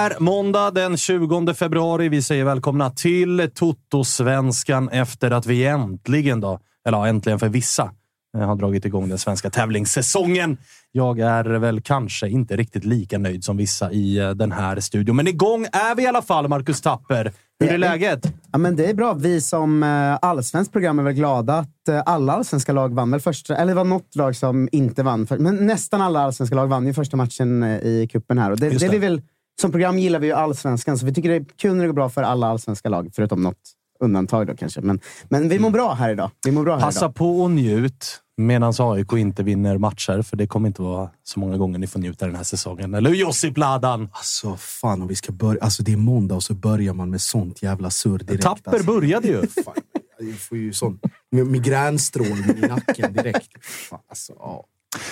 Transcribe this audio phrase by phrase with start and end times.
[0.00, 2.08] Är måndag den 20 februari.
[2.08, 7.90] Vi säger välkomna till Toto-svenskan efter att vi äntligen, då, eller ja, äntligen för vissa,
[8.36, 10.58] eh, har dragit igång den svenska tävlingssäsongen.
[10.92, 15.16] Jag är väl kanske inte riktigt lika nöjd som vissa i eh, den här studion,
[15.16, 17.32] men igång är vi i alla fall, Marcus Tapper.
[17.60, 18.32] Hur är läget?
[18.52, 19.12] Ja, men det är bra.
[19.14, 23.56] Vi som eh, allsvenskt program är väl glada att alla allsvenska lag vann väl första...
[23.56, 25.26] Eller det var något lag som inte vann.
[25.26, 28.50] För, men nästan alla allsvenska lag vann ju första matchen i kuppen här.
[28.50, 28.78] Och det, det.
[28.78, 28.88] det.
[28.88, 29.22] vi vill,
[29.60, 31.94] som program gillar vi ju allsvenskan, så vi tycker det är kul när det går
[31.94, 33.10] bra för alla allsvenska lag.
[33.14, 33.56] Förutom något
[34.00, 34.80] undantag då kanske.
[34.80, 36.30] Men, men vi mår bra här idag.
[36.44, 37.14] Vi mår bra här Passa idag.
[37.14, 41.56] på och njut medan AIK inte vinner matcher, för det kommer inte vara så många
[41.56, 42.94] gånger ni får njuta den här säsongen.
[42.94, 44.08] Eller hur Josip Ladan?
[44.12, 45.62] Alltså fan om vi ska börja.
[45.62, 48.42] Alltså det är måndag och så börjar man med sånt jävla surr direkt.
[48.42, 48.86] Tapper alltså.
[48.86, 49.46] började ju.
[49.64, 49.74] Fan,
[50.18, 50.98] jag får ju sån
[51.30, 53.64] migränstrålning i nacken direkt.
[53.64, 54.64] Fan, alltså, ja.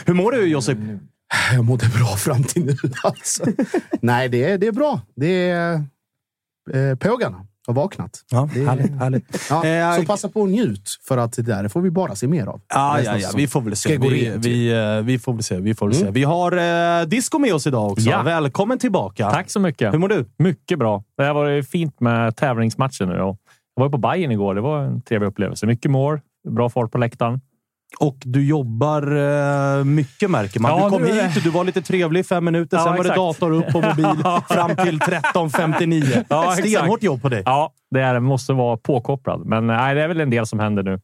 [0.05, 0.79] Hur mår du Josip?
[1.53, 2.77] Jag mådde bra fram till nu.
[3.05, 3.45] Alltså.
[4.01, 5.01] Nej, det är, det är bra.
[5.17, 5.75] Det är
[6.73, 8.25] eh, pågarna har vaknat.
[8.31, 8.93] Ja, Det är- härligt.
[8.93, 9.47] härligt.
[9.51, 12.27] Ja, Eh, så passa på och njut, för att det där får vi bara se
[12.29, 12.61] mer av.
[12.69, 13.37] Ja, Resten ja, ja.
[13.37, 13.99] Vi får väl se.
[13.99, 15.61] Vi, vi, eh, vi får väl se.
[15.61, 16.11] Vi, får väl se.
[16.11, 16.53] vi har
[17.01, 18.09] eh, Disco med oss idag också.
[18.11, 18.23] Ja.
[18.23, 19.31] Välkommen tillbaka.
[19.31, 19.95] Tack så mycket.
[19.95, 20.25] Hur mår du?
[20.39, 21.05] Mycket bra.
[21.17, 23.21] Det har varit fint med tävlingsmatcher nu.
[23.21, 23.39] och
[23.77, 24.55] Jag var ju på Bayern igår.
[24.55, 25.67] Det var en trevlig upplevelse.
[25.67, 27.41] Mycket mål, bra fart på läktaren.
[28.01, 29.03] Och du jobbar
[29.79, 30.71] eh, mycket märker man.
[30.79, 32.97] Ja, du kom nu hit, du var lite trevlig i fem minuter, Ja, sen var
[33.05, 33.17] det exakt.
[33.17, 36.25] dator upp på mobil fram till 13.59.
[36.29, 36.69] Ja, exakt.
[36.69, 37.43] Stenhårt jobb på dig.
[37.45, 38.21] Ja, det är, det.
[38.21, 39.47] måste vara påkopplad.
[39.47, 41.01] Men nej, det är väl en del som händer nu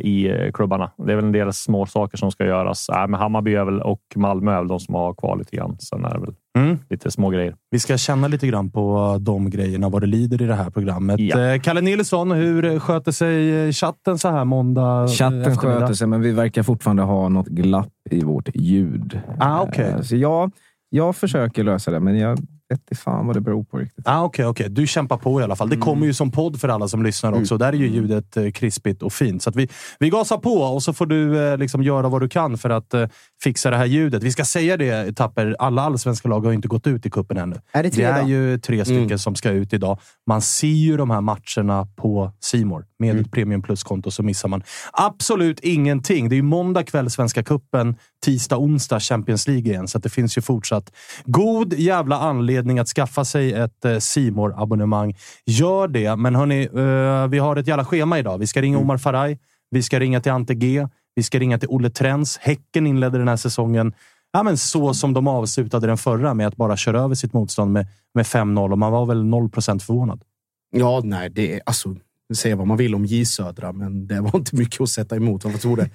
[0.00, 0.90] i eh, klubbarna.
[1.06, 2.86] Det är väl en del små saker som ska göras.
[2.92, 5.76] Nej, men Hammarby är väl, och Malmö är väl de som har kvar lite grann.
[5.78, 6.78] Sen är det väl Mm.
[6.90, 7.54] lite små grejer.
[7.70, 11.20] Vi ska känna lite grann på de grejerna, vad det lider i det här programmet.
[11.20, 11.40] Ja.
[11.40, 16.20] Eh, Kalle Nilsson, hur sköter sig eh, chatten så här måndag Chatten sköter sig, men
[16.20, 19.20] vi verkar fortfarande ha något glapp i vårt ljud.
[19.38, 19.66] Ah.
[19.72, 20.50] Eh, Så jag,
[20.88, 22.38] jag försöker lösa det, men jag
[22.70, 24.08] vet fan vad det beror på riktigt.
[24.08, 24.68] Ah, Okej, okej.
[24.68, 25.68] Du kämpar på i alla fall.
[25.68, 27.56] Det kommer ju som podd för alla som lyssnar också.
[27.56, 29.42] Där är ju ljudet eh, krispigt och fint.
[29.42, 29.68] Så vi,
[29.98, 32.94] vi gasar på och så får du eh, liksom göra vad du kan för att
[32.94, 33.06] eh,
[33.42, 34.22] fixa det här ljudet.
[34.22, 35.56] Vi ska säga det, Tapper.
[35.58, 37.56] Alla allsvenska lag har inte gått ut i kuppen ännu.
[37.72, 38.28] Är det tre är då?
[38.28, 39.98] ju tre stycken som ska ut idag.
[40.26, 44.62] Man ser ju de här matcherna på Simor Med ett Premium Plus-konto så missar man
[44.92, 46.28] absolut ingenting.
[46.28, 49.88] Det är ju måndag kväll Svenska Kuppen, tisdag, onsdag Champions League igen.
[49.88, 50.92] Så det finns ju fortsatt
[51.24, 55.16] god jävla anledning att skaffa sig ett eh, simor abonnemang
[55.46, 56.16] Gör det.
[56.16, 58.38] Men hörni, eh, vi har ett jävla schema idag.
[58.38, 59.38] Vi ska ringa Omar Faraj.
[59.70, 60.88] Vi ska ringa till Ante G.
[61.14, 62.38] Vi ska ringa till Olle Trens.
[62.38, 63.92] Häcken inledde den här säsongen
[64.32, 67.72] ja, men så som de avslutade den förra med att bara köra över sitt motstånd
[67.72, 70.22] med, med 5-0 och man var väl 0% förvånad.
[70.70, 71.96] Ja, nej, det är alltså
[72.34, 75.44] säga vad man vill om J Södra, men det var inte mycket att sätta emot.
[75.44, 75.90] Vad tog det?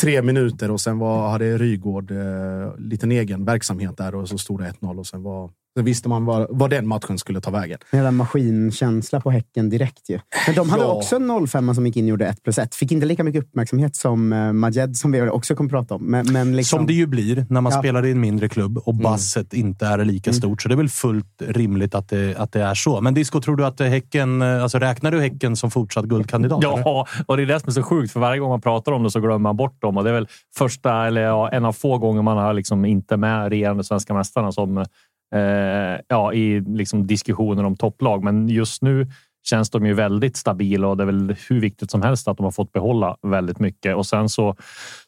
[0.00, 4.60] Tre minuter och sen var, hade Rygård eh, liten egen verksamhet där och så stod
[4.60, 7.78] det 1-0 och sen var Sen visste man var, var den matchen skulle ta vägen.
[7.92, 10.18] Hela maskinkänsla på Häcken direkt ju.
[10.46, 10.92] Men de hade ja.
[10.92, 12.74] också en 05 som gick in och gjorde 1 plus 1.
[12.74, 16.02] Fick inte lika mycket uppmärksamhet som uh, Majed, som vi också kommer att prata om.
[16.02, 16.78] Men, men liksom...
[16.78, 17.78] Som det ju blir när man ja.
[17.78, 19.02] spelar i en mindre klubb och mm.
[19.02, 19.66] basset mm.
[19.66, 20.38] inte är lika mm.
[20.38, 20.62] stort.
[20.62, 23.00] Så det är väl fullt rimligt att det, att det är så.
[23.00, 24.42] Men Disco, tror du att Häcken...
[24.42, 26.58] Eh, alltså räknar du Häcken som fortsatt guldkandidat?
[26.62, 27.24] Ja, eller?
[27.26, 28.12] och det är det som är så sjukt.
[28.12, 29.96] För varje gång man pratar om det så glömmer man bort dem.
[29.96, 33.16] Och det är väl första, eller ja, en av få gånger man har liksom inte
[33.16, 34.84] med regerande svenska mästarna som
[35.32, 38.24] eh, ja, i liksom diskussioner om topplag.
[38.24, 39.06] Men just nu
[39.44, 42.44] känns de ju väldigt stabila och det är väl hur viktigt som helst att de
[42.44, 43.96] har fått behålla väldigt mycket.
[43.96, 44.56] Och sen så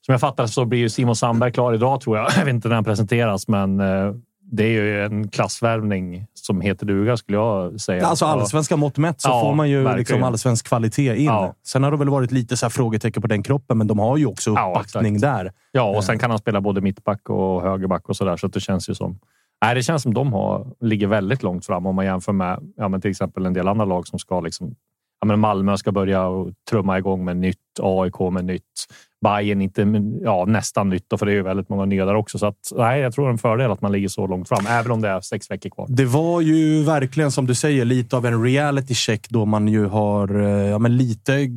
[0.01, 2.31] som jag fattar så blir ju Simon Sandberg klar idag tror jag.
[2.37, 4.15] Jag vet inte när han presenteras, men eh,
[4.53, 8.07] det är ju en klassvärvning som heter duga skulle jag säga.
[8.07, 11.25] Alltså allsvenska mått mätt så ja, får man ju liksom allsvensk kvalitet in.
[11.25, 11.55] Ja.
[11.67, 14.27] Sen har det väl varit lite så frågetecken på den kroppen, men de har ju
[14.27, 15.53] också uppbackning ja, där.
[15.73, 16.19] Ja, och sen eh.
[16.19, 19.19] kan han spela både mittback och högerback och så där, så det känns ju som
[19.65, 22.89] Nej, det känns som de har, ligger väldigt långt fram om man jämför med ja,
[22.89, 24.75] men till exempel en del andra lag som ska liksom
[25.21, 26.29] ja, men Malmö ska börja
[26.71, 28.87] trumma igång med nytt, AIK med nytt,
[29.25, 32.39] Bayern inte ja, nästan nytt, för det är ju väldigt många nya där också.
[32.39, 34.67] Så att, nej, jag tror det är en fördel att man ligger så långt fram,
[34.69, 35.87] även om det är sex veckor kvar.
[35.89, 39.87] Det var ju verkligen som du säger lite av en reality check då man ju
[39.87, 41.49] har eh, ja, men lite.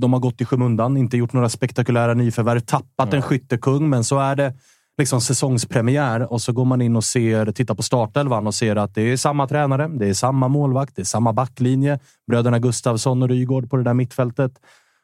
[0.00, 3.16] De har gått i skymundan, inte gjort några spektakulära nyförvärv, tappat mm.
[3.16, 4.54] en skyttekung, men så är det
[4.98, 8.94] liksom säsongspremiär och så går man in och ser, tittar på startelvan och ser att
[8.94, 11.98] det är samma tränare, det är samma målvakt, det är samma backlinje.
[12.30, 14.52] Bröderna Gustavsson och Rygård på det där mittfältet.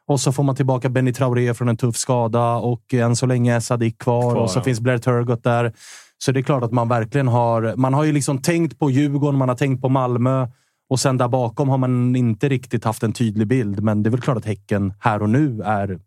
[0.06, 3.54] Och så får man tillbaka Benny Traoré från en tuff skada och än så länge
[3.54, 4.62] är Sadik kvar, kvar och så ja.
[4.62, 5.72] finns Blair Turgott där.
[6.18, 7.74] Så det är klart att man verkligen har...
[7.76, 10.48] Man har ju liksom tänkt på Djurgården, man har tänkt på Malmö
[10.90, 13.82] och sen där bakom har man inte riktigt haft en tydlig bild.
[13.82, 15.98] Men det är väl klart att Häcken här och nu är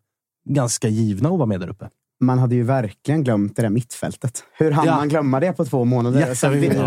[0.50, 1.90] ganska givna att vara med där uppe
[2.20, 4.44] man hade ju verkligen glömt det där mittfältet.
[4.58, 4.96] Hur hann ja.
[4.96, 6.20] man glömma det på två månader?
[6.20, 6.42] Yes,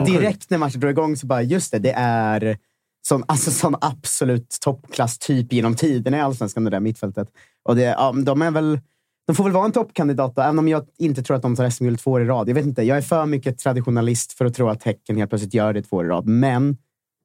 [0.07, 2.59] direkt när matchen drog igång så bara, just det, det är
[3.03, 7.29] sån, alltså, sån absolut toppklass typ genom tiderna i Allsvenskan, det där mittfältet.
[7.63, 8.81] Och det, ja, de, är väl,
[9.27, 11.71] de får väl vara en toppkandidat, då, även om jag inte tror att de tar
[11.71, 12.49] SM-guld två år i rad.
[12.49, 15.55] Jag vet inte, jag är för mycket traditionalist för att tro att Häcken helt plötsligt
[15.55, 16.27] gör det två år i rad.
[16.27, 16.77] Men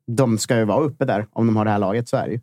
[0.08, 2.34] de ska ju vara uppe där om de har det här laget, så är det
[2.34, 2.40] ju.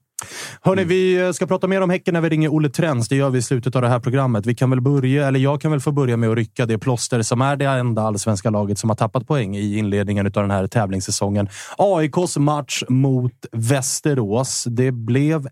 [0.61, 3.09] Hörni, vi ska prata mer om Häcken när vi ringer Olle Trends.
[3.09, 4.47] Det gör vi i slutet av det här programmet.
[4.47, 7.23] Vi kan väl börja, eller jag kan väl få börja med att rycka det plåster
[7.23, 10.67] som är det enda allsvenska laget som har tappat poäng i inledningen av den här
[10.67, 11.49] tävlingssäsongen.
[11.79, 14.65] AIKs match mot Västerås.
[14.69, 15.47] Det blev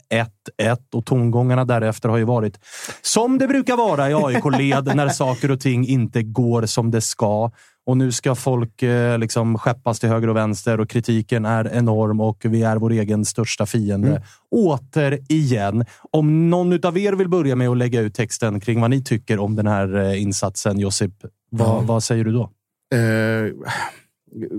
[0.60, 2.58] 1-1 och tongångarna därefter har ju varit
[3.02, 7.50] som det brukar vara i AIK-led när saker och ting inte går som det ska.
[7.90, 12.20] Och nu ska folk eh, liksom skeppas till höger och vänster och kritiken är enorm
[12.20, 14.08] och vi är vår egen största fiende.
[14.08, 14.22] Mm.
[14.50, 19.04] Återigen, om någon av er vill börja med att lägga ut texten kring vad ni
[19.04, 21.12] tycker om den här eh, insatsen, Josip,
[21.50, 21.86] vad, mm.
[21.86, 22.50] vad säger du då?
[22.94, 23.52] Eh,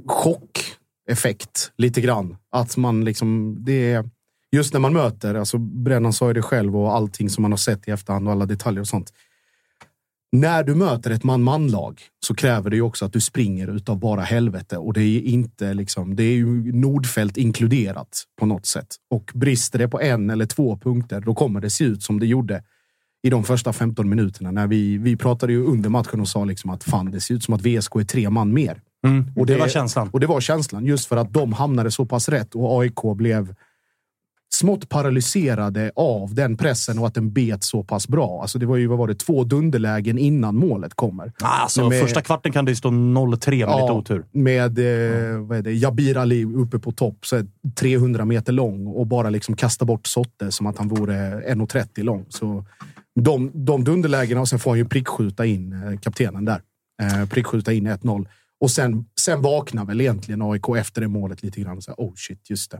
[0.07, 2.37] chockeffekt, lite grann.
[2.51, 4.09] Att man liksom, det är,
[4.51, 7.57] just när man möter, alltså Brännan sa ju det själv och allting som man har
[7.57, 9.11] sett i efterhand och alla detaljer och sånt
[10.31, 14.21] när du möter ett man-man-lag så kräver det ju också att du springer utav bara
[14.21, 16.15] helvete och det är inte liksom.
[16.15, 20.77] Det är ju Nordfält inkluderat på något sätt och brister det på en eller två
[20.77, 22.63] punkter, då kommer det se ut som det gjorde
[23.23, 26.69] i de första 15 minuterna när vi, vi pratade ju under matchen och sa liksom
[26.69, 28.81] att fan, det ser ut som att VSK är tre man mer.
[29.05, 30.09] Mm, och det, det var känslan.
[30.09, 33.55] Och det var känslan just för att de hamnade så pass rätt och AIK blev
[34.61, 38.41] smått paralyserade av den pressen och att den bet så pass bra.
[38.41, 41.31] Alltså det var ju vad var det, två dunderlägen innan målet kommer.
[41.41, 44.25] Alltså, med, första kvarten kan det stå 0-3 med ja, lite otur.
[44.31, 47.41] Med eh, vad är det, Jabir Ali uppe på topp, så
[47.75, 52.25] 300 meter lång och bara liksom kasta bort Sotte som att han vore 1,30 lång.
[52.29, 52.65] Så
[53.19, 56.61] de, de dunderlägena och sen får han ju prickskjuta in eh, kaptenen där.
[57.01, 58.27] Eh, prickskjuta in 1-0.
[58.61, 61.81] Och sen, sen vaknar väl egentligen AIK efter det målet lite grann.
[61.81, 62.79] Så, oh shit, just det.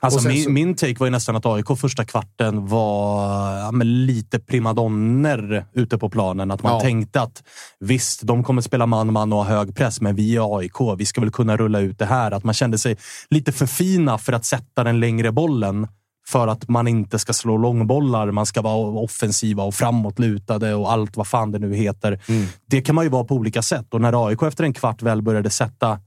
[0.00, 0.50] Alltså min, så...
[0.50, 6.10] min take var ju nästan att AIK första kvarten var ja, lite primadonner ute på
[6.10, 6.50] planen.
[6.50, 6.80] Att man ja.
[6.80, 7.42] tänkte att
[7.80, 10.98] visst, de kommer spela man-man och ha hög press, men vi är AIK.
[10.98, 12.30] Vi ska väl kunna rulla ut det här.
[12.30, 12.96] Att man kände sig
[13.30, 15.88] lite för fina för att sätta den längre bollen
[16.28, 18.30] för att man inte ska slå långbollar.
[18.30, 22.20] Man ska vara offensiva och framåtlutade och allt vad fan det nu heter.
[22.28, 22.46] Mm.
[22.66, 25.22] Det kan man ju vara på olika sätt och när AIK efter en kvart väl
[25.22, 26.00] började sätta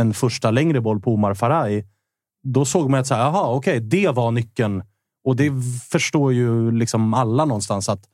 [0.00, 1.84] en första längre boll på Omar Faraj
[2.42, 4.82] då såg man att så okej, okay, det var nyckeln.
[5.24, 5.52] Och det
[5.90, 8.04] förstår ju liksom alla någonstans att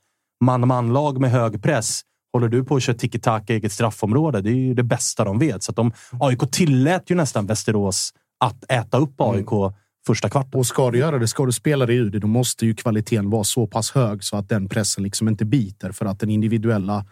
[0.43, 2.01] man-man-lag med hög press.
[2.33, 5.39] Håller du på att köra tiki-taka i eget straffområde, det är ju det bästa de
[5.39, 5.63] vet.
[5.63, 9.73] Så att de, AIK tillät ju nästan Västerås att äta upp AIK mm.
[10.07, 10.59] första kvarten.
[10.59, 13.29] Och ska du göra det, ska du spela dig ur det, då måste ju kvaliteten
[13.29, 17.05] vara så pass hög så att den pressen liksom inte biter för att den individuella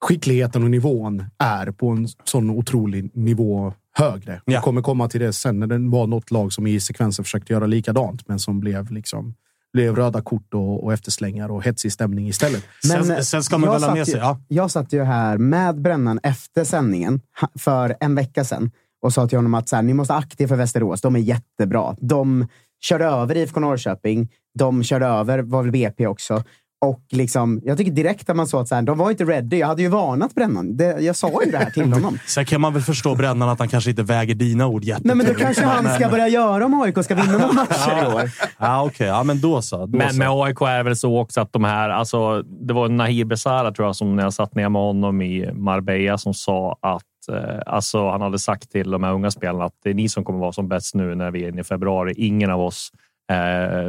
[0.00, 4.40] skickligheten och nivån är på en sån otrolig nivå högre.
[4.44, 4.58] Ja.
[4.58, 7.52] Vi kommer komma till det sen när det var något lag som i sekvensen försökte
[7.52, 9.34] göra likadant, men som blev liksom
[9.72, 12.64] blev röda kort och, och efterslängar och hetsig stämning istället.
[12.88, 14.18] Men, sen, sen ska man väl ha med sig...
[14.18, 14.40] Ja.
[14.48, 17.20] Jag satt ju här med Brännan efter sändningen
[17.58, 18.70] för en vecka sedan
[19.02, 21.00] och sa till honom att så här, ni måste aktiva för Västerås.
[21.00, 21.96] De är jättebra.
[22.00, 22.46] De
[22.80, 24.28] körde över IFK Norrköping.
[24.58, 26.42] De körde över, var väl BP också.
[26.86, 29.56] Och liksom, jag tycker direkt att man såg att så här, de var inte ready.
[29.56, 30.76] Jag hade ju varnat Brännan.
[30.76, 32.18] Det, jag sa ju det här till honom.
[32.26, 35.06] Sen kan man väl förstå Brännan att han kanske inte väger dina ord jättetungt.
[35.06, 38.14] Nej, men då kanske han ska börja göra om AIK ska vinna några matcher i
[38.14, 38.30] år.
[38.58, 38.90] Ja, okej.
[38.90, 39.06] Okay.
[39.06, 39.86] Ja, men då så.
[39.86, 40.18] Då men så.
[40.18, 41.88] med AIK är det väl så också att de här...
[41.88, 45.52] Alltså, det var Nahir Besara, tror jag, som när jag satt ner med honom i
[45.52, 47.02] Marbella som sa att
[47.32, 50.24] eh, Alltså, han hade sagt till de här unga spelarna att det är ni som
[50.24, 52.14] kommer vara som bäst nu när vi är inne i februari.
[52.16, 52.90] Ingen av oss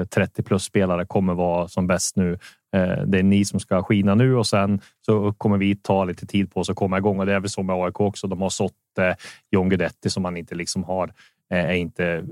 [0.10, 2.40] 30 plus spelare kommer vara som bäst nu.
[2.76, 6.26] Eh, det är ni som ska skina nu och sen så kommer vi ta lite
[6.26, 8.28] tid på oss att komma igång och det är väl så med AIK också.
[8.28, 9.14] De har sått eh,
[9.52, 11.12] John Guidetti som man inte liksom har
[11.54, 12.24] Eh, är inte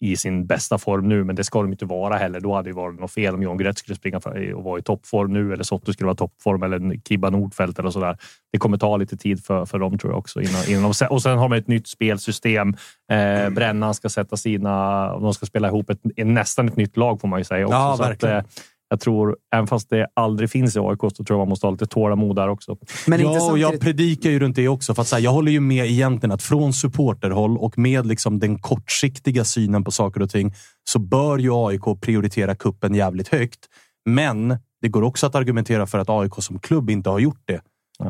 [0.00, 2.40] i sin bästa form nu, men det ska de inte vara heller.
[2.40, 4.18] Då hade det varit något fel om John Guidetti skulle springa
[4.54, 8.00] och vara i toppform nu eller Sotto skulle vara toppform eller Kibba Nordfeldt eller så
[8.00, 8.16] där.
[8.52, 10.40] Det kommer ta lite tid för, för dem tror jag också.
[10.40, 12.74] Innan, innan de, och sen har de ett nytt spelsystem.
[13.12, 15.06] Eh, Brännan ska sätta sina...
[15.18, 17.66] De ska spela ihop ett, nästan ett nytt lag får man ju säga.
[17.66, 17.76] Också.
[17.76, 18.36] Ja, verkligen.
[18.36, 21.66] Att, jag tror, även fast det aldrig finns i AIK, så tror jag man måste
[21.66, 22.76] ha lite tålamod där också.
[23.06, 24.94] Men ja, och jag predikar ju runt det också.
[24.94, 28.38] För att, så här, jag håller ju med egentligen att från supporterhåll och med liksom
[28.38, 30.54] den kortsiktiga synen på saker och ting
[30.84, 33.60] så bör ju AIK prioritera kuppen jävligt högt.
[34.04, 37.60] Men det går också att argumentera för att AIK som klubb inte har gjort det.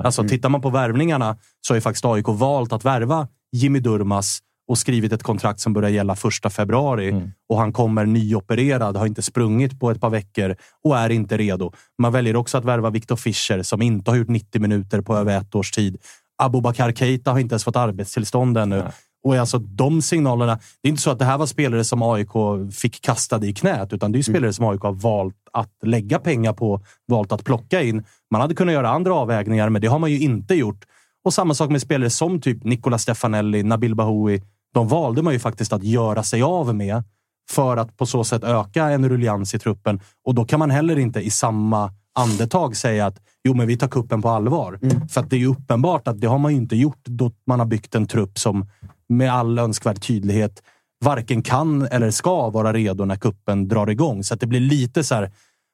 [0.04, 4.38] Alltså, tittar man på värvningarna så har ju faktiskt AIK valt att värva Jimmy Durmas
[4.70, 7.08] och skrivit ett kontrakt som börjar gälla första februari.
[7.08, 7.30] Mm.
[7.48, 11.72] Och han kommer nyopererad, har inte sprungit på ett par veckor och är inte redo.
[11.98, 15.38] Man väljer också att värva Viktor Fischer som inte har gjort 90 minuter på över
[15.38, 15.96] ett års tid.
[16.42, 18.76] Abubakar Keita har inte ens fått arbetstillstånd ännu.
[18.76, 18.92] Nej.
[19.24, 20.58] Och alltså de signalerna.
[20.82, 22.32] Det är inte så att det här var spelare som AIK
[22.72, 24.52] fick kastade i knät, utan det är spelare mm.
[24.52, 28.04] som AIK har valt att lägga pengar på, valt att plocka in.
[28.30, 30.84] Man hade kunnat göra andra avvägningar, men det har man ju inte gjort.
[31.24, 34.40] Och samma sak med spelare som typ Nicola Stefanelli, Nabil Bahoui,
[34.74, 37.02] de valde man ju faktiskt att göra sig av med
[37.50, 40.00] för att på så sätt öka en rullians i truppen.
[40.24, 43.88] Och då kan man heller inte i samma andetag säga att jo, men vi tar
[43.88, 44.78] kuppen på allvar.
[44.82, 45.08] Mm.
[45.08, 47.94] För det är ju uppenbart att det har man inte gjort då man har byggt
[47.94, 48.66] en trupp som
[49.08, 50.62] med all önskvärd tydlighet
[51.04, 54.24] varken kan eller ska vara redo när kuppen drar igång.
[54.24, 55.30] Så att det blir lite så här,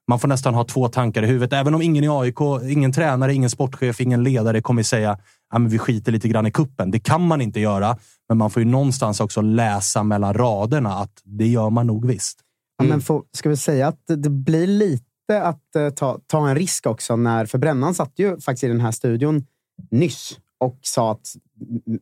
[0.08, 1.52] man får nästan ha två tankar i huvudet.
[1.52, 2.38] Även om ingen i AIK,
[2.70, 5.18] ingen tränare, ingen sportchef, ingen ledare kommer säga
[5.52, 6.90] ja, vi skiter lite grann i kuppen.
[6.90, 7.96] Det kan man inte göra,
[8.28, 12.40] men man får ju någonstans också läsa mellan raderna att det gör man nog visst.
[12.80, 12.90] Mm.
[12.90, 16.54] Ja, men får, ska vi säga att det blir lite att uh, ta, ta en
[16.54, 17.16] risk också.
[17.16, 19.46] När, för Brännan satt ju faktiskt i den här studion
[19.90, 21.26] nyss och sa att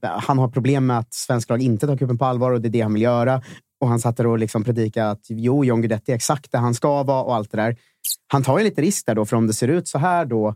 [0.00, 2.70] han har problem med att svenska lag inte tar kuppen på allvar och det är
[2.70, 3.42] det han vill göra.
[3.80, 6.74] Och han satt där och liksom predikade att jo, John Guidetti är exakt där han
[6.74, 7.76] ska vara och allt det där.
[8.26, 10.54] Han tar ju lite risk där då, för om det ser ut så här då,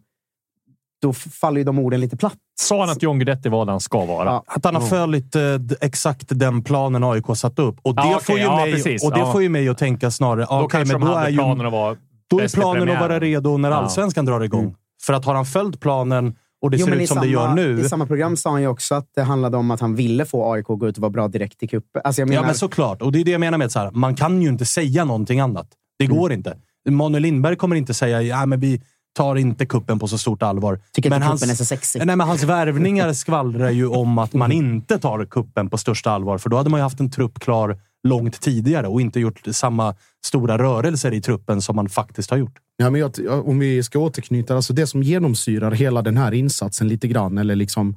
[1.03, 2.37] då faller ju de orden lite platt.
[2.61, 4.29] Sa han att John Guidetti var där han ska vara?
[4.29, 4.45] Ja.
[4.47, 5.43] Att han har följt eh,
[5.81, 7.77] exakt den planen AIK satt upp.
[7.83, 10.11] Och det, ja, okay, får, ju ja, mig, och det får ju mig att tänka
[10.11, 10.47] snarare...
[10.51, 11.97] Då okay, men då är ju, planen att vara
[12.31, 14.61] Då är planen att vara redo när allsvenskan drar igång.
[14.61, 14.75] Mm.
[15.03, 17.55] För att har han följt planen och det jo, ser ut som samma, det gör
[17.55, 17.81] nu.
[17.81, 20.53] I samma program sa han ju också att det handlade om att han ville få
[20.53, 22.03] AIK att gå ut och vara bra direkt i cupen.
[22.05, 22.35] Alltså menar...
[22.35, 23.03] Ja, men såklart.
[23.03, 25.69] Och det är det jag menar med att man kan ju inte säga någonting annat.
[25.99, 26.17] Det mm.
[26.17, 26.57] går inte.
[26.89, 28.83] Manuel Lindberg kommer inte säga ja, men vi
[29.19, 30.81] tar inte kuppen på så stort allvar.
[30.93, 32.07] Tycker men inte hans, kuppen är så sexig.
[32.07, 36.39] Nej, men hans värvningar skvallrar ju om att man inte tar kuppen på största allvar.
[36.39, 39.95] För då hade man ju haft en trupp klar långt tidigare och inte gjort samma
[40.25, 42.59] stora rörelser i truppen som man faktiskt har gjort.
[42.77, 46.89] Ja, men jag, om vi ska återknyta, alltså det som genomsyrar hela den här insatsen
[46.89, 47.97] lite grann, eller liksom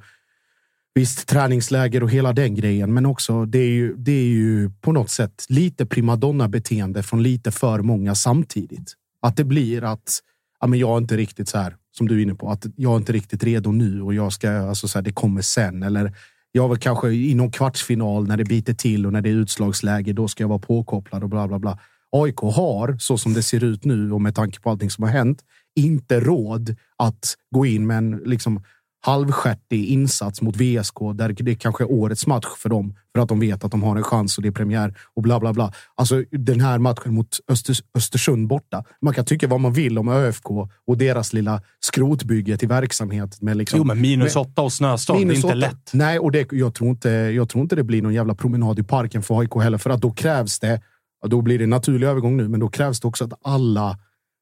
[0.94, 4.92] Visst, träningsläger och hela den grejen, men också det är ju, det är ju på
[4.92, 8.94] något sätt lite primadonna-beteende från lite för många samtidigt.
[9.22, 10.22] Att det blir att
[10.62, 12.94] ja, men jag är inte riktigt så här som du är inne på, att jag
[12.94, 15.84] är inte riktigt redo nu och jag ska, alltså så här, det kommer sen.
[15.84, 16.13] Eller
[16.51, 20.13] jag var kanske i någon kvartsfinal när det biter till och när det är utslagsläge,
[20.13, 21.80] då ska jag vara påkopplad och bla bla bla.
[22.12, 25.12] AIK har, så som det ser ut nu och med tanke på allting som har
[25.12, 25.41] hänt,
[25.75, 28.63] inte råd att gå in med en liksom,
[29.01, 33.39] halvstjärtig insats mot VSK där det kanske är årets match för dem för att de
[33.39, 35.74] vet att de har en chans och det är premiär och bla bla bla.
[35.96, 38.84] Alltså den här matchen mot Öster, Östersund borta.
[39.01, 40.50] Man kan tycka vad man vill om ÖFK
[40.88, 43.41] och deras lilla skrotbygge till verksamhet.
[43.41, 45.91] Med liksom, jo, men minus åtta och snöstorm, det är inte lätt.
[45.93, 48.84] Nej, och det, jag, tror inte, jag tror inte det blir någon jävla promenad i
[48.84, 50.81] parken för AIK heller, för att då krävs det.
[51.27, 54.00] Då blir det naturlig övergång nu, men då krävs det också att alla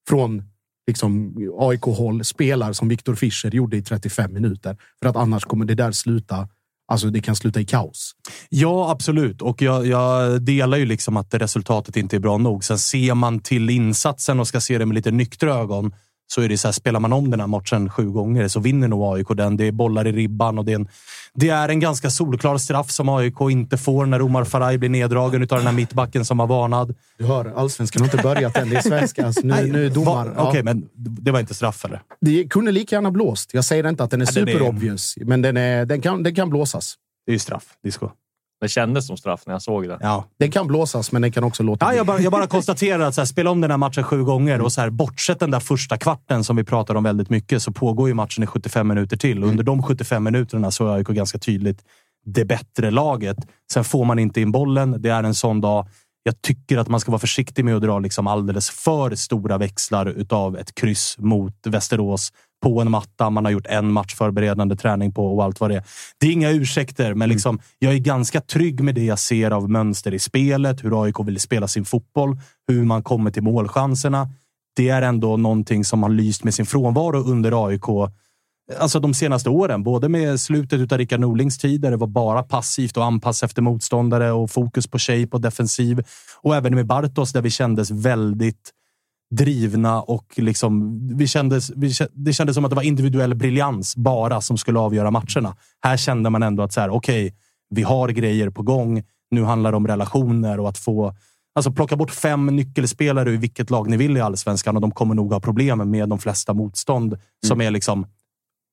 [0.10, 0.44] från
[0.90, 4.78] liksom, AIK-håll spelar som Viktor Fischer gjorde i 35 minuter.
[5.02, 6.48] För att annars kommer det där sluta
[6.90, 8.16] Alltså det kan sluta i kaos.
[8.50, 9.42] Ja, absolut.
[9.42, 12.64] Och jag, jag, delar ju liksom att resultatet inte är bra nog.
[12.64, 15.94] Sen ser man till insatsen och ska se det med lite nyktra ögon
[16.32, 18.88] så är det så här, spelar man om den här matchen sju gånger så vinner
[18.88, 19.58] nog AIK den.
[19.58, 20.88] Det är bollar i ribban och det är en,
[21.34, 25.42] det är en ganska solklar straff som AIK inte får när Omar Faraj blir neddragen
[25.42, 26.96] av den här mittbacken som var varnad.
[27.18, 28.70] Du hör, allsvenskan har inte börjat än.
[28.70, 29.26] Det är svenska.
[29.26, 30.32] Alltså, nu, nu är domar.
[30.32, 32.02] Okej, okay, men det var inte straff eller?
[32.22, 33.54] Det kunde lika gärna blåst.
[33.54, 36.36] Jag säger inte att den är ja, super obvious, men den, är, den, kan, den
[36.36, 36.96] kan blåsas.
[37.26, 37.64] Det är ju straff.
[37.84, 38.10] Disco.
[38.62, 39.98] Det kändes som straff när jag såg det.
[40.02, 40.26] Ja.
[40.40, 43.16] Den kan blåsas, men den kan också låta ja, jag, bara, jag bara konstaterar att
[43.16, 45.60] så här, spela om den här matchen sju gånger och så här, bortsett den där
[45.60, 49.18] första kvarten som vi pratar om väldigt mycket så pågår ju matchen i 75 minuter
[49.18, 49.38] till.
[49.38, 49.50] Mm.
[49.50, 51.84] Under de 75 minuterna så är AIK ganska tydligt
[52.26, 53.38] det bättre laget.
[53.74, 55.02] Sen får man inte in bollen.
[55.02, 55.88] Det är en sån dag.
[56.24, 60.06] Jag tycker att man ska vara försiktig med att dra liksom alldeles för stora växlar
[60.06, 62.32] utav ett kryss mot Västerås
[62.64, 63.30] på en matta.
[63.30, 65.84] Man har gjort en matchförberedande träning på och allt vad det är.
[66.18, 67.30] Det är inga ursäkter, men mm.
[67.30, 71.16] liksom, jag är ganska trygg med det jag ser av mönster i spelet, hur AIK
[71.26, 72.38] vill spela sin fotboll,
[72.68, 74.30] hur man kommer till målchanserna.
[74.76, 78.12] Det är ändå någonting som har lyst med sin frånvaro under AIK
[78.78, 82.44] Alltså de senaste åren, både med slutet av Rickard Norlings tid där det var bara
[82.44, 86.04] passivt och anpassa efter motståndare och fokus på shape och defensiv.
[86.42, 88.72] Och även med Bartos där vi kändes väldigt
[89.36, 94.42] drivna och liksom, vi kändes, vi, det kändes som att det var individuell briljans bara
[94.42, 95.56] som skulle avgöra matcherna.
[95.84, 97.38] Här kände man ändå att så här, okej, okay,
[97.70, 99.04] vi har grejer på gång.
[99.32, 101.14] Nu handlar det om relationer och att få
[101.56, 105.16] Alltså plocka bort fem nyckelspelare ur vilket lag ni vill i allsvenskan och de kommer
[105.16, 107.24] nog ha problem med de flesta motstånd mm.
[107.46, 108.06] som är liksom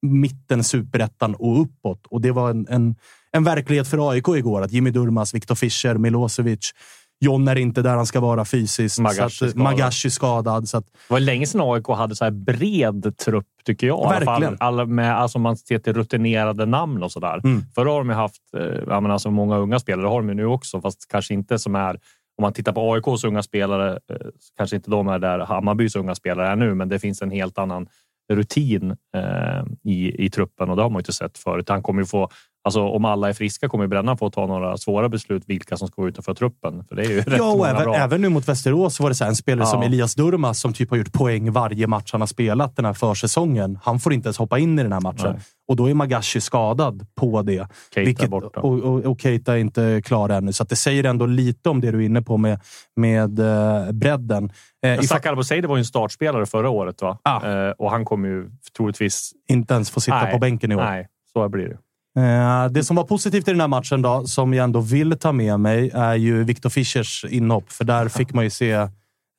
[0.03, 2.07] mitten, superettan och uppåt.
[2.07, 2.95] Och det var en, en,
[3.33, 4.63] en verklighet för AIK igår.
[4.63, 6.73] Att Jimmy Durmas, Viktor Fischer, Milosevic,
[7.21, 8.99] John är inte där han ska vara fysiskt.
[8.99, 9.57] Magashi, skadad.
[9.57, 10.69] Magashi skadad.
[10.69, 14.09] Så att, det var länge sedan AIK hade så här bred trupp, tycker jag.
[14.11, 14.57] Verkligen.
[14.61, 17.41] Alla, med, alltså man ser till rutinerade namn och sådär.
[17.45, 17.63] Mm.
[17.75, 20.35] Förr har de ju haft eh, ja, men alltså många unga spelare, har de ju
[20.35, 22.01] nu också, fast kanske inte som är
[22.39, 24.17] om man tittar på AIKs unga spelare, eh,
[24.57, 27.59] kanske inte de är där Hammarbys unga spelare är nu, men det finns en helt
[27.59, 27.89] annan
[28.33, 31.69] rutin eh, i, i truppen och det har man inte sett förut.
[31.69, 32.29] Han kommer ju få
[32.67, 36.03] Alltså, om alla är friska kommer Brännan få ta några svåra beslut vilka som ska
[36.03, 36.85] gå utanför truppen.
[36.85, 39.25] För det är ju rätt ja, och även, även, nu mot Västerås var det så
[39.25, 39.71] en spelare ja.
[39.71, 42.93] som Elias Durmas som typ har gjort poäng varje match han har spelat den här
[42.93, 43.79] försäsongen.
[43.83, 45.33] Han får inte ens hoppa in i den här matchen.
[45.33, 45.41] Nej.
[45.69, 47.69] Och då är Magashi skadad på det.
[47.95, 48.61] Keita vilket, borta.
[48.61, 50.53] Och, och, och Keita är inte klar ännu.
[50.53, 52.61] Så det säger ändå lite om det du är inne på med,
[52.97, 54.51] med uh, bredden.
[54.87, 57.19] Eh, Saka Al var ju en startspelare förra året va?
[57.23, 57.49] Ah.
[57.49, 59.33] Eh, och han kommer ju troligtvis...
[59.49, 60.83] Inte ens få sitta nej, på bänken i år.
[60.83, 61.79] Nej, så blir det.
[62.17, 65.33] Eh, det som var positivt i den här matchen, då, som jag ändå vill ta
[65.33, 67.73] med mig, är ju Victor Fischers inhopp.
[67.73, 68.89] För där fick man ju se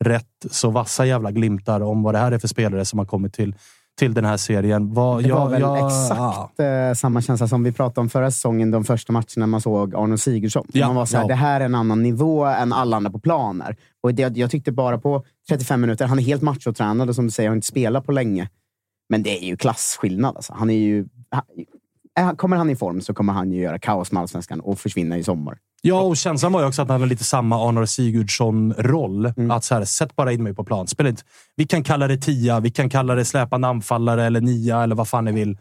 [0.03, 3.33] rätt så vassa jävla glimtar om vad det här är för spelare som har kommit
[3.33, 3.55] till,
[3.99, 4.93] till den här serien.
[4.93, 6.65] Vad, det var jag, väl jag, exakt ja.
[6.65, 10.17] Eh, samma känsla som vi pratade om förra säsongen, de första matcherna man såg Arno
[10.17, 10.67] Sigurdsson.
[10.73, 11.27] Ja, man var så här, ja.
[11.27, 13.75] det här är en annan nivå än alla andra på planer.
[14.01, 17.31] Och det, jag tyckte bara på 35 minuter, han är helt machotränad och som du
[17.31, 18.49] säger, har inte spelat på länge.
[19.09, 20.35] Men det är ju klasskillnad.
[20.35, 20.53] Alltså.
[20.53, 21.05] Han är ju
[22.37, 25.23] kommer han i form så kommer han ju göra kaos med allsvenskan och försvinna i
[25.23, 25.57] sommar.
[25.81, 29.25] Ja, och känslan var ju också att han hade lite samma Arnor Sigurdsson-roll.
[29.25, 29.51] Mm.
[29.51, 30.87] Att så här, sätt bara in mig på plan.
[30.87, 31.23] Spela inte.
[31.55, 35.07] Vi kan kalla det tia, vi kan kalla det släpande anfallare eller nia eller vad
[35.07, 35.57] fan ni vill.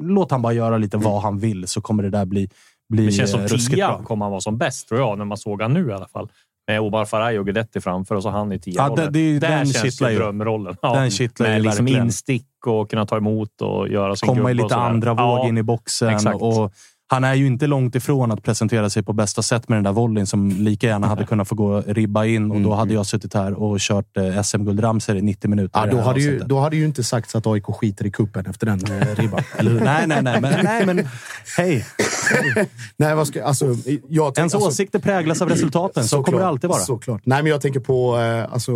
[0.00, 1.04] Låt han bara göra lite mm.
[1.04, 2.48] vad han vill så kommer det där bli,
[2.88, 5.62] bli Det känns som tia kommer han vara som bäst, tror jag, när man såg
[5.62, 6.28] han nu i alla fall.
[6.66, 9.48] Med Omar Faraj och Guidetti framför och så han i tia ja, det, det, Där
[9.48, 10.76] den känns ju drömrollen.
[10.82, 12.06] Ja, den kittlar med liksom verkligen.
[12.06, 15.58] instick och kunna ta emot och göra sin Komma i lite andra våg ja, in
[15.58, 16.26] i boxen.
[16.26, 16.72] Och
[17.06, 19.92] han är ju inte långt ifrån att presentera sig på bästa sätt med den där
[19.92, 22.78] volleyn som lika gärna hade kunnat få gå ribba in och då mm.
[22.78, 25.80] hade jag suttit här och kört eh, SM-guldramsor i 90 minuter.
[25.80, 28.66] Ja, då, hade ju, då hade ju inte sagt att AIK skiter i kuppen efter
[28.66, 29.40] den eh, ribban.
[29.56, 29.80] Eller hur?
[29.80, 31.08] nej, nej, nej, men, nej, men
[31.56, 31.86] hej.
[32.96, 33.66] nej, vad ska, alltså,
[34.08, 36.02] jag tänk, Ens alltså, åsikter präglas av resultaten.
[36.02, 36.80] Så, så kommer det alltid vara.
[36.80, 37.22] Såklart.
[37.24, 38.72] Nej, men jag tänker på, eh, alltså,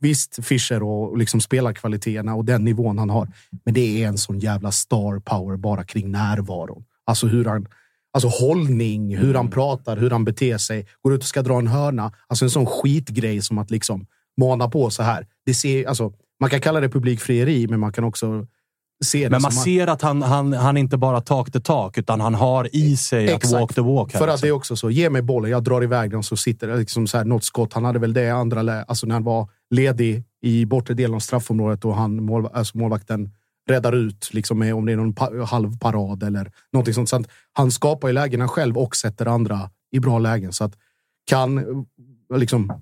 [0.00, 3.28] visst, Fischer och liksom spelarkvaliteterna och den nivån han har.
[3.64, 6.84] Men det är en sån jävla star power bara kring närvaron.
[7.06, 7.66] Alltså hur han,
[8.12, 9.50] alltså hållning, hur han mm.
[9.50, 10.86] pratar, hur han beter sig.
[11.02, 12.12] Går ut och ska dra en hörna.
[12.26, 14.06] Alltså en sån skitgrej som att liksom
[14.40, 15.26] mana på så här.
[15.46, 18.46] Det ser, alltså, man kan kalla det publikfrieri, men man kan också
[19.04, 21.98] se det Men man som ser att han, han, han inte bara talk the talk,
[21.98, 23.52] utan han har i sig att Exakt.
[23.52, 24.12] walk the walk.
[24.12, 24.46] Här, För att liksom.
[24.46, 27.06] det är också så, ge mig bollen, jag drar iväg den så sitter det liksom
[27.06, 27.72] så här, något skott.
[27.72, 31.84] Han hade väl det andra alltså när han var ledig i bortre delen av straffområdet
[31.84, 33.30] och han, mål, alltså målvakten
[33.68, 37.08] räddar ut, liksom med, om det är någon pa, halv parad eller någonting sånt.
[37.08, 40.52] Så han skapar ju lägena själv och sätter andra i bra lägen.
[40.52, 40.74] Så att
[41.26, 41.64] kan,
[42.34, 42.80] liksom,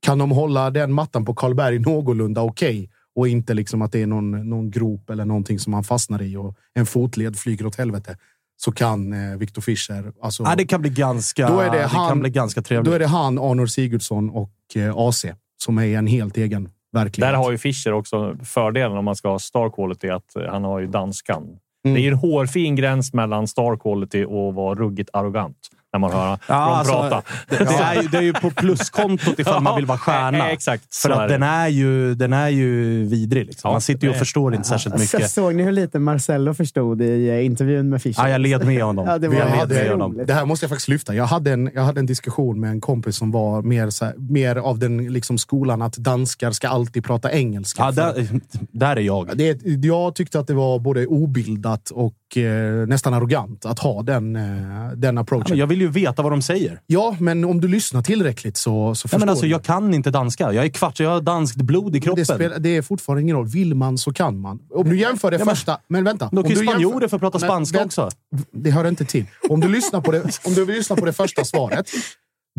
[0.00, 4.06] kan de hålla den mattan på Karlberg någorlunda okej och inte liksom att det är
[4.06, 8.16] någon, någon grop eller någonting som han fastnar i och en fotled flyger åt helvete
[8.56, 10.12] så kan eh, Viktor Fischer...
[10.22, 12.84] Alltså, ja, det kan bli ganska, Då är det det han- kan bli ganska trevligt.
[12.90, 15.24] då är det han, Arnor Sigurdsson och eh, AC
[15.56, 17.32] som är en helt egen verklighet.
[17.32, 20.64] Där har ju Fischer också fördelen om man ska ha star quality att eh, han
[20.64, 21.42] har ju danskan.
[21.84, 21.94] Mm.
[21.94, 25.58] Det är en hårfin gräns mellan star quality och vara ruggigt arrogant
[25.94, 27.22] när man hör Ja, dem alltså, prata.
[27.48, 30.38] Det, det, är ju, det är ju på pluskontot ifall man vill vara stjärna.
[30.38, 30.94] Eh, Exakt.
[30.94, 33.46] För så att den är ju, den är ju vidrig.
[33.46, 33.68] Liksom.
[33.68, 35.30] Ja, Man sitter ju och förstår inte särskilt Så, mycket.
[35.30, 38.22] såg ni hur lite Marcello förstod i eh, intervjun med Fischer?
[38.22, 39.06] Ja, jag led med honom.
[39.14, 40.20] Ja, det Vi var Jag led med honom.
[40.26, 41.14] Det här måste jag faktiskt lyfta.
[41.14, 44.14] Jag hade en, jag hade en diskussion med en kompis som var mer, så här,
[44.18, 47.82] mer av den liksom skolan att danskar ska alltid prata engelska.
[47.82, 48.26] Ja, där,
[48.72, 49.36] där är jag.
[49.38, 54.36] det, jag tyckte att det var både obildat och eh, nästan arrogant att ha den,
[54.36, 54.42] eh,
[54.96, 55.56] den approachen.
[55.58, 56.80] Jag vill ju veta vad de säger.
[56.86, 59.50] Ja, men om du lyssnar tillräckligt så, så förstår men alltså, du.
[59.50, 60.52] jag kan inte danska.
[60.52, 62.24] Jag är kvart, jag har danskt blod i kroppen.
[62.28, 63.46] det, spelar, det är fortfarande ingen roll.
[63.46, 64.58] Vill man så kan man.
[64.74, 65.78] Om du jämför det Ja, men- första...
[65.88, 66.28] Men vänta.
[66.32, 68.08] Då kan ju du jämför- spanjorer få prata Men spanska vänt- också.
[68.52, 69.24] Det hör inte till.
[69.48, 71.86] Om du lyssnar på det, om du vill lyssna på det första svaret.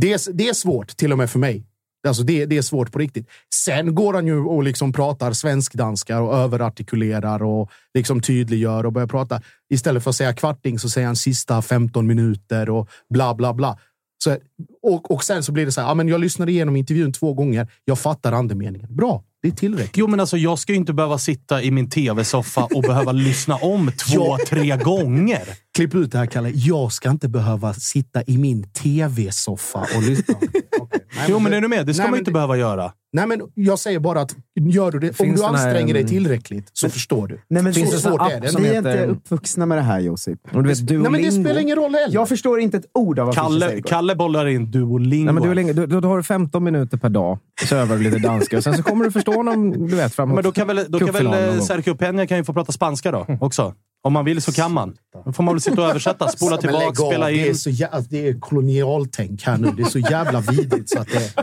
[0.01, 1.63] Det är, det är svårt, till och med för mig.
[2.05, 3.27] Alltså det, det är svårt på riktigt.
[3.55, 9.07] Sen går han ju och liksom pratar svensk-danska och överartikulerar och liksom tydliggör och börjar
[9.07, 9.41] prata.
[9.69, 13.77] Istället för att säga kvarting så säger han sista 15 minuter och bla bla bla.
[14.23, 14.37] Så,
[14.81, 17.33] och, och sen så blir det så här, ja, men jag lyssnade igenom intervjun två
[17.33, 17.67] gånger.
[17.85, 18.95] Jag fattar andemeningen.
[18.95, 19.97] Bra, det är tillräckligt.
[19.97, 23.55] Jo, men alltså, jag ska ju inte behöva sitta i min tv-soffa och behöva lyssna
[23.55, 25.64] om två, tre gånger.
[25.75, 26.49] Klipp ut det här, Kalle.
[26.49, 30.35] Jag ska inte behöva sitta i min tv-soffa och lyssna.
[30.79, 30.99] Okej.
[31.15, 31.85] Nej, Jo, men är du med?
[31.85, 32.91] Det ska Nej, man men inte det- behöva göra.
[33.13, 35.93] Nej, men jag säger bara att gör du det, om Finns du den här, anstränger
[35.93, 37.39] dig mm, tillräckligt så förstår du.
[37.47, 38.59] Nej, men Finns så det sån svårt är det.
[38.59, 40.39] Vi är inte uppvuxna med det här, Josip.
[40.51, 42.15] Du vet, Nej, men det spelar ingen roll heller.
[42.15, 43.81] Jag förstår inte ett ord av vad Kalle, säger.
[43.81, 45.25] Kalle bollar in Duolingo.
[45.25, 47.39] Nej, men Duolingo, då, då, då har du 15 minuter per dag.
[47.69, 48.61] Så övar du lite danska.
[48.61, 51.11] Sen så kommer du förstå honom, du vet, framåt Men då kan väl, då kan
[51.11, 51.59] väl eh.
[51.61, 53.73] Sergio Peña kan ju få prata spanska då också.
[54.05, 54.93] Om man vill så kan man.
[55.25, 57.55] Då får man väl sitta och översätta, spola tillbaka, av, spela Det är, in.
[57.55, 59.71] så jä- alltså, det är kolonialtänk här nu.
[59.77, 61.33] Det är så jävla vidrigt så att det...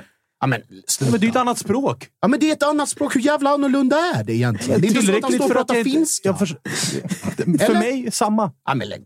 [0.40, 1.10] Ja, men, sluta.
[1.12, 2.08] men det är ett annat språk.
[2.22, 3.16] ja, men det är ett annat språk.
[3.16, 4.80] Hur jävla annorlunda är det egentligen?
[4.80, 6.34] Det är inte så att han står och pratar finska.
[6.34, 6.56] För
[7.44, 7.78] Eller?
[7.78, 8.52] mig, samma.
[8.66, 9.02] Ja, men lägg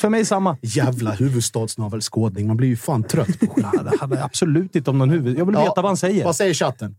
[0.00, 0.56] För mig, samma.
[0.62, 2.46] Jävla huvudstadsnavelskådning.
[2.46, 3.64] Man blir ju fan trött på skit.
[3.84, 5.38] Det handlar absolut inte om någon huvud.
[5.38, 5.60] Jag vill Ja.
[5.64, 6.24] veta vad han säger.
[6.24, 6.96] Vad säger chatten?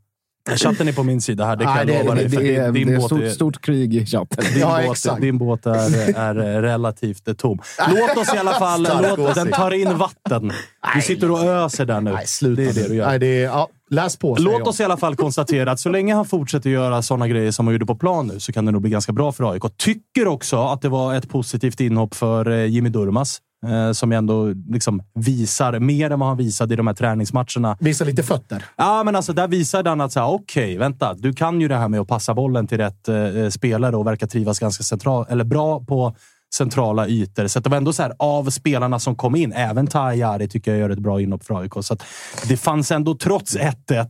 [0.49, 2.27] Chatten är på min sida här, det kan Nej, det jag lova dig.
[2.27, 4.45] Det, det din, det är stort, är- stort krig i chatten.
[4.53, 5.21] Din, Ja, båt, exakt.
[5.21, 7.60] din båt är, är relativt tom.
[7.89, 8.88] Låt oss i alla fall...
[9.17, 10.51] Låt, den tar in vatten.
[10.95, 12.12] Du sitter och öser där nu.
[12.12, 13.08] Nej, sluta det är det du gör.
[13.08, 16.15] Nej, det är, ja, läs på, Låt oss i alla fall konstatera att så länge
[16.15, 18.82] han fortsätter göra sådana grejer som han gjorde på plan nu så kan det nog
[18.82, 19.63] bli ganska bra för AIK.
[19.77, 23.39] Tycker också att det var ett positivt inhopp för eh, Jimmy Durmas.
[23.67, 27.78] Eh, Som ändå liksom visar mer än vad han visade i de här träningsmatcherna.
[27.80, 28.65] Visa lite fötter.
[28.76, 31.13] Ja, men alltså där visade han att okej, vänta.
[31.13, 34.28] Du kan ju det här med att passa bollen till rätt eh, spelare och verkar
[34.28, 36.15] trivas ganska central, eller bra på
[36.54, 37.47] centrala ytor.
[37.47, 40.80] Så det var ändå så här, av spelarna som kom in, även Tajari tycker jag
[40.80, 41.73] gör ett bra inhopp för AIK.
[41.82, 42.04] Så att
[42.47, 44.08] det fanns ändå, trots 1-1,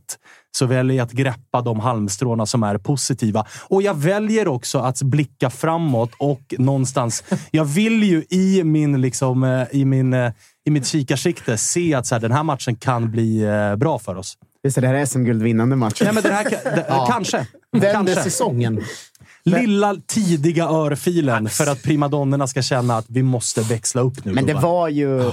[0.56, 3.46] så väljer jag att greppa de halmstråna som är positiva.
[3.68, 7.24] Och jag väljer också att blicka framåt och någonstans...
[7.50, 10.32] Jag vill ju i min, liksom, eh, i min, eh,
[10.64, 14.16] i mitt kikarsikte se att så här, den här matchen kan bli eh, bra för
[14.16, 14.38] oss.
[14.64, 16.00] Just det, det här är SM-guldvinnande match.
[16.04, 17.08] Nej, men det här, det, Ja.
[17.10, 17.46] Kanske.
[17.72, 18.22] Vänder kanske.
[18.22, 18.82] säsongen.
[19.44, 24.32] Lilla tidiga örfilen för att primadonnerna ska känna att vi måste växla upp nu.
[24.32, 25.30] Men det var ju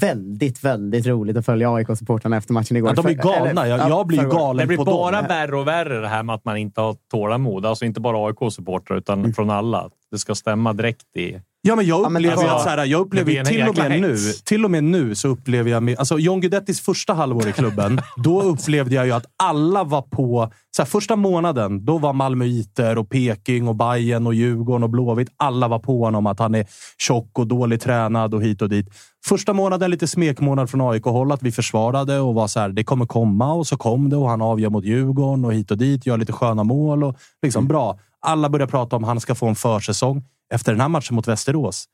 [0.00, 2.90] väldigt, väldigt roligt att följa AIK-supportrarna efter matchen igår.
[2.96, 3.50] Ja, de är galna.
[3.50, 5.26] eller- Jag, ja, jag blir galen Det blir på bara dem.
[5.28, 7.66] värre och värre det här med att man inte har tålamod.
[7.66, 9.32] Alltså inte bara AIK-supportrar, utan Mm.
[9.34, 9.88] från alla.
[10.10, 11.36] Det ska stämma direkt i...
[11.64, 13.78] Ja, men jag Ja, men upplever det att var- så här, jag upplever till och,
[13.78, 15.90] med nu, till och med nu så upplever jag...
[15.90, 20.52] Alltså John Guidettis första halvår i klubben, då upplevde jag ju att alla var på...
[20.76, 25.28] Så här, första månaden, då var Malmöiter och Peking och Bayern och Djurgården och Blåvitt.
[25.36, 26.66] Alla var på honom att han är
[26.98, 28.86] tjock och dåligt tränad och hit och dit.
[29.26, 33.06] Första månaden lite smekmånad från AIK-håll, att vi försvarade och var så här, det kommer
[33.06, 36.18] komma och så kom det och han avgör mot Djurgården och hit och dit, gör
[36.18, 37.98] lite sköna mål och liksom bra.
[38.20, 40.22] Alla börjar prata om att han ska få en försäsong.
[40.52, 41.84] Efter den här matchen mot Västerås,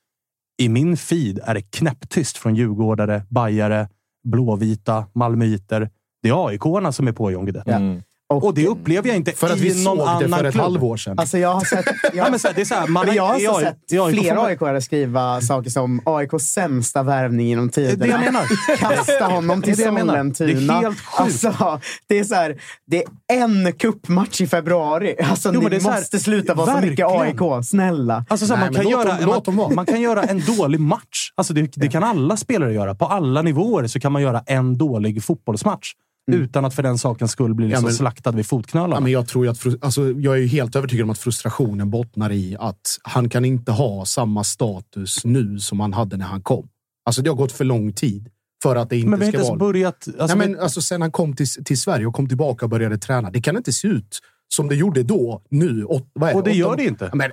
[0.62, 3.88] i min feed är det knäpptyst från djurgårdare, bajare,
[4.24, 5.90] blåvita, malmöiter.
[6.22, 7.70] Det är AIK-arna som är på John Guidetti.
[7.70, 8.02] Mm.
[8.30, 10.52] Och, och, det upplever jag inte för att vi någon såg annan det för ett
[10.52, 10.62] klubb.
[10.64, 11.18] halvår sedan.
[11.18, 13.14] Alltså jag har sett, jag, ja, men så här, det är så här, man, men
[13.14, 17.46] jag har jag, sett jag, jag, flera jag, AIK skriva saker som AIKs sämsta värvning
[17.46, 18.06] genom Det är tiderna.
[18.18, 18.76] det jag menar.
[18.76, 20.12] Kasta honom till Det är det jag menar.
[20.34, 20.74] Sollentuna.
[20.74, 21.44] Det är helt sjukt.
[21.44, 23.06] Alltså, det är så här, det är
[23.42, 25.16] en kuppmatch i februari.
[25.30, 27.06] Alltså, Jo, ni måste sluta vara så mycket.
[27.06, 27.64] AIK.
[27.64, 28.24] Snälla.
[28.28, 31.32] Alltså så här, Nej, man, kan göra, dem- man kan göra en dålig match.
[31.34, 32.94] Alltså det, det kan alla spelare göra.
[32.94, 35.92] På alla nivåer så kan man göra en dålig fotbollsmatch.
[36.34, 38.96] Utan att för den sakens skull bli liksom men- slaktad vid fotknölarna.
[38.96, 42.32] Ja, men jag, tror att, alltså, jag är ju helt övertygad om att frustrationen bottnar
[42.32, 46.68] i att han kan inte ha samma status nu som han hade när han kom.
[47.04, 48.30] Alltså det har gått för lång tid
[48.62, 49.58] för att det inte men vi ska inte vara...
[49.58, 50.08] börjat...
[50.18, 52.98] Alltså, Nej, men, alltså, sen han kom till, till Sverige och kom tillbaka och började
[52.98, 53.30] träna.
[53.30, 55.84] Det kan inte se ut som det gjorde då, nu.
[55.84, 57.04] Åt, vad är Och det gör det inte.
[57.04, 57.30] Ja, Men,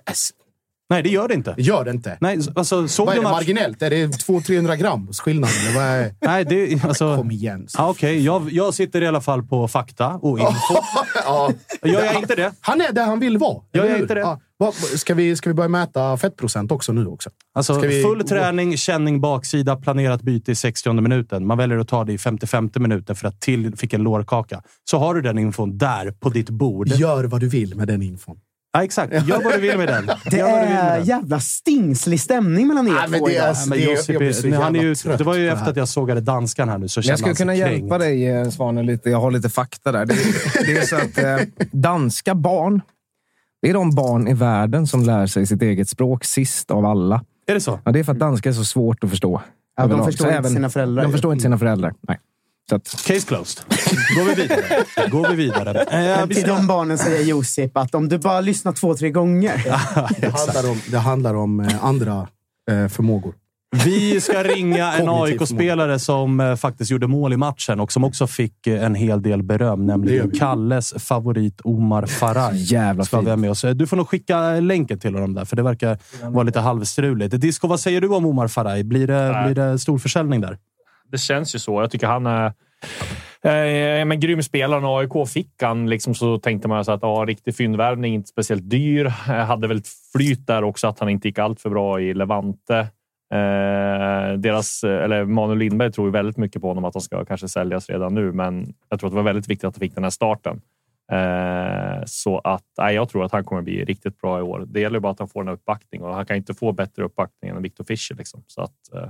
[0.89, 1.56] nej, det gör det inte.
[1.58, 2.17] gör det inte.
[2.21, 3.82] Nej, alltså, såg Vad är det marginellt?
[3.82, 5.50] Är det 200-300 grams skillnad?
[5.62, 6.15] Eller vad är...
[6.21, 7.67] Nej, det, alltså, Kom igen.
[7.78, 10.76] ja, Okej, jag, jag sitter i alla fall på fakta och info.
[11.26, 11.52] ja.
[11.84, 12.54] Gör jag inte det?
[12.62, 13.62] Han är där han vill vara.
[13.71, 14.02] Jag är hur?
[14.02, 14.19] inte det.
[14.19, 14.39] Ja.
[14.95, 17.30] Ska, vi, ska vi börja mäta fettprocent också nu också?
[17.54, 21.48] Alltså, vi- full träning, känning baksida, planerat byte i 60 minuten.
[21.48, 24.62] Man väljer att ta det i 55 minuten för att till fick en lårkaka.
[24.89, 26.88] Så har du den infon där på ditt bord.
[26.88, 28.38] Gör vad du vill med den infon.
[28.75, 29.13] Ja, exakt.
[29.13, 30.05] Gör vad du vill med den.
[30.31, 31.05] Det Gör vad du vill med är den.
[31.05, 33.55] jävla stingslig stämning mellan er Nej, men två det är- idag.
[33.55, 35.35] Ja, men Det- Josip, jag blir så nej, han är ju, jävla trött det var
[35.35, 35.71] ju på det efter här.
[35.71, 37.79] att jag sågade danskan här nu så Jag skulle han sig kunna kränkt.
[37.81, 39.09] hjälpa dig, eh, Svanen, lite.
[39.09, 40.05] Jag har lite fakta där.
[40.05, 40.13] Det,
[40.65, 42.81] det är så att eh, danska barn,
[43.61, 47.23] det är de barn i världen som lär sig sitt eget språk sist av alla.
[47.47, 47.79] Är det så?
[47.85, 49.41] Ja, det är för att danska är så svårt att förstå.
[49.77, 50.05] Ja, de överlag.
[50.05, 51.03] förstår Så inte sina föräldrar.
[51.03, 51.93] De förstår inte sina föräldrar.
[52.07, 52.17] Nej.
[52.69, 53.63] Så att, Case closed.
[54.17, 55.10] Går vi vidare.
[55.10, 55.86] Går vi vidare.
[56.21, 59.63] Eh, Till de barnen säger Josip att om du bara lyssnar två, tre gånger.
[60.21, 62.28] Det handlar om, det handlar om eh, andra
[62.71, 63.34] eh, förmågor.
[63.86, 68.28] vi ska ringa en AIK-spelare som eh, faktiskt gjorde mål i matchen och som också
[68.28, 70.32] fick en hel del beröm, nämligen.
[70.32, 72.63] Kalles favorit Omar Faraj.
[72.73, 73.65] jävla Ska vi ha med oss.
[73.75, 75.97] Du får nog skicka länken till honom där, för det verkar
[76.30, 77.41] vara lite halvstruligt.
[77.41, 78.84] Disco, vad säger du om Omar Faraj?
[78.84, 80.58] Blir det, blir det stor försäljning där?
[81.15, 81.82] Det känns ju så.
[81.82, 82.54] Jag tycker han är
[83.43, 84.82] eh, eh men grym spelare.
[84.82, 88.69] När AIK fick han liksom, så tänkte man så att ja, riktig fyndvärvning, inte speciellt
[88.69, 89.06] dyr.
[89.06, 92.13] Eh, hade väl ett flyt där också, att han inte gick allt för bra i
[92.13, 92.80] Levante.
[93.34, 97.25] Eh, deras, eh, eller Manuel Lindberg tror ju väldigt mycket på honom, att han ska
[97.25, 98.32] kanske säljas redan nu.
[98.32, 100.62] Men jag tror att det var väldigt viktigt att han fick den här starten.
[101.12, 104.65] Eh, så att nej, jag tror att han kommer bli riktigt bra i år.
[104.67, 107.51] Det gäller bara att han får en uppbackning och han kan inte få bättre uppbackning
[107.51, 108.15] än Victor Fischer.
[108.15, 108.43] Liksom.
[108.47, 109.10] Så att, eh,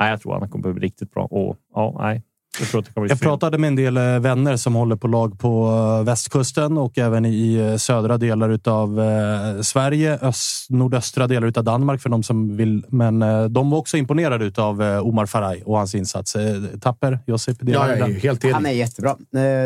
[0.00, 1.24] nej, jag tror att han kommer bli riktigt bra.
[1.24, 2.22] Och, ja, nej,
[2.58, 4.96] jag tror att det kommer bli Jag pratade med en del eh, vänner som håller
[4.96, 5.66] på lag på
[5.98, 9.00] eh, västkusten och även i eh, södra delar av
[9.62, 12.84] Sverige, öst, nordöstra delar av Danmark för de som vill.
[12.88, 13.18] Men
[13.52, 16.36] de var också imponerade av Omar Faraj och hans insats.
[16.80, 17.58] Tapper, Josip?
[17.60, 18.54] delar Ja, jag är helt enig.
[18.54, 19.16] Han är jättebra.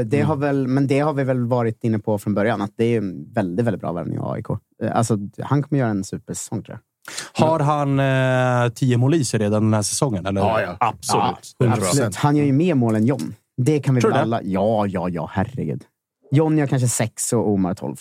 [0.05, 2.85] Det har väl, men det har vi väl varit inne på från början, att det
[2.85, 4.47] är en väldigt, väldigt bra värvning av AIK.
[4.93, 6.94] Alltså, han kommer göra en supersäsong tror jag.
[7.33, 10.27] Har han eh, tio mål i sig redan den här säsongen?
[10.27, 10.41] Eller?
[10.41, 10.77] Ja, ja.
[10.81, 11.55] Absolut.
[11.59, 11.73] Ja, 100%.
[11.73, 12.17] Absolut.
[12.17, 13.35] Han gör ju mer mål än John.
[13.57, 14.37] Det kan vi Tror väl du det?
[14.37, 14.41] alla...
[14.45, 15.31] Ja, ja, ja.
[15.33, 15.83] Herregud.
[16.31, 17.97] John gör kanske sex och Omar tolv.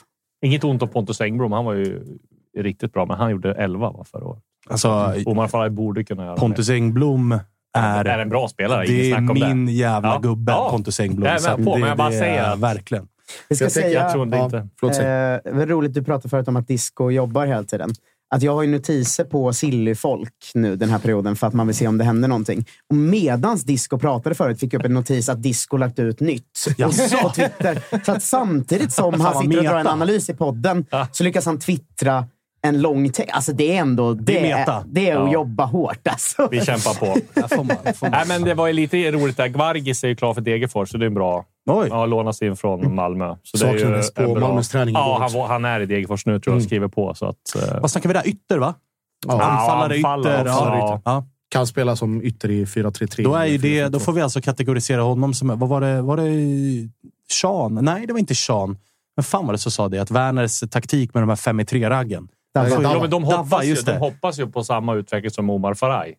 [0.45, 1.51] Inget ont om Pontus Engblom.
[1.51, 2.03] Han var ju
[2.57, 4.41] riktigt bra, men han gjorde 11 va, förra året.
[4.69, 7.39] Alltså, Omar Faraj borde kunna göra Pontus Engblom
[7.77, 8.85] är, är en bra spelare.
[8.85, 9.71] det är min det.
[9.71, 10.19] jävla Ja.
[10.19, 10.67] gubbe, Ja.
[10.71, 11.23] Pontus Engblom.
[11.23, 13.07] Jag är med Så att på, men det- jag bara det säger att- Verkligen.
[13.49, 13.89] Vi ska Jag säga...
[14.03, 14.67] Jag tror Ja, inte.
[14.79, 14.95] förlåt.
[14.99, 17.89] Eh, det roligt, du pratade förut om att disco jobbar hela tiden.
[18.33, 21.75] Att jag har ju notiser på Silly-folk nu den här perioden för att man vill
[21.75, 22.65] se om det händer någonting.
[22.89, 26.65] Och medans disco pratade förut fick jag upp en notis att disco lagt ut nytt
[26.77, 27.17] Jaså?
[27.17, 27.81] på Twitter.
[28.05, 31.45] Så att samtidigt som han vad sitter och drar en analys i podden så lyckas
[31.45, 32.25] han twittra
[32.65, 33.31] en lång text.
[33.33, 34.83] Alltså det är ändå det, är meta.
[34.87, 35.33] det är att Ja.
[35.33, 36.07] jobba hårt.
[36.07, 36.47] Alltså.
[36.51, 37.05] Vi kämpar på.
[37.55, 38.11] Får man, får man.
[38.11, 39.47] Nej, men det var ju lite roligt där.
[39.47, 41.45] Gvargis är ju klar för Degerfors, så det är bra.
[41.65, 41.87] Oj.
[41.91, 43.35] Ja, lånas in från Malmö.
[43.43, 45.85] Så det är ju Saknades på bra- Malmös träning Ja, han, var- han är i
[45.85, 46.63] Degerfors nu tror jag.
[46.63, 47.13] Skriver på.
[47.15, 48.27] Så att, eh, Vad snackar vi där?
[48.27, 48.73] Ytter, va?
[49.27, 50.49] Ja, Anfallare, anfallare, ytter.
[50.51, 50.95] anfallare, Ja.
[50.97, 51.01] ytter.
[51.11, 51.25] Ja.
[51.49, 53.23] kan spela som ytter i 4-3-3.
[53.23, 53.89] Då, är det, 4-4-2.
[53.89, 55.59] då får vi alltså kategorisera honom som...
[55.59, 56.01] Vad var det?
[56.01, 56.29] Var det
[57.31, 57.79] Sean?
[57.81, 58.77] Nej, det var inte Sean.
[59.15, 59.99] Men fan var det som sa det?
[59.99, 62.27] Att Werners taktik med de här 5 i 3-raggen.
[62.53, 62.69] Dabba.
[62.69, 62.81] Dabba.
[62.83, 63.23] Ja, men de,
[63.65, 66.13] ju, de hoppas ju på samma utveckling som Omar Faraj.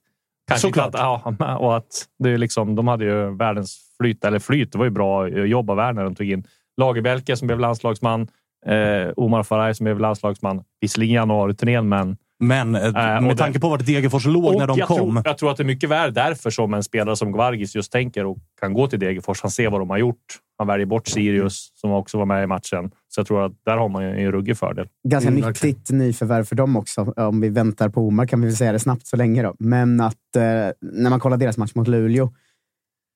[0.49, 0.95] Kanske Såklart.
[0.95, 1.01] Att,
[1.39, 4.85] ja, och att det är liksom, de hade ju världens flyt, eller flyt, det var
[4.85, 6.05] ju bra jobb av Werner.
[6.05, 8.29] De tog in Lagerbälke som blev landslagsman,
[8.67, 10.65] eh, Omar Faraj som blev landslagsman.
[10.81, 14.89] Visserligen januari-turnén, men Men eh, och med tanke på vart Degerfors låg när de jag
[14.89, 14.97] kom.
[14.97, 17.93] Tror, jag tror att det är mycket värre därför som en spelare som Gvargis just
[17.93, 19.43] tänker och kan gå till Degerfors.
[19.43, 20.39] Han ser vad de har gjort.
[20.59, 22.91] Han väljer bort Sirius som också var med i matchen.
[23.09, 24.89] Så jag tror att där har man ju en ruggig fördel.
[25.09, 27.13] Ganska Mm, nyttigt nyförvärv för dem också.
[27.17, 29.43] Om vi väntar på Omar kan vi väl säga det snabbt så länge.
[29.43, 29.55] Då.
[29.59, 30.43] Men att eh,
[30.81, 32.33] när man kollar deras match mot Luleå.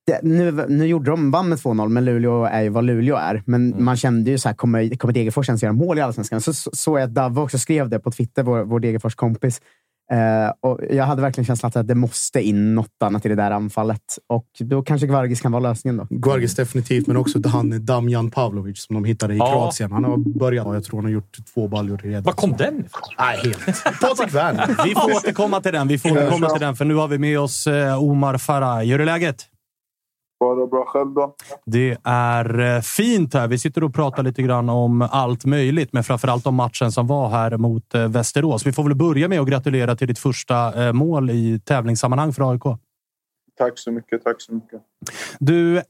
[0.07, 3.43] det, nu, nu gjorde de, vann med 2-0, men Luleå är ju vad Luleå är.
[3.47, 3.85] Men mm.
[3.85, 6.41] man kände ju så här, kommer, kommer Degerfors ens göra mål i Allsvenskan?
[6.41, 9.61] Så såg jag att Davve också skrev det på Twitter, vår, vår Degerfors-kompis.
[10.13, 13.51] Uh, och jag hade verkligen känslan att det måste in något annat i det där
[13.51, 14.03] anfallet.
[14.27, 15.97] Och då kanske Gvargis kan vara lösningen.
[15.97, 16.07] då.
[16.11, 19.53] Gvargis definitivt, men också han Damjan Pavlovic som de hittade i ja.
[19.53, 19.93] Kroatien.
[19.93, 22.23] Han har börjat jag tror han har gjort två baljor redan.
[22.23, 23.03] Var kom den ifrån?
[23.19, 24.01] Nej, helt.
[24.01, 24.85] Patrik Werner.
[24.85, 25.89] Vi får återkomma till den.
[25.89, 28.85] Vi får återkomma till den, för nu har vi med oss eh, Omar Farah.
[28.85, 29.47] Hur är läget?
[30.41, 31.35] Bara bra själv då?
[31.67, 33.49] Det är eh, fint här.
[33.49, 37.07] Vi sitter och pratar lite grann om allt möjligt, men framför allt om matchen som
[37.07, 38.67] var här mot eh, Västerås.
[38.67, 42.53] Vi får väl börja med att gratulera till ditt första eh, mål i tävlingssammanhang för
[42.53, 42.63] AIK.
[43.57, 44.25] Tack så mycket.
[44.25, 44.83] Tack så mycket.
[45.39, 45.85] Du, 1-1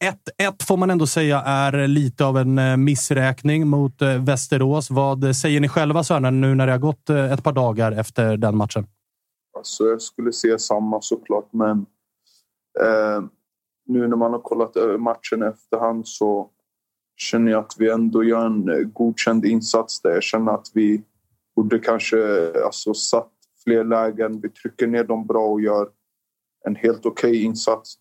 [0.67, 4.91] får man ändå säga är lite av en missräkning mot Västerås.
[4.91, 8.57] Vad säger ni själva här, nu när det har gått ett par dagar efter den
[8.57, 8.87] matchen?
[9.57, 11.87] Alltså, jag skulle säga samma såklart, men
[12.81, 13.23] eh,
[13.89, 16.51] nu när man har kollat matchen efterhand så
[17.19, 20.11] känner jag att vi ändå gör en eh, godkänd insats där.
[20.11, 21.03] Jag känner att vi
[21.57, 23.33] borde kanske alltså, satt
[23.65, 24.41] fler lägen.
[24.41, 25.89] Vi trycker ner dem bra och gör
[26.67, 27.95] en helt okej okay insats.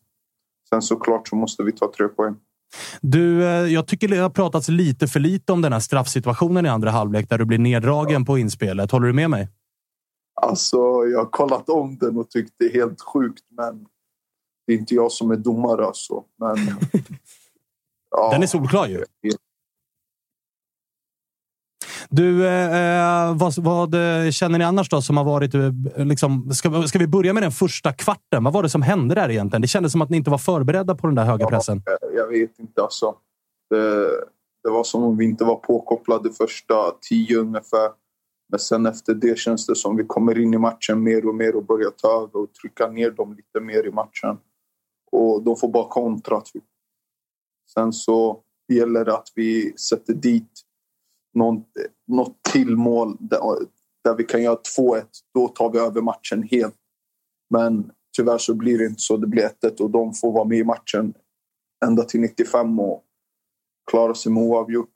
[0.70, 2.36] Sen såklart så måste vi ta tre poäng.
[3.02, 6.70] Du, eh, jag tycker det har pratats lite för lite om den här straffsituationen i
[6.70, 8.92] andra halvlek där du blir neddragen på inspelet.
[8.92, 9.50] Håller du med mig?
[10.42, 10.78] Alltså,
[11.12, 13.86] jag har kollat om den och tyckt det är helt sjukt, men
[14.68, 16.24] det är inte jag som är domare alltså.
[16.40, 16.58] Men,
[18.12, 18.30] ja.
[18.32, 19.04] Den är solklar ju.
[22.10, 23.92] Du, eh, vad, vad,
[24.34, 25.54] känner ni annars då som har varit...
[25.54, 25.72] Eh,
[26.06, 28.44] liksom, ska, ska vi börja med den första kvarten?
[28.44, 29.62] Vad var det som hände där egentligen?
[29.62, 31.82] Det kändes som att ni inte var förberedda på den där höga pressen.
[31.86, 33.16] Ja, jag vet inte alltså.
[33.70, 34.10] Det,
[34.64, 37.90] det var som om vi inte var påkopplade första tio ungefär.
[38.50, 41.56] Men sen efter det känns det som vi kommer in i matchen mer och mer
[41.56, 44.38] och börjar ta över och trycka ner dem lite mer i matchen.
[45.12, 46.42] Och de får bara kontra.
[46.42, 46.64] Typ.
[47.74, 48.44] Sen så
[48.74, 50.52] gäller det att vi sätter dit
[51.34, 51.64] någon,
[52.08, 53.40] något till mål där,
[54.04, 55.04] där vi kan göra 2-1.
[55.34, 56.76] Då tar vi över matchen helt.
[57.50, 59.18] Men tyvärr så blir det inte så.
[59.18, 61.14] Det blir 1-1 och de får vara med i matchen
[61.86, 63.04] ända till 95 och
[63.92, 64.90] klara sig med oavgjort.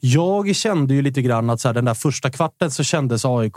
[0.00, 3.56] Jag kände ju lite grann att så här, den där första kvarten så kändes AIK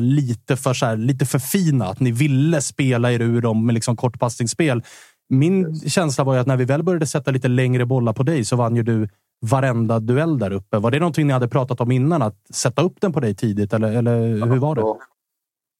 [0.00, 1.86] lite för, så här, lite för fina.
[1.86, 4.82] Att ni ville spela er ur dem med liksom kortpassningsspel.
[5.28, 8.44] Min känsla var ju att när vi väl började sätta lite längre bollar på dig
[8.44, 9.08] så vann ju du
[9.46, 10.78] varenda duell där uppe.
[10.78, 12.22] Var det någonting ni hade pratat om innan?
[12.22, 14.80] Att sätta upp den på dig tidigt, eller, eller hur var det?
[14.80, 14.98] Ja.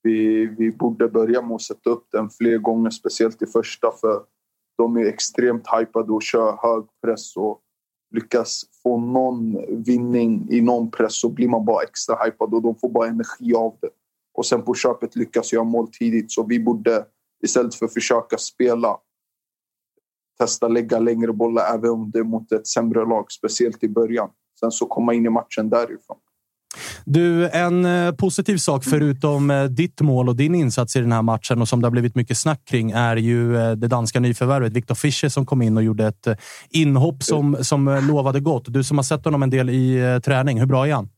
[0.02, 3.86] Vi, vi borde börja med att sätta upp den fler gånger, speciellt i första.
[4.00, 4.20] För
[4.78, 7.36] de är extremt hypade och kör hög press.
[7.36, 7.60] Och
[8.14, 12.74] lyckas få någon vinning i någon press så blir man bara extra hypad och de
[12.74, 13.90] får bara energi av det.
[14.34, 17.04] Och sen på köpet lyckas göra mål tidigt så vi borde
[17.44, 18.98] istället för att försöka spela
[20.38, 24.30] testa lägga längre bollar även om det är mot ett sämre lag, speciellt i början.
[24.60, 26.16] Sen så komma in i matchen därifrån.
[27.04, 31.22] Du, en eh, positiv sak förutom eh, ditt mål och din insats i den här
[31.22, 34.72] matchen och som det har blivit mycket snack kring är ju eh, det danska nyförvärvet
[34.72, 36.26] Viktor Fischer som kom in och gjorde ett
[36.70, 38.64] inhopp som, som lovade gott.
[38.66, 41.08] Du som har sett honom en del i träning, hur bra är han?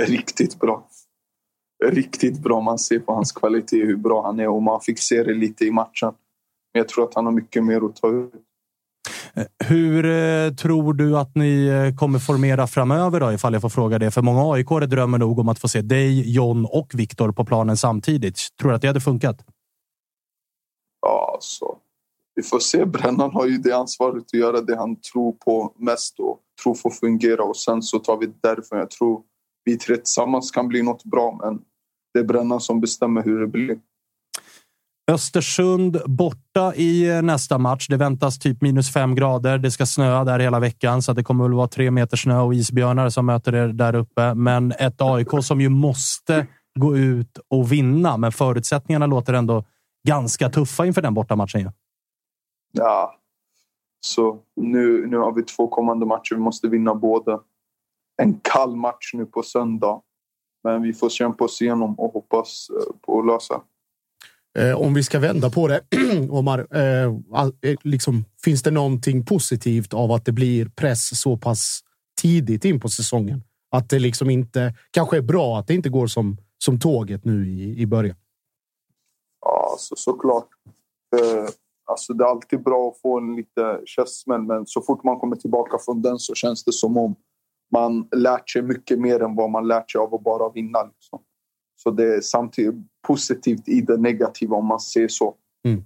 [0.00, 0.88] Riktigt bra.
[1.84, 2.60] Riktigt bra.
[2.60, 5.64] Man ser på hans kvalitet hur bra han är och man fick se det lite
[5.64, 6.12] i matchen.
[6.72, 8.32] Men jag tror att han har mycket mer att ta ut.
[9.34, 13.68] Eh, hur eh, tror du att ni eh, kommer formera framöver då, ifall jag får
[13.68, 14.10] fråga det?
[14.10, 17.76] För många aik drömmer nog om att få se dig, John och Viktor på planen
[17.76, 18.38] samtidigt.
[18.60, 19.36] Tror du att det hade funkat?
[21.00, 21.76] Ja, alltså.
[22.34, 22.84] Vi får se.
[22.84, 26.90] Brännan har ju det ansvaret att göra det han tror på mest och tror får
[26.90, 28.78] fungera och sen så tar vi det därifrån.
[28.78, 29.22] Jag tror
[29.64, 31.60] vi tre tillsammans kan bli något bra, men
[32.14, 33.78] det är Brännan som bestämmer hur det blir.
[35.10, 37.86] Östersund borta i eh, nästa match.
[37.88, 39.58] Det väntas typ minus fem grader.
[39.58, 42.54] Det ska snöa där hela veckan, så det kommer väl vara tre meter snö och
[42.54, 44.34] isbjörnar som möter er där uppe.
[44.34, 46.46] Men ett AIK som ju måste
[46.80, 49.64] gå ut och vinna, men förutsättningarna låter ändå
[50.08, 51.60] ganska tuffa inför den bortamatchen.
[51.60, 51.70] Ju.
[52.72, 53.14] ja.
[54.00, 56.34] så nu, nu har vi två kommande matcher.
[56.34, 57.40] Vi måste vinna båda.
[58.22, 60.00] En kall match nu på söndag,
[60.64, 63.62] men vi får kämpa oss igenom och hoppas eh, på att lösa.
[64.58, 65.80] Eh, om vi ska vända på det,
[66.30, 71.80] Omar, eh, eh, liksom, finns det någonting positivt av att det blir press så pass
[72.22, 73.42] tidigt in på säsongen?
[73.70, 77.48] Att det liksom inte kanske är bra att det inte går som, som tåget nu
[77.48, 78.16] i, i början?
[79.40, 80.48] Ja, så, såklart.
[81.16, 81.48] Eh,
[81.84, 85.36] alltså, det är alltid bra att få en lite käftsmäll, men så fort man kommer
[85.36, 87.14] tillbaka från den så känns det som om
[87.72, 90.82] man lärt sig mycket mer än vad man lärt sig av att bara vinna.
[90.82, 91.18] Liksom.
[91.82, 92.74] Så det är samtidigt
[93.06, 95.34] positivt i det negativa om man ser så.
[95.68, 95.84] Mm.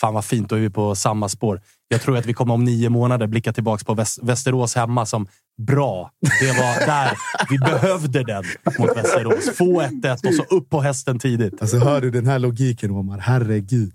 [0.00, 1.60] Fan vad fint, då är vi på samma spår.
[1.88, 5.26] Jag tror att vi kommer om nio månader blicka tillbaka på Väst Västerås hemma som
[5.66, 6.10] bra.
[6.40, 7.18] Det var där
[7.50, 8.44] vi behövde den
[8.78, 9.56] mot Västerås.
[9.56, 11.60] Få 1-1 och så upp på hästen tidigt.
[11.60, 13.18] Alltså, hör du den här logiken, Omar?
[13.18, 13.92] Herregud.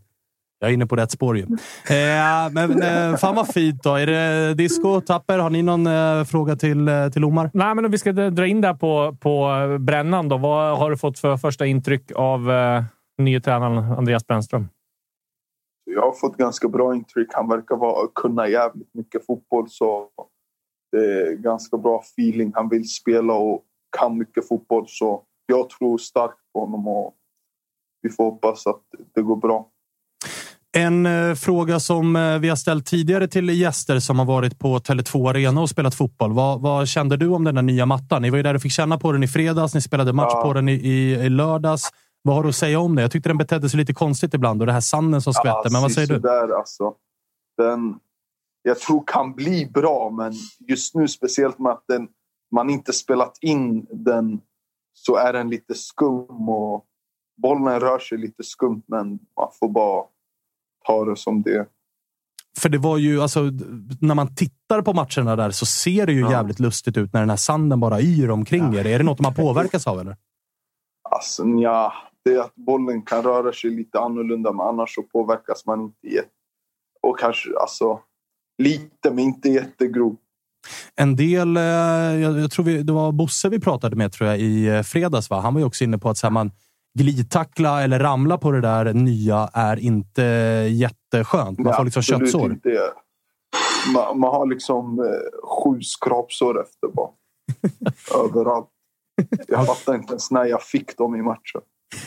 [0.60, 1.44] Jag är inne på rätt spår ju.
[1.44, 3.96] Eh, men eh, fan vad fint då.
[3.96, 5.40] Är det disco, Tapper?
[5.40, 7.52] Har ni någon eh, fråga till, eh, till Omar?
[7.54, 9.50] Nej, men om vi ska dra in där på, på
[9.80, 10.38] brännan då.
[10.38, 12.84] Vad har du fått för första intryck av eh,
[13.18, 14.68] nye tränaren Andreas Brännström?
[15.86, 17.28] Jag har fått ganska bra intryck.
[17.34, 19.70] Han verkar vara, kunna jävligt mycket fotboll.
[19.70, 20.08] Så
[20.92, 22.52] det är ganska bra feeling.
[22.56, 23.64] Han vill spela och
[23.98, 24.86] kan mycket fotboll.
[24.88, 27.16] Så jag tror starkt på honom och
[28.02, 28.82] vi får hoppas att
[29.16, 29.70] det går bra.
[30.78, 34.78] En eh, fråga som eh, vi har ställt tidigare till gäster som har varit på
[34.80, 36.34] Tele2 Arena och spelat fotboll.
[36.34, 38.22] Vad, vad kände du om den där nya mattan?
[38.22, 39.74] Ni var ju där och fick känna på den i fredags.
[39.74, 40.42] Ni spelade match Ja.
[40.44, 41.90] på den i, i, i lördags.
[42.22, 43.02] Vad har du att säga om det?
[43.02, 45.70] Jag tyckte den betedde sig lite konstigt ibland och det här sanden som skvätte.
[45.72, 46.20] men vad säger du?
[46.20, 46.94] Där, alltså.
[47.58, 47.96] Den,
[48.62, 50.34] jag tror kan bli bra, men
[50.68, 52.08] just nu speciellt med att den,
[52.56, 54.42] man inte spelat in den
[54.94, 56.86] så är den lite skum och
[57.42, 60.04] bollen rör sig lite skumt, men man får bara
[60.88, 61.66] ta det som det.
[62.60, 63.40] För det var ju, alltså,
[64.02, 66.32] när man tittar på matcherna där så ser det ju Ja.
[66.32, 68.86] jävligt lustigt ut när den här sanden bara yr omkring er.
[68.88, 70.16] Är det något man påverkas av eller?
[71.10, 71.94] Alltså ja,
[72.26, 76.28] det är att bollen kan röra sig lite annorlunda, men annars så påverkas man inte.
[77.02, 78.00] Och kanske alltså
[78.64, 80.16] lite, men inte jättegrov.
[80.96, 84.40] En del, eh, jag, jag tror vi, det var Bosse vi pratade med tror jag,
[84.40, 85.30] i eh, fredags.
[85.30, 85.40] Va?
[85.42, 86.52] Han var ju också inne på att så här, man
[86.96, 90.22] glidtackla eller ramla på det där nya är inte
[90.72, 91.60] jätteskönt.
[91.60, 92.52] Man Nej, får liksom köttsår.
[92.52, 92.70] inte.
[93.94, 95.06] Man, man har liksom eh,
[95.48, 97.10] sju skrapsår efter bara.
[98.26, 98.70] Överallt.
[99.48, 101.62] Jag fattar inte ens när jag fick dem i matchen.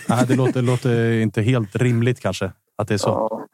[0.09, 3.09] Nej, det låter, låter inte helt rimligt kanske att det är så.
[3.09, 3.47] Ja.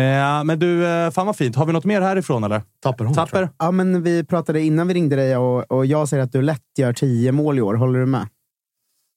[0.00, 1.56] Eh, men du, eh, fan vad fint.
[1.56, 2.62] Har vi något mer härifrån eller?
[2.82, 3.48] Tapper hon, Tapper?
[3.58, 6.78] Ja, men vi pratade innan vi ringde dig och, och jag säger att du lätt
[6.78, 7.74] gör tio mål i år.
[7.74, 8.28] Håller du med?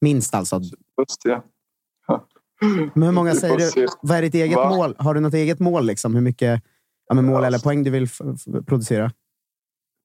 [0.01, 0.61] Minst alltså.
[0.97, 1.41] Just det.
[2.93, 3.87] Men hur många säger du?
[4.01, 4.69] Vad är ditt eget Va?
[4.69, 4.95] mål?
[4.99, 5.85] Har du något eget mål?
[5.85, 6.15] Liksom?
[6.15, 6.63] Hur mycket
[7.07, 8.07] ja, men mål eller poäng du vill
[8.67, 9.11] producera?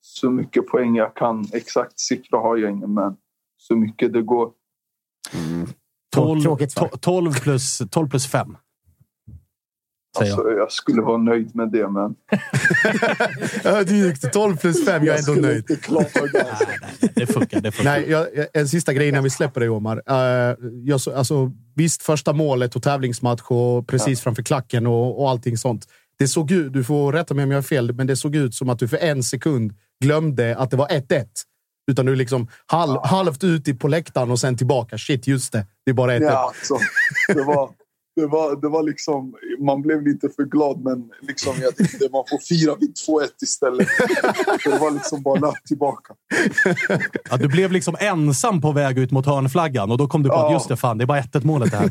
[0.00, 1.44] Så mycket poäng jag kan.
[1.52, 3.16] Exakt siffra har jag ingen, men
[3.56, 4.52] så mycket det går.
[6.14, 6.88] 12, Tråkigt svar.
[6.88, 8.56] to- 12 plus, 12 plus 5.
[10.18, 10.32] Säger.
[10.32, 12.14] Alltså, jag skulle vara nöjd med det, men...
[13.64, 14.32] Ödmjukt.
[14.32, 15.04] 12 plus 5.
[15.04, 15.56] Jag är ändå nöjd.
[15.56, 16.06] inte klaga.
[16.50, 16.66] Alltså.
[17.14, 17.60] Det funkar.
[17.60, 17.90] Det funkar.
[17.90, 19.96] Nej, jag, en sista grej innan vi släpper dig, Omar.
[20.10, 25.30] Uh, jag, så- alltså, visst, första målet och tävlingsmatch och precis framför klacken och, och
[25.30, 25.86] allting sånt.
[26.18, 28.54] Det såg ut, du får rätta mig om jag har fel, men det såg ut
[28.54, 29.72] som att du för en sekund
[30.04, 31.24] glömde att det var 1-1.
[31.90, 34.98] Utan du liksom halv, halvt ut i- på läktaren och sen tillbaka.
[34.98, 35.66] Shit, just det.
[35.84, 36.22] Det är bara 1-1.
[36.22, 36.76] Ja, alltså,
[37.28, 37.70] det, var,
[38.16, 39.34] det, var, det var liksom...
[39.60, 43.88] Man blev lite för glad, men liksom, jag tänkte man får fira vid 2-1 istället.
[44.64, 46.14] Det var liksom bara tillbaka.
[47.30, 50.34] Ja, du blev liksom ensam på väg ut mot hörnflaggan och då kom du på
[50.34, 50.52] att Ja.
[50.52, 51.90] just det, fan, det är bara 1 målet det här.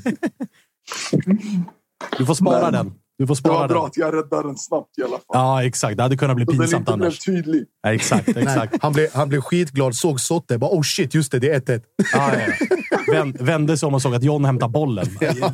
[2.18, 2.94] Du får spara Men- den.
[3.22, 3.86] Du får Det spara var bra den.
[3.88, 5.20] att jag räddade den snabbt i alla fall.
[5.28, 5.98] Ja, exakt.
[5.98, 7.20] Det hade kunnat bli så den pinsamt inte blev annars.
[7.20, 7.64] tydlig.
[7.84, 8.76] Ja, exakt, exakt.
[8.82, 10.58] han, blev, han blev skitglad, såg Sotte.
[10.58, 11.82] Bara, oh shit, just det, det är 1-1.
[12.14, 12.40] Ja, ja,
[13.08, 13.14] ja.
[13.14, 15.06] Vänd, vände sig om och såg att John hämtar bollen.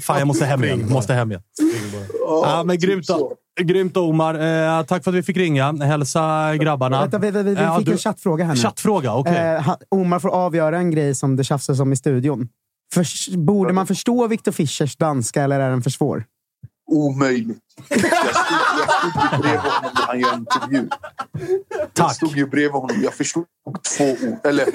[0.01, 0.89] Fan, jag måste hem igen.
[0.89, 1.41] Måste hem igen.
[2.27, 3.33] Ja, men typ grymt, då.
[3.61, 4.33] grymt Omar.
[4.79, 5.71] Eh, tack för att vi fick ringa.
[5.83, 7.01] Hälsa grabbarna.
[7.01, 8.59] Vänta, vi, vi, vi Ja, fick du- en chattfråga här nu.
[8.61, 9.37] Chattfråga, okej.
[9.55, 12.47] Eh, Omar får avgöra en grej som det tjafsas om i studion.
[12.93, 16.23] Förs- borde man förstå Victor Fischers danska eller är den för svår?
[16.87, 17.59] Omöjligt.
[17.89, 18.11] Jag stod,
[18.79, 20.89] jag stod ju bredvid honom när han gör intervju.
[21.69, 22.15] Jag Tack.
[22.15, 23.01] stod ju bredvid honom.
[23.03, 23.45] Jag förstod
[23.97, 24.37] två ord.
[24.43, 24.67] Eller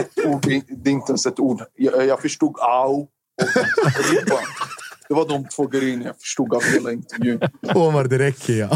[0.00, 0.42] ett ord.
[0.68, 1.62] Det är inte ens ett ord.
[1.74, 3.08] Jag, jag förstod au och
[4.10, 4.38] ribban.
[5.08, 7.40] Det var de två grejerna jag förstod av hela intervjun.
[7.74, 8.68] Omar, det räcker ja.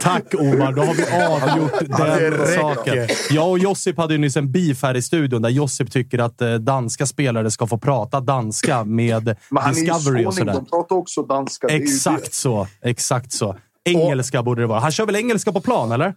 [0.00, 3.08] Tack Omar, då har vi avgjort den saken.
[3.30, 6.40] Jag och Josip hade ju nyss en beef här i studion där Josip tycker att
[6.40, 10.54] eh, danska spelare ska få prata danska med Men han Discovery är och sådär.
[10.54, 11.66] De pratar också danska.
[11.66, 12.66] Exakt så.
[12.82, 13.56] Exakt så.
[13.84, 14.80] Engelska borde det vara.
[14.80, 16.14] Han kör väl engelska på plan, eller?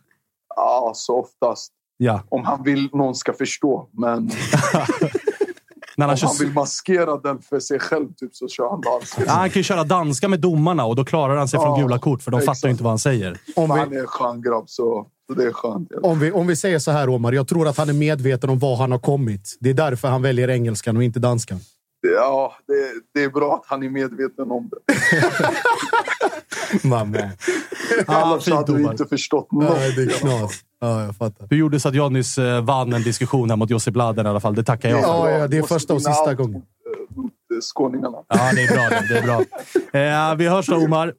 [0.56, 1.72] Ja, så oftast.
[1.98, 2.24] Ja.
[2.30, 3.90] Om han vill någon ska förstå.
[3.92, 4.32] Men
[5.98, 6.28] När han, om kör...
[6.28, 9.24] han vill maskera den för sig själv typ, så kör han danska.
[9.26, 11.86] ja, han kan ju köra danska med domarna och då klarar han sig från Ja,
[11.86, 12.66] gula kort för de fattar exakt.
[12.66, 13.38] ju inte vad han säger.
[13.56, 15.90] Om Han vi, är en skön grabb, så, så det är skönt.
[16.04, 17.32] om, vi, om vi säger så här, Omar.
[17.32, 19.58] Jag tror att han är medveten om var han har kommit.
[19.60, 21.60] Det är därför han väljer engelskan och inte danskan.
[22.02, 22.74] Ja, det,
[23.14, 24.78] det är bra att han är medveten om det.
[26.88, 27.18] Mamma.
[28.08, 29.78] Annars fint, hade vi inte förstått något.
[29.78, 30.52] Nej, det är knas.
[30.80, 31.48] Ja, jag fattar.
[31.48, 34.30] Du gjorde så att jag nyss eh, vann en diskussion här mot Josip Bladen i
[34.30, 34.56] alla fall.
[34.56, 35.08] Det tackar jag för.
[35.08, 36.56] Ja, ja, det är första och sista gången.
[36.56, 36.62] eh,
[37.62, 38.18] skåningarna.
[38.28, 38.90] Ja, det är bra.
[38.90, 40.32] Det, det är bra.
[40.32, 41.14] Eh, vi hörs då, Omar.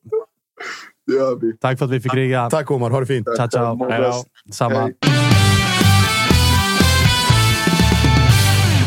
[1.07, 1.57] Det gör vi.
[1.59, 2.51] Tack för att vi fick ringa.
[2.51, 3.29] Tack Omar, ha det fint.
[3.37, 3.75] Ciao, ciao.
[3.75, 4.25] Må Hej då.
[4.53, 4.81] Samma.
[4.81, 4.95] Hej.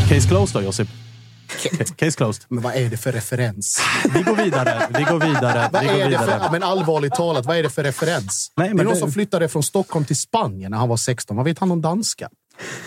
[0.10, 0.88] Case closed då, Josip?
[1.96, 2.44] Case closed.
[2.48, 3.80] Men vad är det för referens?
[4.14, 4.88] Vi går vidare.
[4.98, 5.70] Vi går vidare.
[5.74, 6.50] Vad Vi går är det för, vidare.
[6.52, 8.52] men allvarligt talat, vad är det för referens?
[8.56, 10.98] Nej, det är men någon det- som flyttade från Stockholm till Spanien när han var
[10.98, 11.38] 16.
[11.38, 12.30] Vad vet han om danska?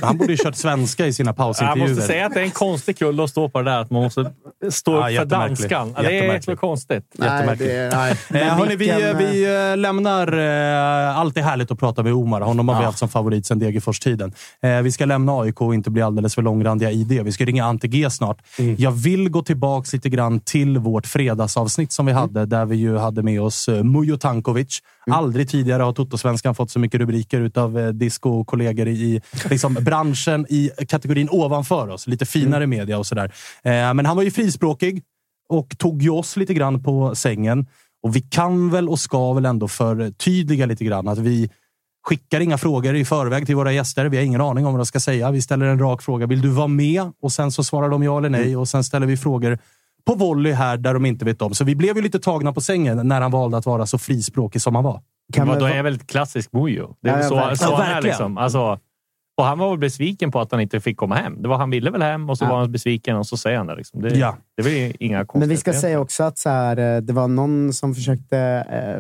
[0.00, 1.88] Han borde ju kört svenska i sina Jag pausintervjuer.
[1.88, 3.78] måste säga att det är en konstig kulle att stå på det där.
[3.80, 4.32] Att man måste
[4.70, 5.58] stå Ja, upp för jättemärkligt.
[5.70, 5.92] danskan.
[5.96, 7.04] Ja, det är så konstigt.
[7.18, 7.70] Jättemärkligt.
[7.70, 8.42] Nej, det, nej.
[8.42, 10.38] Eh, hörni, vi, vi eh, lämnar...
[10.38, 12.40] Eh, alltid härligt att prata med Omar.
[12.40, 14.32] Honom har vi haft som favorit sedan Degerfors-tiden.
[14.62, 17.22] Eh, vi ska lämna AIK och inte bli alldeles för långrandiga i det.
[17.22, 18.38] Vi ska ringa Ante G snart.
[18.78, 22.96] Jag vill gå tillbaka lite grann till vårt fredagsavsnitt som vi hade, där vi ju
[22.96, 24.78] hade med oss eh, Mujo Tankovic.
[25.12, 30.70] Aldrig tidigare har Toto-svenskan fått så mycket rubriker av eh, disco-kollegor i liksom, branschen i
[30.88, 32.06] kategorin ovanför oss.
[32.06, 33.32] Lite finare media och sådär.
[33.62, 35.02] Eh, men han var ju frispråkig
[35.48, 37.66] och tog ju oss lite grann på sängen.
[38.02, 41.50] Och vi kan väl och ska väl ändå förtydliga lite grann att vi
[42.02, 44.06] skickar inga frågor i förväg till våra gäster.
[44.06, 45.30] Vi har ingen aning om vad de ska säga.
[45.30, 46.26] Vi ställer en rak fråga.
[46.26, 47.12] Vill du vara med?
[47.22, 49.58] Och sen så svarar de ja eller nej och sen ställer vi frågor
[50.08, 51.54] på volley här där de inte vet om.
[51.54, 54.62] Så vi blev ju lite tagna på sängen när han valde att vara så frispråkig
[54.62, 55.02] som han var.
[55.32, 56.94] Kan Vad väl- då är väl ett klassiskt Mujo.
[57.02, 57.56] Det är Ja, så, verkligen.
[57.56, 58.38] så Ja, han är liksom.
[58.38, 58.78] Alltså,
[59.38, 61.42] och han var väl besviken på att han inte fick komma hem.
[61.42, 62.48] Det var, han ville väl hem och så Ja.
[62.48, 63.74] var han besviken och så säger han det.
[63.76, 64.02] Liksom.
[64.02, 64.36] det, Ja.
[64.56, 65.26] det väl inga.
[65.34, 68.38] Men vi ska säga också att så här, eh, det var någon som försökte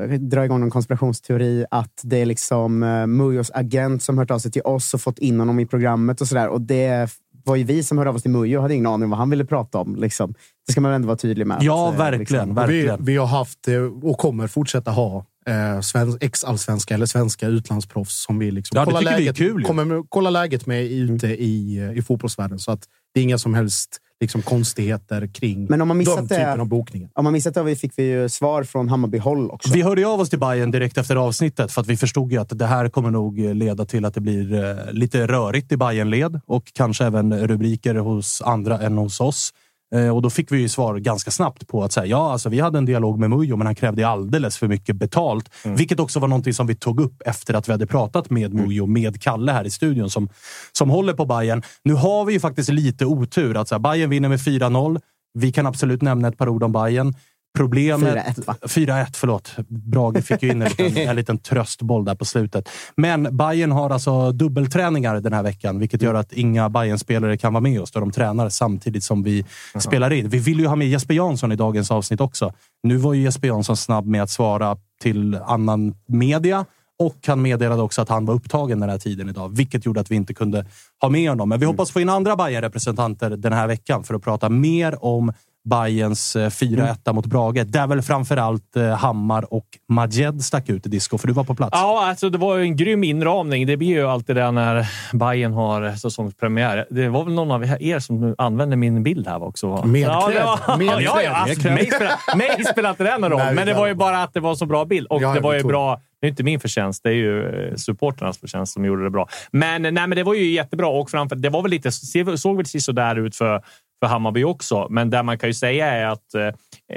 [0.08, 4.38] eh, dra igång en konspirationsteori att det är liksom eh, Mujos agent som hört av
[4.38, 6.48] sig till oss och fått in honom i programmet och sådär.
[6.48, 7.10] Och det
[7.48, 9.18] var ju vi som hörde av oss till Mujo och hade ingen aning om vad
[9.18, 9.96] han ville prata om.
[9.96, 10.34] Liksom.
[10.66, 11.58] Det ska man ändå vara tydlig med.
[11.60, 12.20] Ja, att, eh, verkligen.
[12.20, 13.04] liksom- Vi, verkligen.
[13.04, 18.38] vi har haft eh, och kommer fortsätta ha eh, svensk, ex-allsvenska eller svenska utlandsproffs som
[18.38, 21.98] vi liksom Ja, kollar, tycker vi läget, kul kommer kollar läget med ute i, eh,
[21.98, 22.58] i fotbollsvärlden.
[22.58, 22.82] Så att
[23.14, 26.60] det är inga som helst liksom, konstigheter kring Men om man missat den det- typen
[26.60, 27.10] av bokningar.
[27.14, 29.72] Om man missat det fick vi ju svar från Hammarby-håll också.
[29.72, 32.38] Vi hörde ju av oss till Bayern direkt efter avsnittet för att vi förstod ju
[32.38, 36.40] att det här kommer nog leda till att det blir eh, lite rörigt i Bayern-led
[36.46, 39.52] och kanske även rubriker hos andra än hos oss.
[39.94, 42.60] Eh, Och då fick vi ju svar ganska snabbt på att säga, ja, alltså, vi
[42.60, 45.50] hade en dialog med Mujo, men han krävde alldeles för mycket betalt.
[45.64, 48.86] Vilket också var någonting som vi tog upp efter att vi hade pratat med Mujo,
[48.86, 50.28] med Kalle här i studion som,
[50.72, 51.62] som håller på Bayern.
[51.84, 53.56] Nu har vi ju faktiskt lite otur.
[53.56, 55.00] att så här, Bayern vinner med 4-0.
[55.34, 57.14] Vi kan absolut nämna ett par ord om Bayern.
[57.56, 58.36] Problemet...
[58.36, 58.56] 4-1, va?
[58.62, 59.56] 4-1, förlåt.
[59.68, 62.68] Brage fick ju in en liten, en liten tröstboll där på slutet.
[62.96, 67.52] Men Bayern har alltså dubbelträningar den här veckan, vilket gör att inga bayern spelare kan
[67.52, 69.44] vara med oss då de tränar samtidigt som vi
[69.78, 70.28] spelar in.
[70.28, 72.52] Vi vill ju ha med Jesper Jansson i dagens avsnitt också.
[72.82, 76.64] Nu var ju Jesper Jansson snabb med att svara till annan media
[76.98, 80.10] och han meddelade också att han var upptagen den här tiden idag, vilket gjorde att
[80.10, 80.66] vi inte kunde
[81.00, 81.48] ha med honom.
[81.48, 85.04] Men vi hoppas få in andra bayern representanter den här veckan för att prata mer
[85.04, 85.32] om
[85.68, 87.64] Bayerns eh, 4-1 mot Brage.
[87.66, 91.54] Där väl framförallt eh, Hammar och Majed stack ut i disco, för du var på
[91.54, 91.70] plats.
[91.72, 93.66] Ja, alltså det var ju en grym inramning.
[93.66, 96.86] Det blir ju alltid det när Bayern har säsongspremiär.
[96.90, 99.68] Det var väl någon av er som nu använde min bild här också?
[99.68, 99.84] va?
[99.84, 100.30] Med ja,
[100.66, 103.94] var- Med ja, ja, alltså, mig, spelar, inte den någon roll, men det var ju
[103.94, 105.06] bara att det var så bra bild.
[105.06, 106.00] Och Ja, det var ju bra.
[106.20, 109.28] Det är inte min förtjänst, det är ju eh, supporternas förtjänst som gjorde det bra.
[109.50, 112.66] Men, nej, men det var ju jättebra och framför, det var väl lite, såg väl
[112.66, 113.62] så där ut för,
[114.00, 114.86] för Hammarby också.
[114.90, 116.50] Men det man kan ju säga är att eh,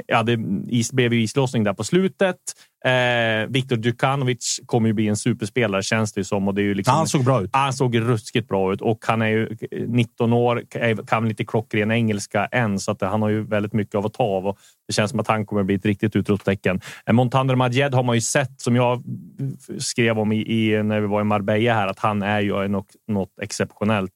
[0.06, 0.36] ja, det
[0.92, 2.36] blev ju islossning där på slutet.
[2.84, 6.48] Eh, Viktor Djukanovic kommer ju bli en superspelare känns det ju som.
[6.48, 7.50] Och det är ju liksom, han såg bra ut.
[7.52, 10.62] han såg ruskigt bra ut och han är ju 19 år,
[11.06, 14.24] kan lite klockren engelska än, så att han har ju väldigt mycket av att ta
[14.24, 14.46] av.
[14.46, 16.80] Och det känns som att han kommer bli ett riktigt utropstecken.
[17.06, 19.02] Eh, Montander Majed har man ju sett, som jag
[19.78, 22.90] skrev om i, i, när vi var i Marbella här, att han är ju något,
[23.08, 24.12] något exceptionellt.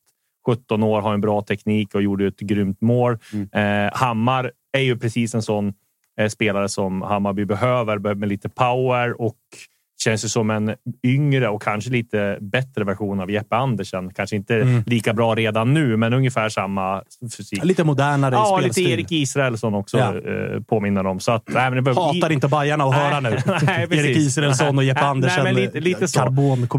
[0.47, 3.18] 17 år, har en bra teknik och gjorde ett grymt mål.
[3.53, 3.61] Eh,
[3.92, 5.72] Hammar är ju precis en sån
[6.20, 9.36] eh, spelare som Hammarby behöver, med lite power och
[9.99, 10.74] känns ju som en
[11.07, 14.14] yngre och kanske lite bättre version av Jeppe Andersen.
[14.14, 17.03] Kanske inte lika bra redan nu, men ungefär samma
[17.36, 17.64] fysik.
[17.64, 18.92] Lite modernare i Ja, lite spelstil.
[18.92, 20.14] Erik Israelsson också Ja.
[20.16, 21.20] eh, påminner om.
[21.20, 23.30] Så att, nej, men behöver- Hatar inte Bajarna att höra nu.
[23.62, 23.86] Nej.
[23.90, 25.44] Erik Israelsson och Jeppe Andersen.
[25.44, 26.30] Nej, men lite, lite så.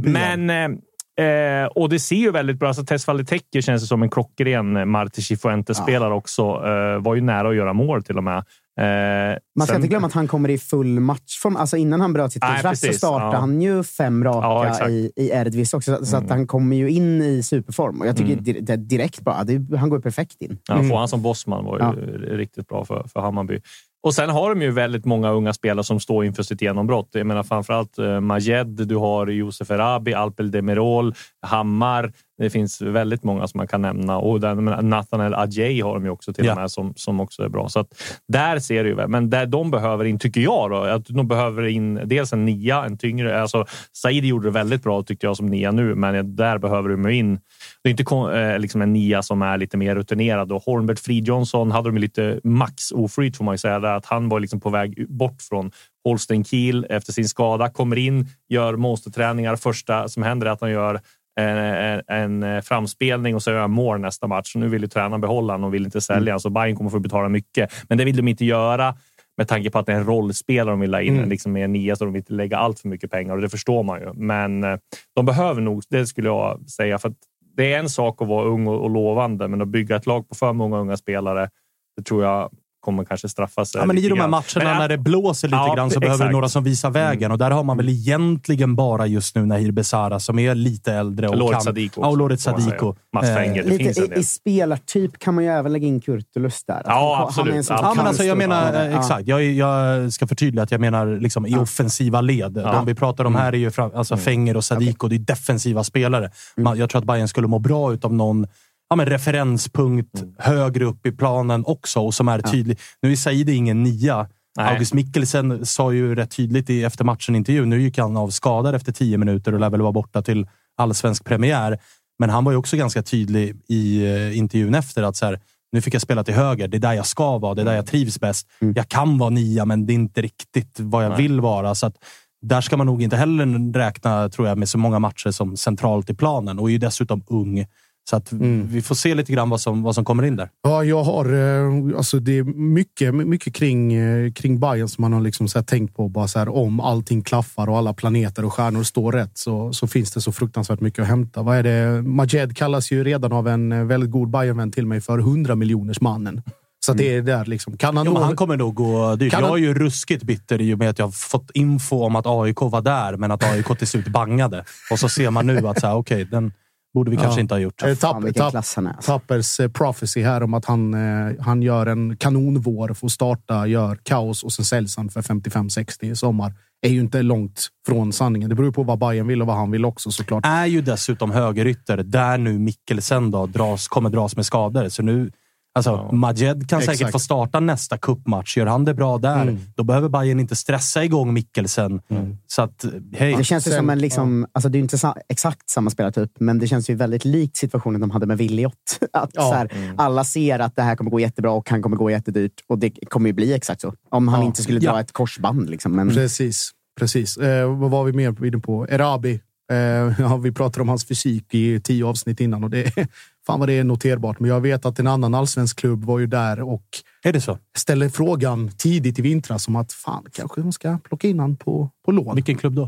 [0.03, 0.78] Men, eh,
[1.20, 2.68] eh, och det ser ju väldigt bra.
[2.68, 6.41] Alltså, Tesfaye Tekke känns som en klockren eh, Marti Cifuentes-spelare också.
[6.41, 8.38] Eh, var ju nära att göra mål till och med.
[8.80, 11.55] Eh, Man ska sen- inte glömma att han kommer i full matchform.
[11.55, 13.39] Alltså innan han bröt sitt kontrakt så startade Ja.
[13.39, 14.89] han ju fem Ja, raka exakt.
[14.89, 15.95] i, i Eredivisie också.
[15.97, 18.01] Så, så att han kommer ju in i superform.
[18.01, 19.43] Och jag tycker dir- det direkt bra.
[19.45, 20.57] Det, han går perfekt in.
[20.68, 23.59] Ja, få han som bossman var ju riktigt bra för, för Hammarby.
[24.04, 27.10] Och sen har de ju väldigt många unga spelare som står inför sitt genombrott.
[27.12, 32.14] Jag menar framförallt eh, Majed, du har Josef Erabi, Alpel Demirol, Hammar.
[32.38, 34.41] Det finns väldigt många som man kan nämna och
[34.83, 36.51] Nathaniel Adjei har de ju också till ja.
[36.51, 37.69] och med som, som också är bra.
[37.69, 41.05] Så att där ser du ju, men där de behöver in, tycker jag, då, att
[41.05, 43.41] de behöver in dels en nia, en tyngre.
[43.41, 47.09] Alltså, Saidi gjorde det väldigt bra tyckte jag som nia nu, men där behöver de
[47.09, 47.39] in.
[47.83, 51.71] Det är inte eh, liksom en nia som är lite mer rutinerad och Hornbert Fridjonsson
[51.71, 54.69] hade de lite max oflyt får man ju säga, där att han var liksom på
[54.69, 55.71] väg bort från
[56.03, 59.55] Holsten Kiel efter sin skada, kommer in, gör monsterträningar.
[59.55, 61.01] Första som händer är att han gör
[61.38, 64.55] en, en framspelning och så gör han mål nästa match.
[64.55, 66.39] Nu vill ju tränaren behålla honom och vill inte sälja mm.
[66.39, 67.71] så Bayern kommer få betala mycket.
[67.89, 68.95] Men det vill de inte göra
[69.38, 71.29] med tanke på att det är en rollspelare de vill ha in, mm.
[71.29, 73.49] liksom med en nia, så de vill inte lägga allt för mycket pengar och det
[73.49, 74.13] förstår man ju.
[74.13, 74.77] Men eh,
[75.15, 77.13] de behöver nog, det skulle jag säga, för
[77.57, 80.29] det är en sak att vara ung och, och lovande, men att bygga ett lag
[80.29, 81.49] på för många unga spelare,
[81.97, 82.51] det tror jag
[82.88, 83.81] kommer kanske straffa sig.
[83.81, 86.05] Ja, men I de här matcherna men, när det blåser lite ja, grann så exakt.
[86.05, 87.23] behöver du några som visar vägen.
[87.23, 87.31] Mm.
[87.31, 91.27] Och där har man väl egentligen bara just nu Nahir Besara som är lite äldre.
[91.27, 92.01] Och Loret Sadiko.
[92.01, 92.95] Ja, Loret Sadiko.
[93.13, 93.63] Mats Fenger.
[93.63, 96.75] Eh, lite, i, I spelartyp kan man ju även lägga in Kurtulus där.
[96.75, 97.69] Alltså, ja, absolut.
[97.69, 99.27] Ja, men alltså, jag menar, eh, exakt.
[99.27, 102.57] Jag, jag, ska förtydliga att jag menar liksom, i offensiva led.
[102.57, 102.71] Ja.
[102.71, 104.23] De vi pratar om här är ju fram, alltså, mm.
[104.23, 105.07] Fenger och Sadiko.
[105.07, 105.17] Okay.
[105.17, 106.31] Det är defensiva spelare.
[106.57, 106.79] Mm.
[106.79, 108.47] Jag tror att Bayern skulle må bra av någon
[108.89, 110.35] ja, men referenspunkt mm.
[110.38, 112.79] högre upp i planen också och som är tydlig.
[113.01, 114.29] Nu är Saidi ingen nia.
[114.57, 114.73] Nej.
[114.73, 117.69] August Mikkelsen sa ju rätt tydligt i efter matchen-intervjun.
[117.69, 121.25] Nu gick han av skadad efter tio minuter och lär väl vara borta till allsvensk
[121.25, 121.79] premiär.
[122.19, 125.39] Men han var ju också ganska tydlig i uh, intervjun efter att så här,
[125.71, 126.67] nu fick jag spela till höger.
[126.67, 127.53] Det är där jag ska vara.
[127.53, 128.47] Det är där jag trivs bäst.
[128.61, 128.73] Mm.
[128.77, 131.21] Jag kan vara nia, men det är inte riktigt vad jag Nej.
[131.21, 131.75] vill vara.
[131.75, 131.95] Så att,
[132.41, 136.09] där ska man nog inte heller räkna, tror jag, med så många matcher som centralt
[136.09, 137.65] i planen och är ju dessutom ung.
[138.10, 138.68] Så att mm.
[138.68, 140.49] vi får se lite grann vad som, vad som kommer in där.
[140.64, 145.14] Ja, jag har eh, alltså det är mycket, mycket kring, eh, kring Bayern som man
[145.14, 146.10] har liksom så tänkt på.
[146.10, 149.88] Bara så här, om allting klaffar och alla planeter och stjärnor står rätt så, så
[149.88, 151.41] finns det så fruktansvärt mycket att hämta.
[151.41, 152.01] Vad är det?
[152.01, 156.01] Majed kallas ju redan av en eh, väldigt god Bayern-vän till mig för 100 miljoners
[156.01, 156.41] mannen.
[156.86, 157.78] Så det är där liksom.
[157.78, 159.34] Kan han, jo, han kommer nog gå dyrt.
[159.34, 162.26] jag är ju ruskigt bitter i och med att jag har fått info om att
[162.28, 164.64] AIK var där, men att AIK till slut bangade.
[164.91, 166.51] Och så ser man nu att så här, okay, den
[166.93, 167.83] Borde vi kanske inte ha gjort.
[167.83, 168.81] Eh, tapp, tapp, alltså.
[169.01, 173.99] Tappers eh, prophecy här om att han, eh, han gör en kanonvår, får starta, gör
[174.03, 176.53] kaos och sen säljs han för 55-60 i sommar.
[176.81, 178.49] är ju inte långt från sanningen.
[178.49, 180.45] Det beror på vad Bayern vill och vad han vill också såklart.
[180.45, 184.89] Är ju dessutom högerytter där nu Mikkelsen då dras, kommer dras med skador.
[184.89, 185.31] Så nu
[185.78, 186.11] Alltså, ja.
[186.11, 186.97] Majed kan Exakt.
[186.97, 188.57] säkert få starta nästa kuppmatch.
[188.57, 189.59] Gör han det bra där, mm.
[189.75, 192.01] då behöver Bayern inte stressa igång Mikkelsen.
[192.09, 192.38] Mm.
[192.47, 193.36] Så att, hej.
[193.36, 193.99] Det känns ju som en...
[193.99, 194.49] Liksom, ja.
[194.53, 198.11] alltså, det är inte exakt samma spelartyp, men det känns ju väldigt likt situationen de
[198.11, 198.73] hade med Williot.
[199.13, 199.41] Att, ja.
[199.41, 199.95] så här, mm.
[199.97, 202.63] Alla ser att det här kommer gå jättebra och han kommer gå jättedyrt.
[202.67, 203.93] Och det kommer ju bli exakt så.
[204.09, 205.69] Om han inte skulle dra ett korsband.
[205.69, 205.91] Liksom.
[205.91, 206.09] Men...
[206.09, 206.71] Precis.
[206.99, 207.38] Precis.
[207.38, 208.88] Eh, vad var vi mer inne på?
[208.89, 209.39] Erabi.
[209.71, 209.78] Eh,
[210.19, 213.07] ja, vi pratade om hans fysik i tio avsnitt innan och det
[213.48, 216.28] Fan vad det är noterbart, men jag vet att en annan allsvensk klubb var ju
[216.28, 216.84] där och
[217.24, 217.58] är det så?
[217.78, 221.89] ställde frågan tidigt i vintras om att fan, kanske de ska plocka in han på,
[222.06, 222.36] på lån.
[222.36, 222.84] Vilken klubb då?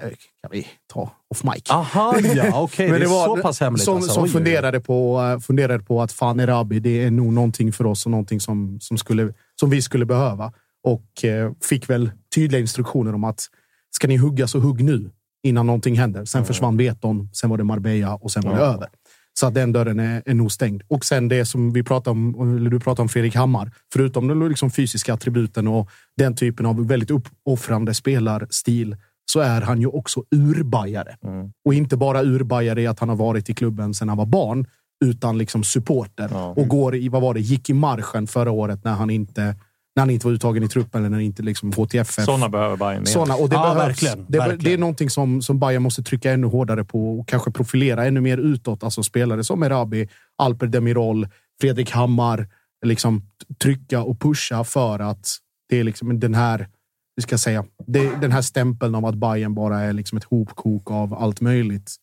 [0.00, 0.08] Eh,
[0.42, 1.70] kan vi ta off mic.
[1.70, 2.62] Aha, ja.
[2.62, 2.86] Okay.
[2.90, 3.84] det, det var så pass hemligt.
[3.84, 4.12] Som, alltså.
[4.12, 8.06] som funderade, på, eh, funderade på att fan Erabi, det är nog någonting för oss
[8.06, 10.52] och någonting som, som, skulle, som vi skulle behöva.
[10.84, 13.46] Och eh, fick väl tydliga instruktioner om att
[13.90, 15.10] ska ni hugga så hugg nu
[15.42, 16.24] innan någonting händer.
[16.24, 16.46] Sen mm.
[16.46, 18.88] försvann Beton, sen var det Marbella och sen var det över.
[19.34, 20.82] Så att den dörren är, är nog stängd.
[20.88, 23.70] Och sen det som vi pratar om, eller du pratar om Fredrik Hammar.
[23.92, 29.80] Förutom de liksom fysiska attributen och den typen av väldigt uppoffrande spelarstil så är han
[29.80, 31.16] ju också urbajare.
[31.24, 31.52] Mm.
[31.64, 34.66] Och inte bara urbajare i att han har varit i klubben sedan han var barn,
[35.04, 36.24] utan liksom supporter.
[36.24, 36.40] Mm.
[36.40, 39.56] Och går i, vad var det, gick i marschen förra året när han inte
[39.96, 42.24] när han inte var uttagen i truppen eller när inte liksom HTFF...
[42.24, 43.88] Sådana behöver Bayern Såna, och det ja, behövs.
[43.88, 44.64] Verkligen, det, verkligen.
[44.64, 48.20] det är någonting som, som Bayern måste trycka ännu hårdare på och kanske profilera ännu
[48.20, 48.84] mer utåt.
[48.84, 51.28] Alltså spelare som Erabi, Alper Demirol,
[51.60, 52.48] Fredrik Hammar.
[52.84, 53.22] Liksom
[53.62, 55.26] trycka och pusha för att
[55.68, 56.68] det är liksom den här
[57.16, 60.90] vi ska säga, det, den här stämpeln av att Bayern bara är liksom ett hopkok
[60.90, 61.96] av allt möjligt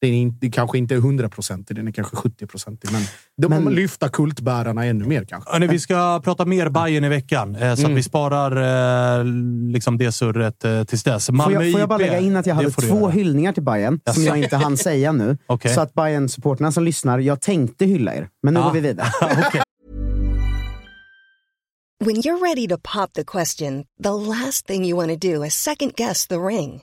[0.00, 2.84] det är inte, kanske inte är 100 procent, den är kanske 70 procent.
[2.92, 3.02] Men
[3.36, 5.52] de men, lyfta kultbärarna ännu mer kanske.
[5.52, 7.92] Hörrni, vi ska prata mer Bayern i veckan, eh, så mm.
[7.92, 9.24] att vi sparar eh,
[9.72, 11.30] liksom det surret eh, tills dess.
[11.30, 13.10] Malmö får jag, får jag bara lägga in att jag hade två göra.
[13.10, 15.38] hyllningar till Bayern som jag inte hann säga nu.
[15.46, 15.74] okay.
[15.74, 18.64] Så att bayern supporterna som lyssnar, jag tänkte hylla er, men nu ah.
[18.64, 19.08] går vi vidare.
[19.48, 19.62] okay.
[22.04, 25.54] When you're ready to pop the question, the last thing you want to do is
[25.54, 26.82] second guess the ring.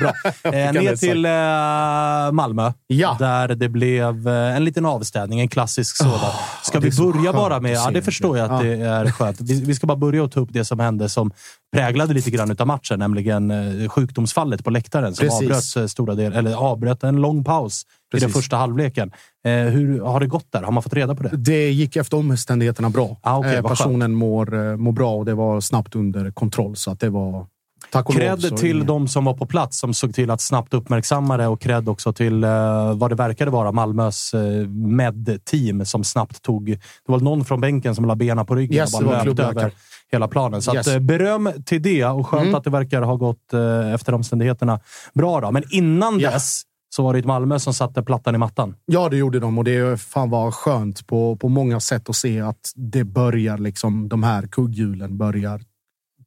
[0.00, 0.12] Bra.
[0.52, 3.16] Eh, ner till eh, Malmö, Ja.
[3.18, 5.40] där det blev eh, en liten avstädning.
[5.40, 6.30] En klassisk sådan.
[6.62, 7.72] Ska det vi börja bara med...
[7.72, 8.70] Ja, det förstår jag att Ja.
[8.70, 9.40] det är skönt.
[9.40, 11.30] Vi, vi ska bara börja och ta upp det som hände som
[11.76, 15.42] präglade lite grann av matchen, nämligen eh, sjukdomsfallet på läktaren som Precis.
[15.42, 18.36] avbröt, eh, stora del, eller avbröt en lång paus i den Precis.
[18.36, 19.12] första halvleken.
[19.46, 20.62] Eh, hur har det gått där?
[20.62, 21.30] Har man fått reda på det?
[21.36, 23.16] Det gick efter omständigheterna bra.
[23.22, 26.76] Ah, okej, Eh, personen mår, mår bra och det var snabbt under kontroll.
[26.76, 27.46] Så att det var...
[27.92, 31.46] Cred så till de som var på plats som såg till att snabbt uppmärksamma det
[31.46, 36.66] och cred också till eh, vad det verkade vara Malmös eh, med-team som snabbt tog...
[36.66, 39.72] Det var någon från bänken som la benen på ryggen Yes, och bara löpte över
[40.12, 40.62] hela planen.
[40.62, 40.88] Så Yes.
[40.88, 42.54] att, eh, beröm till det och skönt Mm.
[42.54, 44.80] att det verkar ha gått eh, efter omständigheterna
[45.14, 45.40] bra.
[45.40, 45.50] Då.
[45.50, 46.30] Men innan Ja.
[46.30, 48.74] dess så var det ett Malmö som satte plattan i mattan.
[48.86, 52.40] Ja, det gjorde de och det fan var skönt på, på många sätt att se
[52.40, 55.60] att det börjar liksom de här kugghjulen börjar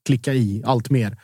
[0.06, 1.18] klicka i allt mer.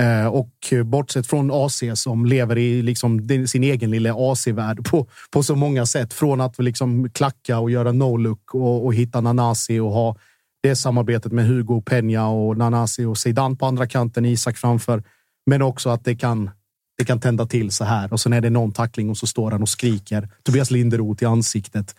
[0.00, 5.42] Eh, och bortsett från AC som lever i liksom sin egen lilla AC-värld på, på
[5.42, 6.12] så många sätt.
[6.12, 10.16] Från att liksom klacka och göra no-look och, och hitta Nanasi och ha
[10.62, 15.02] det samarbetet med Hugo Peña och Nanasi och Zidane på andra kanten, Isak framför.
[15.46, 16.50] Men också att det kan,
[16.98, 19.50] det kan tända till så här och sen är det någon tackling och så står
[19.50, 21.94] han och skriker Tobias Linderoth i ansiktet.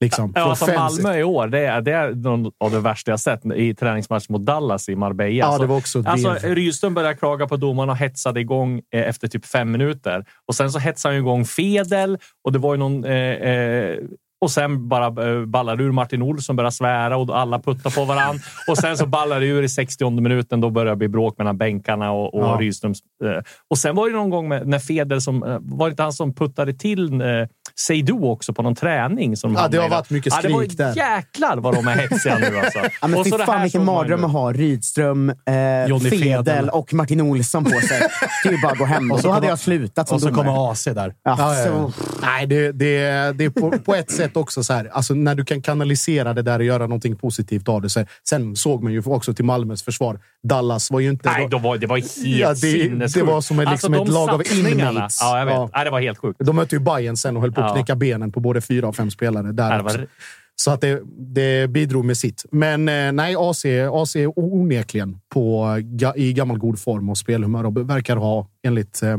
[0.00, 3.20] Liksom, Ja, alltså Malmö i år, det är, det är något av det värsta jag
[3.20, 5.30] sett i träningsmatch mot Dallas i Marbella.
[5.30, 6.36] Ja, Alltså, det var också Alltså.
[6.42, 10.24] Rydström började klaga på domarna och hetsade igång eh, efter typ fem minuter.
[10.48, 13.04] Och Sen så hetsade han igång Fedel och det var ju någon...
[13.04, 13.96] Eh, eh,
[14.40, 18.42] och sen bara eh, ballade ur Martin Olsson, började svära och alla puttar på varandra.
[18.68, 20.60] och sen så ballade det ur i 60 minuten.
[20.60, 22.56] Då började det bli bråk mellan bänkarna och, och Ja.
[22.60, 22.98] Rydströms...
[23.24, 25.42] Eh, och sen var det någon gång med, när Fedel som...
[25.42, 27.26] Eh, var det inte han som puttade till eh,
[27.86, 29.36] Seydou också på någon träning?
[29.36, 30.96] Som Ja, det har varit mycket Ja, det var skrik där.
[30.96, 32.78] Jäklar vad de är hetsiga nu alltså.
[33.00, 36.68] Ja, men Och fy så fan vilken mardröm att ha Rydström, eh, Fedel, Fedel.
[36.68, 38.00] och Martin Olsson på sig.
[38.42, 39.10] Det är ju bara att gå hem.
[39.12, 40.46] Och så då hade kommer- jag slutat som Och så domare.
[40.46, 41.14] kommer AC där.
[41.22, 41.90] Ja, så, ja.
[42.22, 42.98] Nej, det, det,
[43.38, 44.84] det är på, på ett sätt också så här.
[44.92, 47.88] Alltså när du kan kanalisera det där och göra någonting positivt av det.
[47.90, 50.20] Så, sen såg man ju också till Malmös försvar.
[50.42, 51.30] Dallas var ju inte...
[51.30, 54.30] Nej, de var, det var helt Ja, det- det var som liksom de ett lag
[54.30, 55.18] av inmates.
[55.20, 55.54] Ja, jag vet.
[55.54, 55.70] Ja.
[55.74, 56.40] Nej, det var helt sjukt.
[56.44, 58.96] De mötte ju Bayern sen och höll på att knäcka benen på både fyra och
[58.96, 59.52] fem spelare.
[59.52, 60.06] Där Nej, var,
[60.56, 62.44] Så att det, det bidrog med sitt.
[62.52, 65.66] Men eh, nej, AC, AC är onekligen på,
[66.16, 69.16] i gammal god form och spelhumör och verkar ha, enligt eh,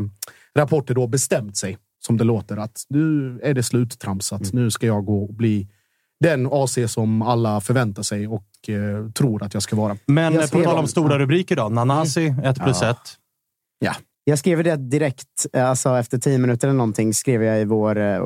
[0.55, 4.53] rapporter, då bestämt sig, som det låter, att nu är det sluttramsat.
[4.53, 5.67] Nu ska jag gå och bli
[6.19, 9.97] den AC som alla förväntar sig och eh, tror att jag ska vara.
[10.05, 11.69] Men Jag på tal om stora rubriker då.
[11.69, 12.97] Nanasi, 1 plus 1.
[14.23, 17.97] Jag skrev det direkt, eh, alltså efter tio minuter eller någonting, skrev jag i vår
[17.97, 18.19] eh,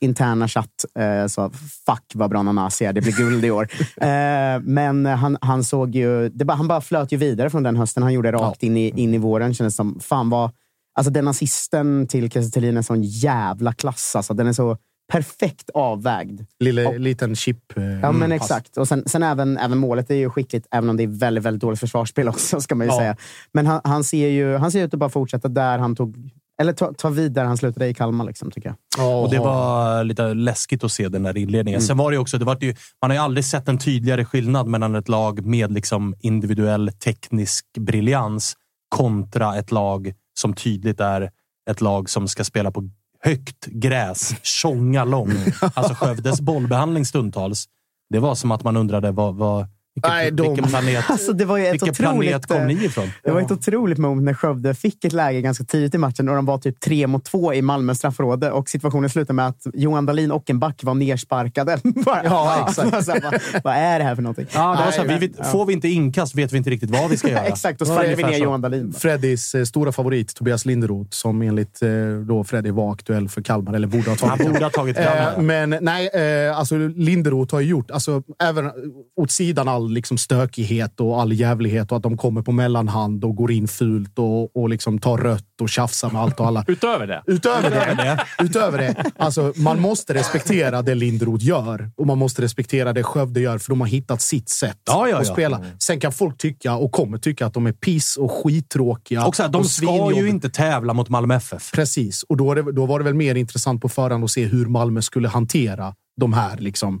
[0.00, 0.84] interna chatt.
[0.98, 1.50] Eh, så,
[1.86, 3.68] Fuck vad bra Nanasi är, det blir guld i år.
[3.96, 7.76] eh, men han, han såg ju, det bara, han bara flöt ju vidare från den
[7.76, 9.54] hösten han gjorde rakt in, i, in i våren.
[9.54, 10.50] Kändes som, fan vad,
[10.94, 14.12] alltså den assisten till Kiese Thelin är sån jävla klass.
[14.16, 14.76] Alltså, den är så
[15.12, 16.40] perfekt avvägd.
[16.60, 17.76] Lille, Liten chip.
[17.76, 18.36] Eh, Ja, men pass.
[18.42, 18.76] exakt.
[18.76, 21.60] Och sen, sen även, även målet är ju skickligt, även om det är väldigt, väldigt
[21.60, 22.98] dåligt försvarsspel också, ska man ju Ja.
[22.98, 23.16] säga.
[23.52, 26.30] Men han, han, ser ju han ser ut att bara fortsätta där han tog...
[26.60, 28.76] Eller ta, ta vid där han slutade i Kalmar, liksom, tycker jag.
[28.98, 31.80] Ja, Och det var lite läskigt att se den där inledningen.
[31.82, 34.66] Sen var det också, det var ju, man har ju aldrig sett en tydligare skillnad
[34.66, 38.54] mellan ett lag med liksom individuell teknisk briljans
[38.88, 41.30] kontra ett lag som tydligt är
[41.70, 45.32] ett lag som ska spela på högt gräs, tjonga lång.
[45.74, 47.66] Alltså Skövdes bollbehandling stundtals.
[48.10, 51.44] Det var som att man undrade vad, vad, Vilken, Nej, de- vilken planet, Alltså, det
[51.44, 53.10] var ju ett vilken planet otroligt, kom eh, ni ifrån?
[53.24, 56.34] Det var ett otroligt moment när Skövde fick ett läge ganska tidigt i matchen och
[56.36, 60.06] de var typ tre mot två i Malmö straffområde och situationen slutade med att Johan
[60.06, 61.78] Dahlin och en back var nersparkade.
[62.04, 63.04] Bara, Ja, exakt.
[63.04, 64.46] Så här, vad, vad är det här för någonting?
[64.54, 66.70] Ja, det var så Nej, vi men- vet, Får vi inte inkast vet vi inte
[66.70, 67.40] riktigt vad vi ska göra.
[67.44, 68.38] Exakt, då sprängde vi ner.
[68.38, 68.92] Johan Dahlin.
[68.92, 71.88] Freddys eh, stora favorit Tobias Linderoth, som enligt eh,
[72.26, 75.32] då Freddy var aktuell för Kalmar, eller borde ha tagit Han borde ha tagit Kalmar.
[75.36, 76.08] Eh, men nej,
[76.46, 78.70] eh, alltså Linderoth har ju gjort, alltså, även
[79.16, 83.36] åt sidan all liksom, stökighet och all jävlighet och att de kommer på mellanhand och
[83.36, 86.64] går in fult och, och liksom tar rött och tjafsar med allt och alla.
[86.68, 87.22] Utöver det.
[87.26, 92.92] Utöver det, utöver det alltså, man måste respektera det Linderoth gör och man måste respektera
[92.92, 95.32] det Skövde gör, för de har hittat sitt sätt Ja, ja, att ja.
[95.32, 95.64] spela.
[95.78, 99.26] Sen kan folk tycka, och kommer tycka, att de är piss och skittråkiga.
[99.26, 100.22] Och så här, de ska svinjobbiga.
[100.22, 101.72] ju inte tävla mot Malmö FF.
[101.72, 104.66] Precis, och då, det, då var det väl mer intressant på förhand att se hur
[104.66, 107.00] Malmö skulle hantera de här, liksom,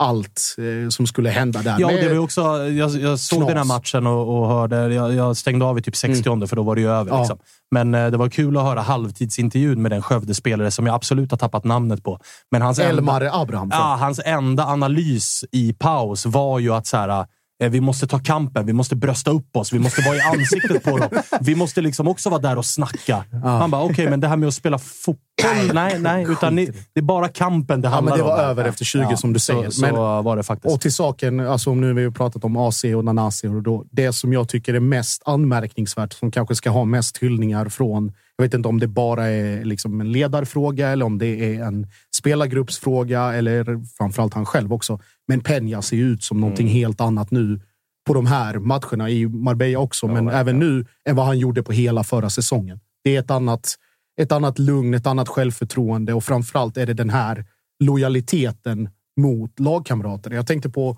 [0.00, 1.76] allt eh, som skulle hända där.
[1.78, 3.48] Ja, det var också, jag, jag såg Knas.
[3.48, 4.94] den här matchen och, och hörde...
[4.94, 7.10] Jag, jag stängde av i typ 60 för då var det ju över.
[7.10, 7.18] Ja.
[7.18, 7.38] Liksom.
[7.70, 11.38] Men eh, det var kul att höra halvtidsintervjun med den Skövde-spelare som jag absolut har
[11.38, 12.18] tappat namnet på.
[12.50, 13.80] Men hans Elmar enda, Abrahamsson.
[13.80, 17.26] ja, hans enda analys i paus var ju att så här,
[17.68, 20.98] vi måste ta kampen, vi måste brösta upp oss, vi måste vara i ansiktet på
[20.98, 21.08] dem.
[21.40, 23.24] Vi måste liksom också vara där och snacka.
[23.42, 26.26] Han bara, okej, men det här med att spela fotboll, nej, nej.
[26.28, 28.28] Utan ni, det är bara kampen det Ja, handlar men det om.
[28.30, 28.50] var här.
[28.50, 29.70] över efter 20 som du säger.
[29.70, 30.74] Så, Men- så var det faktiskt.
[30.74, 33.84] Och till saken, alltså om nu vi har pratat om AC och Nanasi och då,
[33.90, 38.42] det som jag tycker är mest anmärkningsvärt, som kanske ska ha mest hyllningar från, jag
[38.44, 41.86] vet inte om det bara är liksom en ledarfråga eller om det är en
[42.16, 45.00] spelargruppsfråga eller framförallt han själv också.
[45.30, 47.60] Men Peña ser ju ut som någonting helt annat nu
[48.06, 51.72] på de här matcherna i Marbella också, men även nu än vad han gjorde på
[51.72, 52.80] hela förra säsongen.
[53.04, 53.74] Det är ett annat,
[54.20, 57.44] ett annat lugn, ett annat självförtroende och framförallt är det den här
[57.84, 58.88] lojaliteten
[59.20, 60.30] mot lagkamrater.
[60.30, 60.96] Jag tänkte på,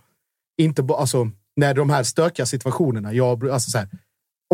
[0.59, 3.13] inte bara, alltså, när de här stökiga situationerna.
[3.13, 3.89] Jag, alltså så här,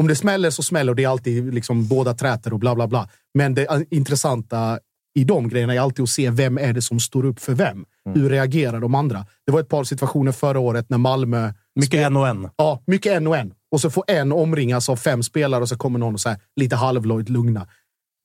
[0.01, 2.87] om det smäller så smäller och det är alltid liksom båda träter och bla bla
[2.87, 3.09] bla.
[3.35, 4.79] Men det intressanta
[5.15, 7.85] i de grejerna är alltid att se vem är det som står upp för vem.
[8.15, 9.27] Hur reagerar de andra?
[9.47, 12.49] Det var ett par situationer förra året när Malmö Mycket en och en.
[12.57, 13.53] Ja, mycket en och en.
[13.71, 16.77] Och så får en omringas av fem spelare och så kommer någon och här, lite
[16.77, 17.67] halvlojt lugna.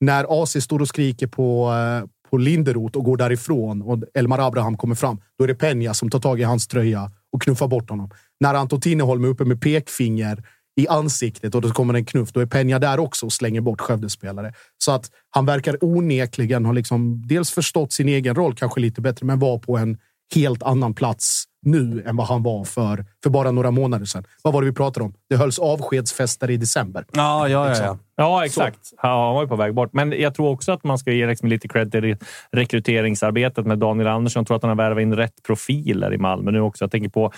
[0.00, 4.76] När AC står och skriker på, eh, på Linderoth och går därifrån och Elmar Abraham
[4.76, 7.90] kommer fram, då är det Peña som tar tag i hans tröja och knuffar bort
[7.90, 8.10] honom.
[8.40, 10.42] När Anton Tinnerholm är uppe med pekfinger
[10.76, 13.80] i ansiktet och då kommer en knuff, då är Peña där också och slänger bort
[13.80, 14.52] Skövdespelare.
[14.78, 19.26] Så att han verkar onekligen ha liksom dels förstått sin egen roll kanske lite bättre,
[19.26, 19.98] men var på en
[20.34, 24.24] helt annan plats nu än vad han var för, för bara några månader sedan.
[24.42, 25.14] Vad var det vi pratade om?
[25.28, 27.04] Det hölls avskedsfester i december.
[27.12, 27.68] Ja, ja, ja.
[27.68, 27.86] Liksom.
[27.86, 27.98] ja.
[28.16, 28.78] Ja, exakt.
[29.02, 29.92] Ja, han var ju på väg bort.
[29.92, 32.16] Men jag tror också att man ska ge liksom lite cred till
[32.52, 34.40] rekryteringsarbetet med Daniel Andersson.
[34.40, 36.84] Jag tror att han har värvat in rätt profiler i Malmö nu också.
[36.84, 37.32] Jag tänker på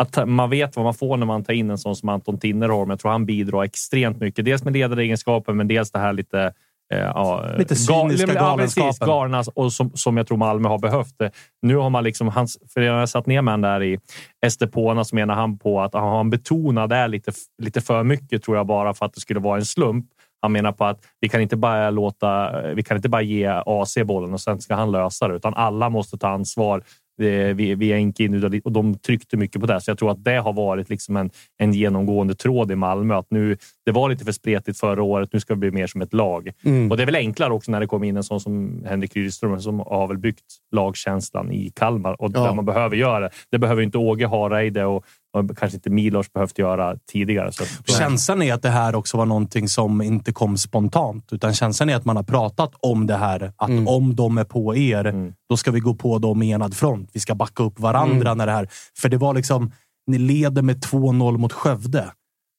[0.00, 2.90] att man vet vad man får när man tar in en sån som Anton Tinnerholm.
[2.90, 4.44] Jag tror han bidrar extremt mycket.
[4.44, 6.52] Dels med ledaregenskapen, men dels det här lite
[6.94, 9.08] eh, Ja, Lite cyniska ja, precis, galenskapen.
[9.08, 11.14] galna, och som, som jag tror Malmö har behövt.
[11.62, 13.98] Nu har man liksom, hans, för jag har satt ner med där i
[14.46, 17.32] Estepona så menar han på att han betonar det lite,
[17.62, 20.06] lite för mycket tror jag bara för att det skulle vara en slump.
[20.42, 23.98] Han menar på att vi kan inte bara låta, vi kan inte bara ge AC
[24.04, 26.82] bollen och sen ska han lösa det, utan alla måste ta ansvar.
[27.20, 29.80] Eh, Vi, vi är inte individualister och de tryckte mycket på det.
[29.80, 33.14] Så jag tror att det har varit liksom en, en genomgående tråd i Malmö.
[33.16, 33.56] Att nu,
[33.86, 35.28] det var lite för spretigt förra året.
[35.32, 36.50] Nu ska det bli mer som ett lag.
[36.64, 36.90] Mm.
[36.90, 39.60] Och det är väl enklare också när det kommer in en sån som Henrik Rydström
[39.60, 42.44] som har väl byggt lagkänslan i Kalmar och Ja.
[42.44, 43.30] där man behöver göra det.
[43.50, 47.52] Det behöver inte Åge Hareide och, och kanske inte Milos behövt göra tidigare.
[47.52, 51.32] Så, Känslan är att det här också var någonting som inte kom spontant.
[51.32, 53.52] Utan känslan är att man har pratat om det här.
[53.56, 53.88] Att Mm.
[53.88, 55.32] om de är på er, Mm.
[55.48, 57.10] då ska vi gå på dem i enad front.
[57.12, 58.34] Vi ska backa upp varandra.
[58.34, 58.68] när det här...
[58.98, 59.72] För det var liksom,
[60.06, 62.10] ni leder med 2-0 mot Skövde.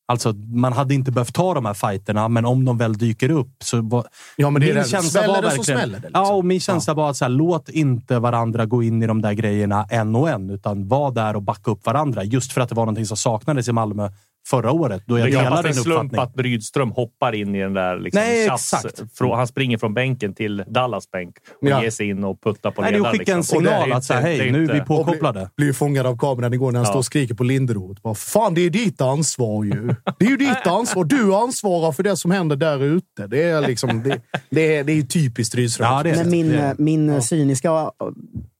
[0.08, 3.64] Alltså, man hade inte behövt ta de här fighterna, men om de väl dyker upp
[3.64, 3.82] så...
[3.82, 4.06] Var...
[4.36, 4.90] Ja, men det är min det.
[4.90, 5.80] känsla Smäller var det så verkligen...
[5.80, 6.24] smäller det, liksom.
[6.24, 9.22] Ja, och min känsla var att så här, låt inte varandra gå in i de
[9.22, 12.24] där grejerna en och en, utan var där och backa upp varandra.
[12.24, 14.10] Just för att det var någonting som saknades i Malmö
[14.50, 15.04] förra året.
[15.08, 18.22] Då jag det är delar en slump att Brydström hoppar in i den där liksom
[18.22, 19.02] Nej, tjafs- exakt.
[19.20, 21.84] Frå- Han springer från bänken till Dallas bänk och Ja.
[21.84, 23.14] ger sig in och puttar på Nej, det är ledaren.
[23.14, 23.58] att skicka en liksom.
[23.58, 25.50] Och det signal att inte- hej, det är nu är vi Och blir, påkopplade.
[25.58, 26.92] blir ju fångad av kameran igår när han Ja.
[26.92, 28.02] står och skriker på Linderoth.
[28.02, 29.88] Bara, Fan, det är ditt ansvar ju.
[30.20, 31.04] Det är ju ditt ansvar.
[31.04, 33.28] Du ansvarar för det som händer där ute.
[33.28, 35.88] Det är liksom, det, det är, det är typiskt Rydström.
[35.94, 36.32] Ja, det är Men det.
[36.32, 37.92] min, Det min cyniska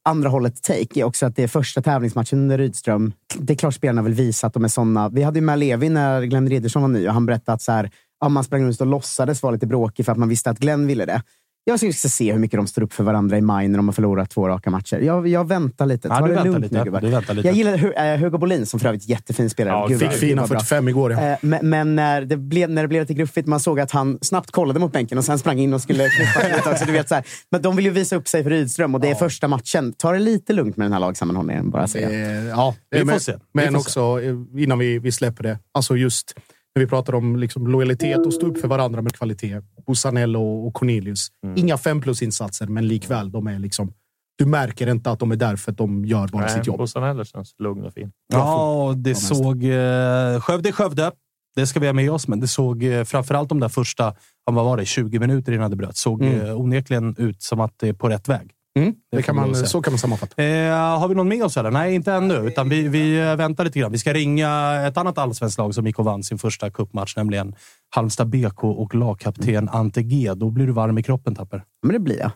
[0.04, 3.14] andra hållet take är också att det är första tävlingsmatchen under Rydström.
[3.36, 5.10] Det är klart spelarna vill visa att de är såna.
[5.10, 7.72] Vi hade ju med Levi när Glenn Riddersson var ny och han berättade att så
[7.72, 10.60] här, ja, man sprang runt och låtsades vara lite bråkig för att man visste att
[10.60, 11.22] Glenn ville det.
[11.64, 13.94] Jag skulle se hur mycket de står upp för varandra i maj när de har
[13.94, 14.98] förlorat två raka matcher.
[15.00, 16.08] Jag, jag väntar lite.
[16.10, 16.78] Ta Ja, du det lugnt lite.
[16.78, 17.02] nu, gubbar.
[17.34, 17.48] Lite.
[17.48, 17.74] Jag gillar
[18.14, 19.74] eh, Hugo Bolin, som för övrigt är jättefin spelare.
[19.76, 20.60] Ja, Gud, fick fina vad bra.
[20.60, 21.12] 45 igår.
[21.12, 21.20] Ja.
[21.22, 24.18] Eh, Men, men när, det blev, när det blev lite gruffigt, man såg att han
[24.22, 26.86] snabbt kollade mot bänken och sen sprang in och skulle klippa lite också.
[26.86, 27.24] Du vet, så här.
[27.52, 29.94] Men de vill ju visa upp sig för Rydström och det är första matchen.
[29.94, 32.10] Ta det lite lugnt med den här lagsammanhållningen, bara säga.
[32.10, 33.34] Eh, ja, Vi får men, se.
[33.54, 36.34] Men får också, eh, innan vi, vi släpper det, alltså just
[36.76, 39.62] när vi pratar om liksom lojalitet och stå upp för varandra med kvalitet.
[39.86, 41.28] Bosanello och Cornelius.
[41.46, 41.58] Mm.
[41.58, 43.32] Inga fem plus-insatser, men likväl.
[43.32, 43.94] De är liksom,
[44.38, 46.78] du märker inte att de är där för att de gör bara sitt jobb.
[46.78, 48.12] Bossan Heller känns lugn och fin.
[48.34, 49.64] Ja, och det såg...
[49.64, 51.12] Eh, Skövde Skövde.
[51.56, 54.16] Det ska vi ha med oss, men det såg eh, framförallt de där första
[54.52, 56.46] vad var det, 20 minuter innan det bröt, såg Mm.
[56.46, 58.52] eh, onekligen ut som att det är på rätt väg.
[58.80, 60.44] Mm, det kan man så kan man sammanfatta.
[60.44, 61.72] Eh, har vi någon med oss eller?
[61.72, 62.34] Nej, inte ännu.
[62.48, 63.92] Utan vi, vi eh, väntar lite grann.
[63.92, 67.56] Vi ska ringa ett annat allsvenskt lag som gick och vann sin första cupmatch, nämligen
[67.96, 70.34] Halmstad BK och lagkapten Ante G.
[70.36, 71.64] Då blir du varm i kroppen, Tapper.
[71.84, 72.32] Men det blir jag.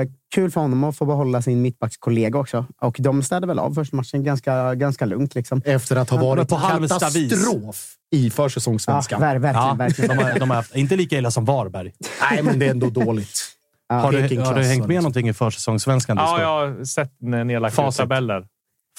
[0.00, 2.66] Eh, kul för honom att få behålla sin mittbackskollega också.
[2.80, 5.34] Och de städade väl av första matchen ganska, ganska lugnt.
[5.34, 5.62] Liksom.
[5.64, 9.20] Efter att ha varit på katastrof i Ja, försäsongssvenskan.
[9.20, 9.66] ver, verkligen.
[9.68, 10.16] Ja, verkligen.
[10.16, 11.92] de har, de har haft, inte lika illa som Varberg.
[12.30, 13.51] Nej, men det är ändå dåligt.
[13.92, 13.98] Ja.
[13.98, 14.94] Har du, har du hängt med liksom.
[14.94, 16.16] någonting i försäsongssvenskan?
[16.16, 18.46] Ja, jag har sett nedlagda tabeller.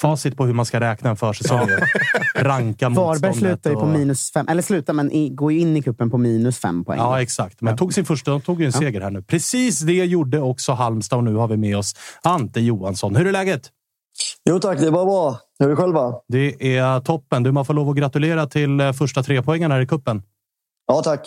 [0.00, 1.68] Facit på hur man ska räkna en försäsong.
[2.34, 4.48] Ranka Varberg slutar ju på och- minus fem.
[4.48, 6.98] Eller slutar, men i, går ju in i kuppen på minus fem poäng.
[6.98, 7.60] Ja, exakt.
[7.60, 9.22] Men tog sin första, de tog ju en seger här nu.
[9.22, 13.16] Precis det gjorde också Halmstad och nu har vi med oss Ante Johansson.
[13.16, 13.70] Hur är läget?
[14.50, 15.38] Jo tack, det var bra.
[15.58, 16.12] Hur är det själva?
[16.28, 17.42] Det är toppen.
[17.42, 20.22] Du, man får lov att gratulera till eh, första tre poängen här i kuppen.
[20.86, 21.20] Ja tack.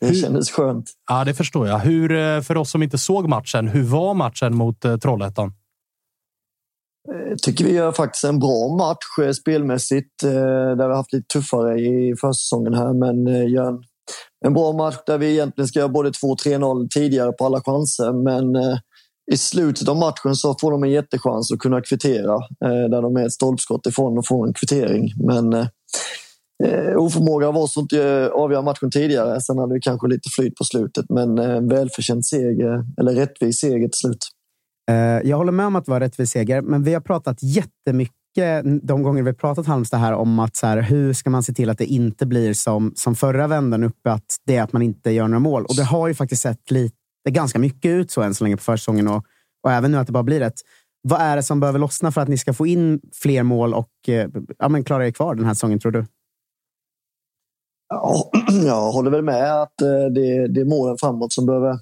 [0.00, 0.90] Det Hur- kändes skönt.
[1.10, 1.78] Ja, det förstår jag.
[1.78, 5.52] Hur, eh, för oss som inte såg matchen, hur var matchen mot eh, Trollhättan?
[7.28, 10.22] Jag tycker vi gör faktiskt en bra match eh, spelmässigt.
[10.24, 13.82] eh, Där vi har haft lite tuffare i försäsongen här, men eh, gör en,
[14.46, 18.12] en bra match där vi egentligen ska göra både 2-3-0 tidigare på alla chanser.
[18.12, 18.78] Men eh,
[19.32, 22.34] i slutet av matchen så får de en jättechans att kunna kvittera.
[22.34, 25.12] eh, Där de är ett stolpskott ifrån och får en kvittering.
[25.26, 25.52] Men
[26.64, 29.40] eh, oförmåga oförmåga oss att inte eh, avgöra matchen tidigare.
[29.40, 33.60] Sen hade vi kanske lite flyt på slutet, men eh, en välförtjänt seger, eller rättvis
[33.60, 34.28] seger till slut.
[34.90, 38.14] Eh, jag håller med om att det var rättvis seger, men vi har pratat jättemycket
[38.82, 41.52] de gånger vi har pratat Halmstad här om att så här, hur ska man se
[41.52, 44.82] till att det inte blir som, som förra vändan uppe, att det är att man
[44.82, 45.64] inte gör några mål.
[45.64, 46.96] Och det har ju faktiskt sett lite,
[47.30, 49.24] ganska mycket ut så än så länge på försäsongen och,
[49.64, 50.54] och även nu att det bara blir ett.
[51.02, 54.08] Vad är det som behöver lossna för att ni ska få in fler mål och
[54.08, 54.28] eh,
[54.58, 56.04] ja, men klara er kvar den här säsongen, tror du?
[57.94, 58.30] Ja,
[58.66, 61.78] jag håller väl med att eh, det, det är målen framåt som behöver,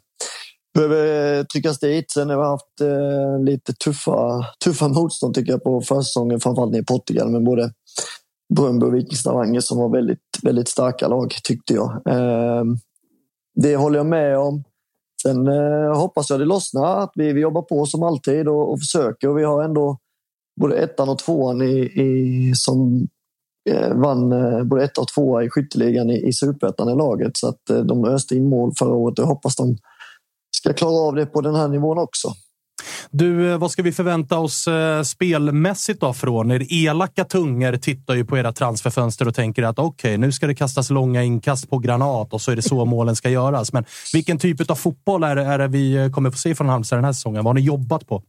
[0.75, 2.11] behöver tryckas dit.
[2.11, 6.85] Sen har vi haft eh, lite tuffa, tuffa motstånd tycker jag på försäsongen, framförallt i
[6.85, 7.73] Portugal med både
[8.55, 12.03] Bröndby och Viking Stavanger som var väldigt, väldigt starka lag tyckte jag.
[12.07, 12.65] Eh,
[13.55, 14.65] det håller jag med om.
[15.23, 18.79] Sen eh, hoppas jag det lossnar, att vi, vi jobbar på som alltid och, och
[18.79, 19.29] försöker.
[19.29, 19.99] Och vi har ändå
[20.61, 23.09] både ettan och tvåan i, i, som
[23.95, 27.37] vann eh, både ett och tvåa i skytteligan i, i superettan i laget.
[27.37, 29.77] Så att eh, de öste in mål förra året och hoppas de
[30.57, 32.29] ska klara av det på den här nivån också.
[33.11, 36.67] Du, eh, vad ska vi förvänta oss eh, spelmässigt då från er?
[36.89, 40.91] Elaka tungor tittar ju på era transferfönster och tänker att okej, nu ska det kastas
[40.91, 43.73] långa inkast på granat och så är det så målen ska göras.
[43.73, 46.69] Men vilken typ av fotboll är, det- är det vi eh, kommer få se från
[46.69, 47.45] Halmstad den här säsongen?
[47.45, 48.23] Vad har ni jobbat på?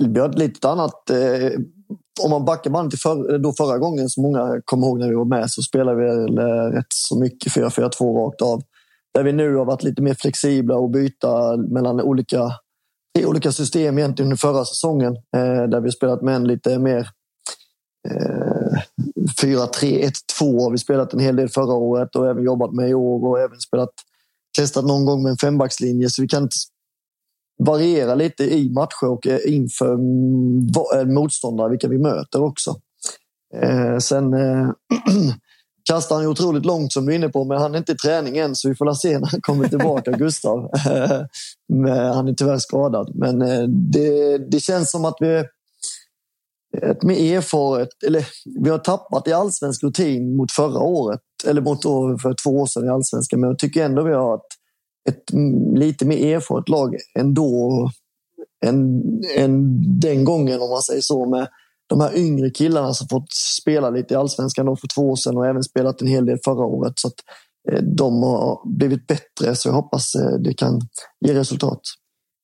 [0.00, 1.10] Vi har ett lite annat...
[2.22, 5.14] Om man backar bandet till för, då förra gången, som många kommer ihåg när vi
[5.14, 6.06] var med, så spelade vi
[6.40, 8.62] eh, rätt så mycket 4-4-2 rakt av.
[9.14, 12.52] Där vi nu har varit lite mer flexibla och byta mellan olika,
[13.26, 15.14] olika system egentligen under förra säsongen.
[15.36, 17.08] Eh, där vi har spelat med en lite mer
[18.08, 18.78] eh,
[19.42, 20.10] 4-3-1-2
[20.62, 23.40] har vi spelat en hel del förra året och även jobbat med i år och
[23.40, 23.90] även spelat
[24.58, 26.10] testat någon gång med en fembackslinje.
[26.10, 26.56] Så vi kan inte
[27.58, 32.76] variera lite i matcher och eh, inför mm, eh, motståndare, vilka vi möter också.
[33.62, 34.34] Eh, sen
[35.88, 37.96] kastar han ju otroligt långt som du är inne på, men han är inte i
[37.96, 40.70] träning än så vi får se när han kommer tillbaka, Gustav.
[41.68, 43.10] men han är tyvärr skadad.
[43.14, 43.38] Men
[43.90, 45.44] det, det känns som att vi
[46.82, 48.26] ett mer erfaret, eller
[48.60, 51.82] vi har tappat i allsvensk rutin mot förra året, eller mot
[52.22, 54.53] för två år sedan i allsvenskan, men jag tycker ändå vi har ett
[55.08, 55.24] ett
[55.74, 57.90] lite mer erfaret lag ändå
[58.66, 59.02] än,
[59.36, 61.48] än den gången om man säger så med
[61.86, 65.46] de här yngre killarna som fått spela lite i allsvenskan för två år sedan och
[65.46, 66.92] även spelat en hel del förra året.
[66.96, 67.14] Så att
[67.72, 70.80] eh, de har blivit bättre så jag hoppas eh, det kan
[71.26, 71.80] ge resultat.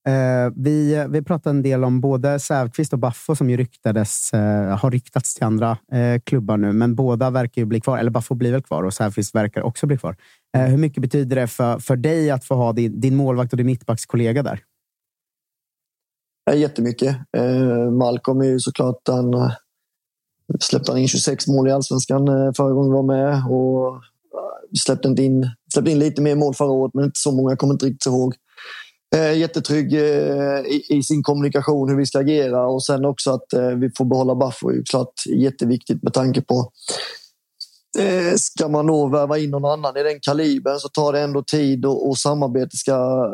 [0.09, 4.78] Eh, vi, vi pratade en del om både Sävqvist och Baffo som ju ryktades, eh,
[4.78, 7.98] har ryktats till andra eh, klubbar nu, men båda verkar ju bli kvar.
[7.98, 10.16] Eller Baffo blir väl kvar och Sävqvist verkar också bli kvar.
[10.57, 13.57] Eh, hur mycket betyder det för, för dig att få ha din, din målvakt och
[13.57, 14.61] din mittbackskollega där?
[16.44, 17.16] Ja, jättemycket.
[17.36, 19.53] Eh, Malcolm är ju såklart han eh,
[20.61, 22.26] släppte in 26 mål i allsvenskan
[22.57, 24.03] förra gången vi var med och
[24.78, 27.51] släppte in, släppte in lite mer mål förra året, men inte så många.
[27.51, 28.34] Jag kommer inte riktigt ihåg.
[29.16, 33.52] Eh, jättetrygg eh, i, i, sin kommunikation, hur vi ska agera och sen också att
[33.52, 36.72] eh, vi får behålla Baffo är ju klart jätteviktigt med tanke på
[37.98, 41.42] eh, Ska man då värva in någon annan i den kalibern så tar det ändå
[41.42, 43.28] tid och, och samarbete ska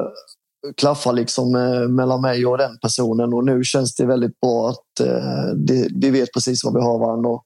[0.76, 5.06] klaffa liksom eh, mellan mig och den personen och nu känns det väldigt bra att
[5.06, 7.30] eh, vi vet precis vad vi har varandra.
[7.30, 7.42] Och,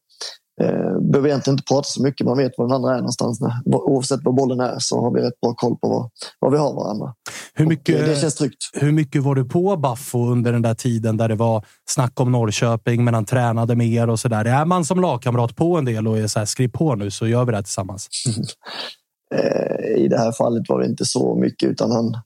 [0.61, 3.41] eh, behöver egentligen inte prata så mycket, man vet var den andra är någonstans.
[3.41, 6.59] När, oavsett var bollen är så har vi rätt bra koll på vad, vad vi
[6.59, 7.15] har varandra.
[7.55, 8.71] Hur mycket, och det känns tryggt.
[8.73, 12.33] Hur mycket var du på Baffo under den där tiden där det var snack om
[12.33, 14.45] Norrköping, men han tränade mer och så där.
[14.45, 17.27] Är man som lagkamrat på en del och är så här, skriv på nu så
[17.27, 18.09] gör vi det här tillsammans?
[19.97, 22.17] I det här fallet var det inte så mycket utan han,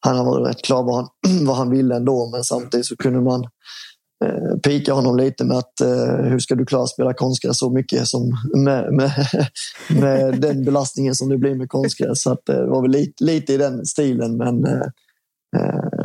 [0.00, 1.08] han varit rätt klar vad han,
[1.46, 2.30] vad han ville ändå.
[2.32, 3.44] Men samtidigt så kunde man
[4.24, 7.70] eh, pika honom lite med att eh, hur ska du klara att spela konstgräs så
[7.70, 9.12] mycket som med, med,
[10.00, 12.22] med den belastningen som det blir med konstgräs.
[12.22, 14.36] Så att, eh, det var väl lite, lite i den stilen.
[14.36, 14.86] Men eh,
[15.56, 15.97] eh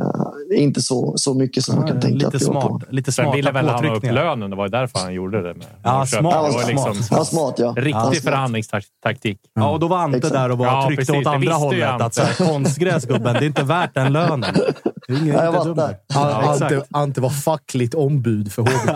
[0.56, 2.82] inte så, så mycket som man kan tänka lite att det smart, var på.
[2.90, 4.50] Lite Sen smarta ville väl han ha upp lönen.
[4.50, 5.54] Det var därför han gjorde det.
[5.54, 6.96] Med Ja, smart, Det var ju smart.
[6.96, 7.74] liksom Ja, smart ja.
[7.78, 8.18] riktig Ja, smart.
[8.24, 9.40] förhandlingstaktik.
[9.54, 10.34] Ja, och då var Ante Exakt.
[10.36, 11.16] där och var Ja, tryckte precis.
[11.16, 12.02] åt Det andra hållet.
[12.02, 14.54] Att så här, konstgräs gubben, det är inte värt den lönen.
[15.08, 15.98] Det är ingen, Ja, jag inte var där.
[16.14, 16.84] Ja, Ante.
[16.92, 18.94] Ante var fackligt ombud för HV.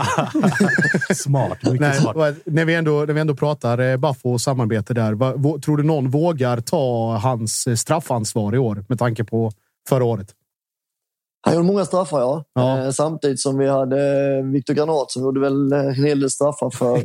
[1.15, 2.15] Smart, mycket Nej, smart.
[2.45, 5.59] när, vi ändå, när vi ändå pratar eh, Baffo och samarbete där.
[5.59, 9.51] Tror du någon vågar ta hans straffansvar i år med tanke på
[9.89, 10.27] förra året?
[11.47, 12.43] Han gjorde många straffar, ja.
[12.53, 12.83] Ja.
[12.83, 13.97] Eh, samtidigt som vi hade
[14.37, 17.03] eh, Viktor Granat som gjorde väl eh, en hel del straffar för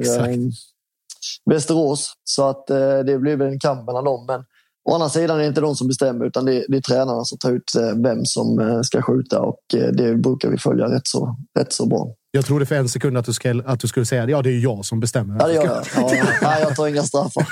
[1.50, 2.12] Västerås.
[2.24, 2.66] Så att
[3.06, 4.26] det blev en kamp mellan dem.
[4.26, 4.44] Men
[4.84, 7.38] å andra sidan är det inte de som bestämmer utan det, det är tränarna som
[7.38, 11.06] tar ut eh, vem som eh, ska skjuta och eh, det brukar vi följa rätt
[11.06, 12.14] så, rätt så bra.
[12.34, 14.58] Jag trodde för en sekund att du, ska, att du skulle säga ja, det är
[14.58, 15.36] jag som bestämmer.
[15.40, 15.84] Ja, det gör jag.
[15.96, 17.46] Ja, nej, jag tar inga straffar.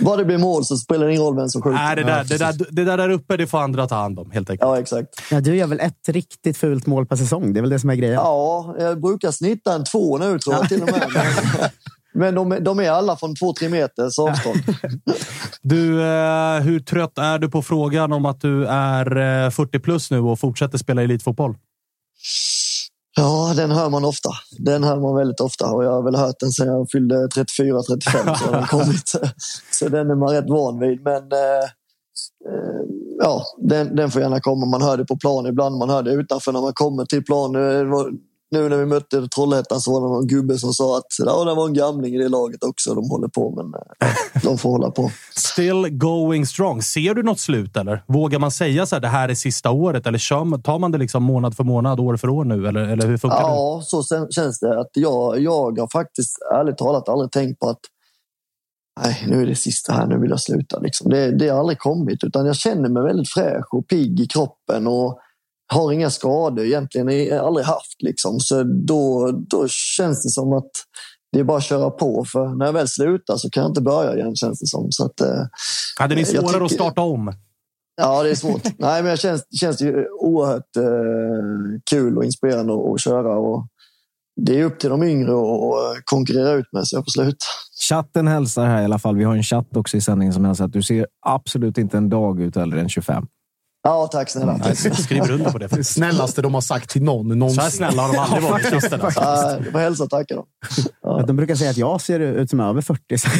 [0.04, 1.78] Bara det blir mål så spelar det ingen roll vem som skjuter.
[1.78, 4.30] Nej, det, där, det, där, det där där uppe det får andra ta hand om,
[4.30, 4.68] helt enkelt.
[4.68, 5.08] Ja, exakt.
[5.30, 7.52] Ja, du gör väl ett riktigt fult mål per säsong?
[7.52, 8.14] Det är väl det som är grejen?
[8.14, 11.02] Ja, jag brukar snitta en två nu tror jag till och med.
[12.14, 14.56] Men de, är- de är alla från två, tre meters avstånd.
[15.62, 20.10] Du, eh, hur trött är du på frågan om att du är eh, 40 plus
[20.10, 21.54] nu och fortsätter spela elitfotboll?
[23.16, 24.30] Ja, den hör man ofta.
[24.58, 28.34] Den hör man väldigt ofta och jag har väl hört den sedan jag fyllde 34-35
[28.36, 29.12] så har den kommit.
[29.70, 31.02] Så den är man rätt van vid.
[31.02, 31.64] Men eh,
[32.48, 32.82] eh,
[33.22, 34.66] ja, den, den får gärna komma.
[34.66, 37.52] Man hör det på plan ibland, man hör det utanför när man kommer till plan.
[38.50, 41.54] Nu när vi mötte Trollhättan så var det någon gubbe som sa att ja, det
[41.54, 42.94] var en gamling i det laget också.
[42.94, 43.72] De håller på, men
[44.42, 45.10] de får hålla på.
[45.36, 46.82] Still going strong.
[46.82, 48.04] Ser du något slut eller?
[48.06, 50.06] Vågar man säga så här, det här är sista året?
[50.06, 52.68] Eller tar man det liksom månad för månad, år för år nu?
[52.68, 53.42] Eller, eller hur funkar det?
[53.42, 54.80] Ja, så känns det.
[54.80, 57.80] Att jag, jag har faktiskt ärligt talat aldrig tänkt på att
[59.00, 60.78] nej, nu är det sista här, nu vill jag sluta.
[60.78, 61.10] Liksom.
[61.10, 64.86] Det, det har aldrig kommit, utan jag känner mig väldigt fräsch och pigg i kroppen
[64.86, 65.20] och
[65.72, 68.02] har inga skador egentligen, aldrig haft.
[68.02, 68.40] Liksom.
[68.40, 70.70] Så då, då känns det som att
[71.32, 73.80] det är bara att köra på, för när jag väl slutar så kan jag inte
[73.80, 74.86] börja igen känns det som.
[74.92, 75.42] Så att, eh,
[75.98, 77.32] Hade ni svårare att tycker- starta om?
[77.96, 78.62] Ja, det är svårt.
[78.78, 83.38] Nej, men det känns, känns ju oerhört eh, kul och inspirerande att, att köra.
[83.38, 83.66] Och
[84.40, 87.44] det är upp till de yngre att att konkurrera ut med, så jag får sluta.
[87.88, 89.16] Chatten hälsar här i alla fall.
[89.16, 92.08] Vi har en chatt också i sändningen som hälsar att du ser absolut inte en
[92.08, 93.26] dag ut äldre än 25.
[93.82, 94.60] Ja, tack snälla.
[94.64, 95.66] Jag skriver under på det.
[95.66, 97.70] Det snällaste de har sagt till någon Så här någonsin.
[97.70, 98.66] snälla har de aldrig varit.
[98.82, 99.20] Chatten, alltså.
[99.20, 100.44] Ja, det var hälsa och tacka då.
[101.10, 103.18] Att De brukar säga att jag ser ut som över 40.
[103.18, 103.28] så-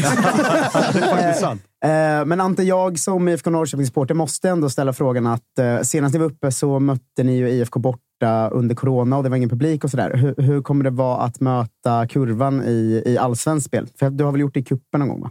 [0.92, 1.62] Det är faktiskt sant.
[1.84, 6.18] Eh, Men Ante, jag som IFK Norrköping-supporter måste ändå ställa frågan att eh, senast ni
[6.18, 9.84] var uppe så mötte ni ju IFK borta under corona och det var ingen publik
[9.84, 10.10] och sådär.
[10.16, 13.86] Hur, hur kommer det vara att möta kurvan i, i allsvenskt spel?
[13.98, 15.20] För du har väl gjort det i cupen någon gång?
[15.22, 15.30] Va?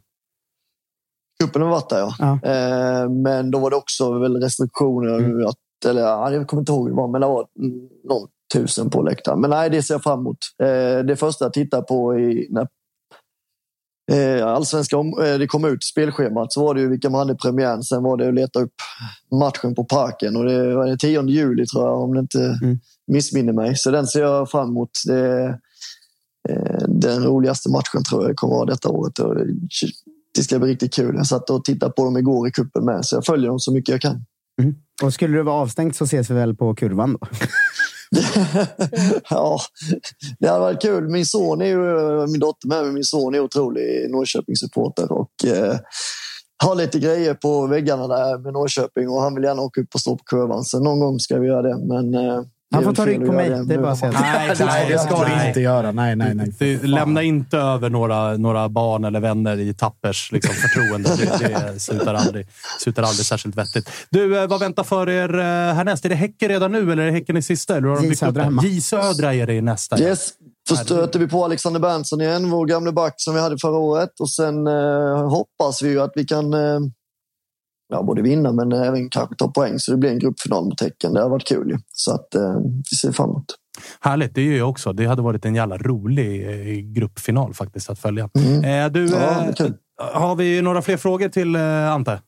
[1.44, 2.16] Cupen har varit där, ja.
[2.20, 2.40] Ja.
[2.50, 5.48] Eh, men då var det också väl restriktioner.
[5.50, 8.28] Att, eller, ja, jag kommer inte ihåg hur det var, men det var mm, någon
[8.54, 9.42] tusen på läktaren.
[9.42, 10.38] Men nej, det ser jag fram emot.
[10.64, 12.68] Eh, det första jag tittade på i, när
[14.12, 17.34] eh, allsvenska om, eh, det kom ut spelschemat så var det ju vilka man hade
[17.34, 17.84] i premiären.
[17.84, 18.74] Sen var det att leta upp
[19.32, 22.80] matchen på parken och det var den 10 juli tror jag om det inte Mm.
[23.08, 23.76] missminner mig.
[23.76, 24.90] Så den ser jag fram emot.
[25.08, 25.60] Det
[26.88, 29.20] den roligaste matchen tror jag kommer vara detta året.
[30.40, 31.16] Det ska bli riktigt kul.
[31.16, 33.74] Jag satt och tittade på dem igår i kuppen med så jag följer dem så
[33.74, 34.26] mycket jag kan.
[34.62, 34.76] Mm.
[35.04, 37.28] Och skulle du vara avstängd så ses vi väl på kurvan då?
[39.30, 39.60] ja,
[40.40, 41.10] det hade varit kul.
[41.10, 45.76] Min son är ju, min dotter med men min son är otrolig Norrköpingssupporter och eh,
[46.64, 50.00] har lite grejer på väggarna där med Norrköping och han vill gärna åka upp och
[50.00, 50.64] stå på kurvan.
[50.64, 51.78] Så någon gång ska vi göra det.
[51.78, 52.42] Men eh,
[52.72, 53.50] han får ta rygg på mig.
[53.50, 54.12] Det är bara att säga.
[54.12, 55.92] Nej, nej, det ska du inte göra.
[55.92, 56.54] Nej, nej, nej.
[56.60, 61.10] Du, lämna inte över några, några barn eller vänner i Tappers liksom, förtroende.
[61.16, 62.48] Det, det slutar, aldrig,
[62.80, 63.90] slutar aldrig särskilt vettigt.
[64.10, 66.06] Du, eh, vad väntar för er eh, härnäst?
[66.06, 67.80] Är det Häcken redan nu eller är det Häcken i sista?
[68.02, 68.64] J Södra hemma.
[68.64, 70.00] J Södra är det i nästa.
[70.00, 70.34] Yes.
[70.70, 74.20] Så stöter vi på Alexander Berntsson igen, vår gamle back som vi hade förra året.
[74.20, 76.80] Och sen eh, hoppas vi ju att vi kan eh,
[77.90, 79.80] ja, både vinna men även kanske ta poäng.
[79.80, 81.14] Så det blir en gruppfinal mot Häcken.
[81.14, 81.78] Det har varit kul.
[81.94, 82.56] Så att, eh,
[82.92, 83.46] vi ser fram emot.
[84.00, 84.94] Härligt, det gör jag också.
[84.94, 88.30] Det hade varit en jävla rolig eh, gruppfinal faktiskt att följa.
[88.36, 88.86] Mm.
[88.86, 89.72] Eh, du, ja, eh,
[90.14, 92.22] har vi några fler frågor till eh, Ante?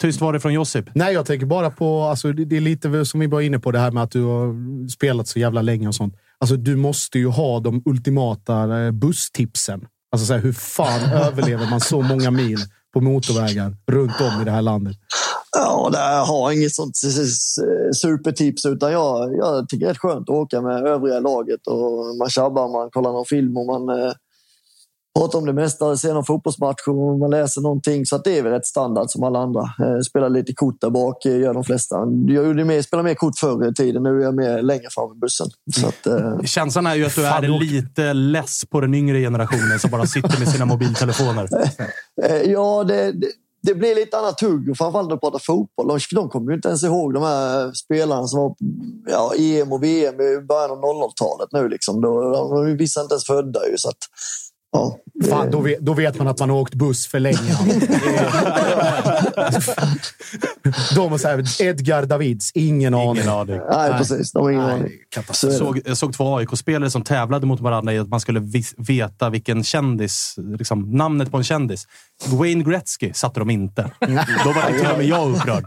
[0.00, 0.84] Tyst var det från Josip.
[0.94, 2.02] Nej, jag tänker bara på...
[2.02, 4.88] Alltså, det är lite som vi var inne på, det här med att du har
[4.88, 6.14] spelat så jävla länge och sånt.
[6.38, 9.86] Alltså, du måste ju ha de ultimata eh, busstipsen.
[10.12, 12.58] Alltså, så här, hur fan överlever man så många mil
[12.92, 14.96] på motorvägar runt om i det här landet?
[15.56, 16.96] Ja, jag har inget sånt
[18.02, 22.30] supertips utan jag, jag tycker det är skönt att åka med övriga laget och man
[22.30, 24.12] tjabbar, man kollar någon film och man eh,
[25.18, 28.06] pratar om det mesta, ser någon fotbollsmatch och man läser någonting.
[28.06, 29.60] Så att det är väl rätt standard som alla andra.
[29.60, 31.96] Eh, spelar lite kort där bak, eh, gör de flesta.
[32.26, 35.12] Jag gjorde mer, spelade mer kort förr i tiden, nu är jag mer längre fram
[35.16, 35.46] i bussen.
[35.80, 36.40] Så att, eh...
[36.44, 40.38] Känslan är ju att du är lite less på den yngre generationen som bara sitter
[40.38, 41.48] med sina mobiltelefoner.
[42.22, 43.26] Eh, ja, det, det
[43.62, 45.88] det blir lite annat tugg, framförallt när du pratar fotboll.
[45.88, 48.56] De, de kommer ju inte ens ihåg de här spelarna som var
[49.06, 51.68] ja, EM och VM i början av 00-talet nu.
[51.68, 52.00] Liksom.
[52.00, 53.98] Då, de är vissa inte ens födda ju, så att,
[54.72, 54.96] Ja,
[55.28, 57.38] Fan, då, vet, då vet man att man har åkt buss för länge.
[60.94, 63.60] de och så här, Edgar Davids, ingen, ingen aning.
[63.70, 64.32] Nej, precis.
[64.32, 64.92] De har ingen aning.
[65.14, 68.42] Jag såg, jag såg två AIK-spelare som tävlade mot varandra i att man skulle
[68.76, 71.86] veta vilken kändis, liksom, namnet på en kändis.
[72.26, 73.90] Wayne Gretzky satte de inte.
[74.44, 75.64] Då var till och med jag upprörd.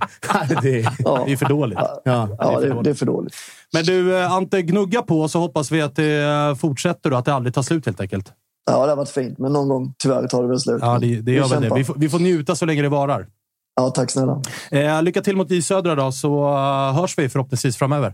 [0.61, 1.79] det, är, det är för dåligt.
[1.81, 2.83] Ja, ja, det, är för dåligt.
[2.83, 3.35] det är för dåligt.
[3.73, 7.25] Men du, eh, Ante, gnugga på så hoppas vi att det eh, fortsätter och att
[7.25, 8.33] det aldrig tar slut helt enkelt.
[8.65, 10.79] Ja, det har varit fint, men någon gång tyvärr tar det väl slut.
[10.81, 11.75] Ja, det, det gör väl det.
[11.75, 13.27] Vi får, vi får njuta så länge det varar.
[13.75, 14.41] Ja, tack snälla.
[14.71, 18.13] Eh, lycka till mot J Södra då, så uh, hörs vi förhoppningsvis framöver.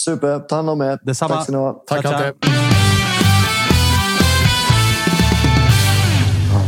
[0.00, 0.38] Super.
[0.38, 0.98] Ta hand om er.
[1.02, 1.34] Detsamma.
[1.34, 1.84] Tack ska ni ha.
[1.86, 2.34] Tack, Ante.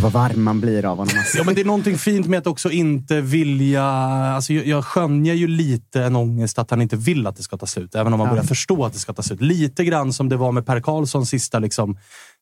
[0.01, 1.15] Vad varm man blir av honom.
[1.37, 3.85] ja, men det är någonting fint med att också inte vilja...
[3.85, 7.57] Alltså, jag, jag skönjer ju lite en ångest att han inte vill att det ska
[7.57, 7.95] ta slut.
[7.95, 8.33] Även om man ja.
[8.33, 9.41] börjar förstå att det ska ta slut.
[9.41, 11.99] Lite grann som det var med Per Karlsson sista liksom,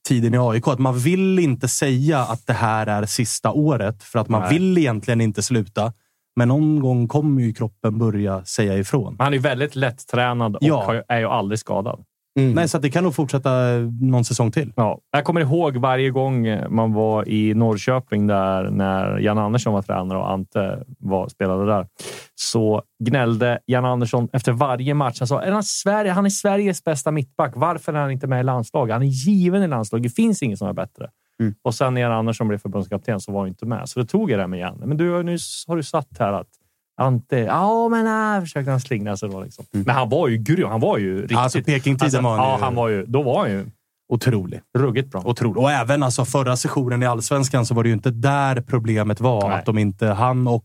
[0.08, 0.68] tiden i AIK.
[0.68, 4.52] Att man vill inte säga att det här är sista året, för att man Nej.
[4.52, 5.92] vill egentligen inte sluta.
[6.36, 9.16] Men någon gång kommer ju kroppen börja säga ifrån.
[9.18, 11.02] Han är väldigt lättränad och ja.
[11.08, 12.04] är ju aldrig skadad.
[12.38, 12.52] Mm.
[12.52, 13.50] Nej, så det kan nog fortsätta
[14.00, 14.72] någon säsong till.
[14.76, 19.82] Ja, jag kommer ihåg varje gång man var i Norrköping där när Jan Andersson var
[19.82, 21.86] tränare och Ante var, spelade där.
[22.34, 25.16] Så gnällde Jan Andersson efter varje match.
[25.18, 27.52] Han sa är han, Sverige, han är Sveriges bästa mittback.
[27.56, 28.92] Varför är han inte med i landslaget?
[28.92, 30.02] Han är given i landslaget.
[30.02, 31.08] Det finns ingen som är bättre.
[31.40, 31.54] Mm.
[31.62, 33.88] Och sen när Jan Andersson blev förbundskapten så var han inte med.
[33.88, 34.82] Så det tog jag det med Jan.
[34.84, 35.36] Men du, nu
[35.66, 36.48] har du satt här att
[36.98, 39.40] Ante, ja men nej, försökte han slingra sig då.
[39.40, 39.64] Liksom.
[39.74, 39.86] Mm.
[39.86, 40.68] Men han var ju grym.
[40.68, 41.38] Han var ju riktigt...
[41.38, 42.50] Alltså Pekingtiden alltså, var han ju...
[42.50, 43.66] Ja, han var ju, då var han ju
[44.08, 44.60] otrolig.
[44.78, 45.22] Ruggigt bra.
[45.24, 45.62] Otrolig.
[45.62, 49.48] Och även alltså förra sessionen i Allsvenskan så var det ju inte där problemet var.
[49.48, 49.58] Nej.
[49.58, 50.64] Att de inte, han och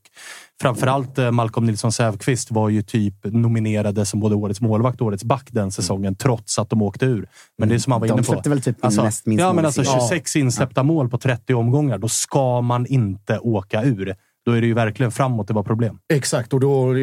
[0.61, 5.23] framförallt eh, Malcolm Nilsson Säfqvist var ju typ nominerade som både årets målvakt och årets
[5.23, 6.15] back den säsongen, mm.
[6.15, 7.27] trots att de åkte ur.
[7.57, 8.21] Men det är som han var inne på.
[8.21, 10.83] De släppte väl typ alltså, näst minst Ja, men alltså 26 insläppta ja.
[10.83, 11.97] mål på 30 omgångar.
[11.97, 15.99] Då ska man inte åka ur då är det ju verkligen framåt det var problem.
[16.13, 16.93] Exakt, och då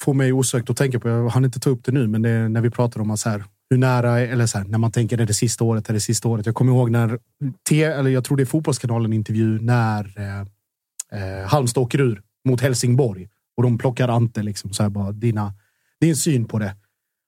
[0.00, 2.48] får mig osökt att tänka på, jag hann inte ta upp det nu, men det
[2.48, 5.26] när vi pratar om så här, hur nära, eller så här, när man tänker är
[5.26, 6.46] det sista året, är det sista året.
[6.46, 7.18] Jag kommer ihåg när,
[7.70, 10.40] eller jag tror det är Fotbollskanalen intervju, när eh,
[11.20, 15.52] eh, Halmstad åker ur mot Helsingborg och de plockar Ante, liksom, så här bara, dina,
[16.00, 16.76] din syn på det.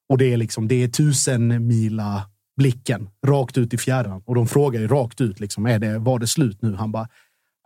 [0.09, 4.47] Och det är liksom, det är tusen mila blicken rakt ut i fjärran och de
[4.47, 6.75] frågar ju rakt ut, liksom, är det, var det slut nu?
[6.75, 7.07] Han bara,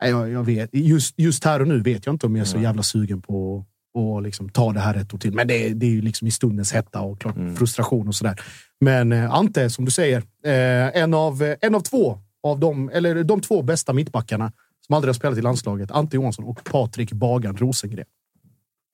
[0.09, 2.59] jag, jag vet, just, just här och nu vet jag inte om jag är så
[2.59, 5.33] jävla sugen på att liksom ta det här ett år till.
[5.33, 7.55] Men det, det är ju liksom i stundens hetta och klart mm.
[7.55, 8.41] frustration och sådär.
[8.79, 13.23] Men eh, Ante, som du säger, eh, en, av, en av två av de, eller
[13.23, 14.51] de två bästa mittbackarna
[14.85, 15.91] som aldrig har spelat i landslaget.
[15.91, 18.05] Ante Johansson och Patrik Bagan Rosengren.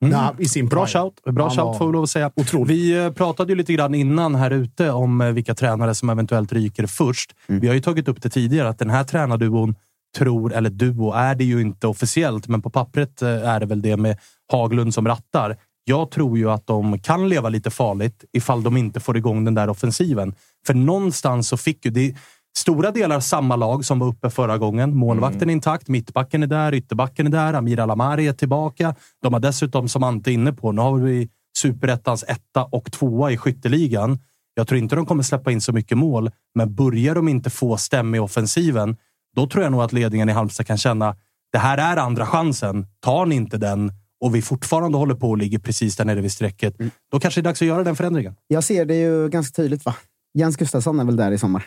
[0.01, 0.13] Mm.
[0.13, 2.31] Ja, i sin Bra shout, Bra shout får vi lov att säga.
[2.35, 2.69] Otroligt.
[2.69, 6.53] Vi eh, pratade ju lite grann innan här ute om eh, vilka tränare som eventuellt
[6.53, 7.35] ryker först.
[7.47, 7.61] Mm.
[7.61, 9.75] Vi har ju tagit upp det tidigare att den här tränarduon
[10.17, 13.81] tror, eller duo är det ju inte officiellt, men på pappret eh, är det väl
[13.81, 14.17] det med
[14.51, 15.57] Haglund som rattar.
[15.83, 19.53] Jag tror ju att de kan leva lite farligt ifall de inte får igång den
[19.53, 20.35] där offensiven.
[20.67, 21.91] För någonstans så fick ju...
[21.91, 22.15] Det,
[22.57, 24.97] stora delar samma lag som var uppe förra gången.
[24.97, 28.95] Målvakten är intakt, mittbacken är där, ytterbacken är där, Amir Alamari är tillbaka.
[29.21, 33.31] De har dessutom, som Ante är inne på, nu har vi superettans etta och tvåa
[33.31, 34.19] i skytteligan.
[34.53, 37.77] Jag tror inte de kommer släppa in så mycket mål, men börjar de inte få
[37.77, 38.97] stäm i offensiven,
[39.37, 41.15] då tror jag nog att ledningen i Halmstad kan känna
[41.51, 42.85] det här är andra chansen.
[42.99, 43.91] Tar ni inte den
[44.21, 46.91] och vi fortfarande håller på och ligger precis där nere vid strecket, mm.
[47.11, 48.35] då kanske det är dags att göra den förändringen.
[48.47, 49.85] Jag ser det ju ganska tydligt.
[49.85, 49.95] va?
[50.37, 51.65] Jens Gustafsson är väl där i sommar?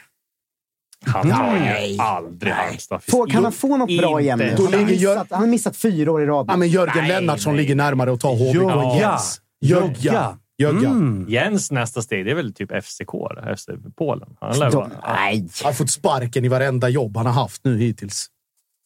[1.07, 3.03] Han tar ju aldrig Halmstad.
[3.31, 4.57] Kan han få något bra igen nu?
[4.57, 6.47] Han har, missat, han har missat fyra år i rad.
[6.49, 9.41] Ja, men Jörgen Lennartsson ligger närmare att ta HBK än Jens.
[9.61, 10.39] Jögga.
[10.61, 10.89] Jögga.
[10.89, 11.27] Mm.
[11.28, 13.11] Jens nästa steg det är väl typ FCK,
[13.57, 14.37] FC Polen.
[14.41, 15.49] Han lär De, nej.
[15.62, 18.27] Han har fått sparken i varenda jobb han har haft nu hittills.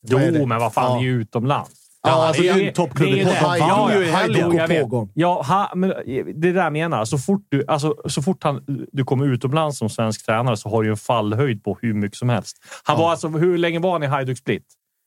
[0.06, 0.98] Jo, men vad fan, ja.
[0.98, 1.84] är ju utomlands.
[2.06, 3.58] Ja, alltså, det är ju en toppklubb i Portugal.
[3.58, 5.08] Ja, ja, ja, jag vet.
[5.14, 7.04] Ja, ha, men det är det jag menar.
[7.04, 10.82] Så fort, du, alltså, så fort han, du kommer utomlands som svensk tränare så har
[10.82, 12.56] du en fallhöjd på hur mycket som helst.
[12.84, 14.64] Han var alltså, hur länge var han i Hajduk Split?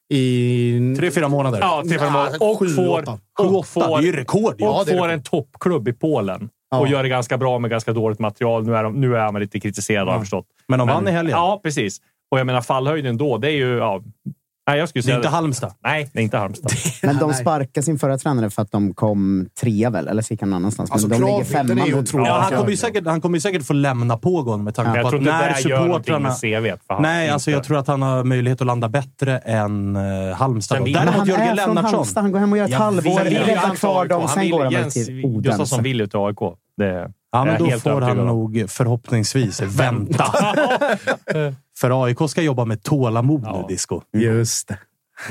[0.10, 0.96] I...
[0.98, 1.60] Tre, fyra månader.
[1.60, 2.38] Ja, tre, fyra månader.
[2.52, 3.20] Och sju, får, åtta.
[3.40, 4.54] och får, det är ju rekord.
[4.54, 5.10] Och Ja, får rekord.
[5.10, 6.50] en toppklubb i Polen.
[6.76, 8.66] Och gör det ganska bra med ganska dåligt material.
[8.66, 10.46] Nu är, de, nu är han lite kritiserad har jag förstått.
[10.68, 11.38] Men de vann i helgen.
[11.38, 12.02] Ja, precis.
[12.32, 13.78] Och jag menar fallhöjden då, det är ju...
[13.78, 14.02] Ja,
[14.68, 15.74] nej, jag skulle Det säga är inte Halmstad.
[15.84, 16.72] Nej, det är inte Halmstad.
[17.04, 20.08] Men de sparkade sin förra tränare för att de kom trea väl?
[20.08, 20.92] Eller så gick han någon annanstans.
[20.92, 22.02] Alltså, Men de ligger kravbilden är ju femma.
[22.04, 22.28] otrolig.
[22.28, 22.82] Ja, han, Ja, kommer ju ja.
[22.88, 25.48] säkert, han kommer ju säkert få lämna Pågon med tanke Jag på tror att när
[25.50, 26.20] det supportrarna...
[26.30, 26.78] med CV.
[26.88, 27.02] För han.
[27.02, 30.78] Nej, alltså jag tror att han har möjlighet att landa bättre än uh, Halmstad.
[30.78, 31.78] Sen Däremot han Jörgen är från.
[31.78, 32.22] Halmstad.
[32.24, 33.24] Han går hem och gör ett Jag halvår.
[33.24, 33.32] vet.
[33.48, 34.20] Vi Han Han kvar vill- dem.
[34.22, 35.50] han Sen vill- går Jens till Odense.
[35.50, 36.38] Gustafsson vill ju till AIK.
[37.46, 40.26] Det Ja, men då får han nog förhoppningsvis vänta.
[41.78, 44.02] För AIK ska jobba med tålamod nu, Disco.
[44.14, 44.78] Just det.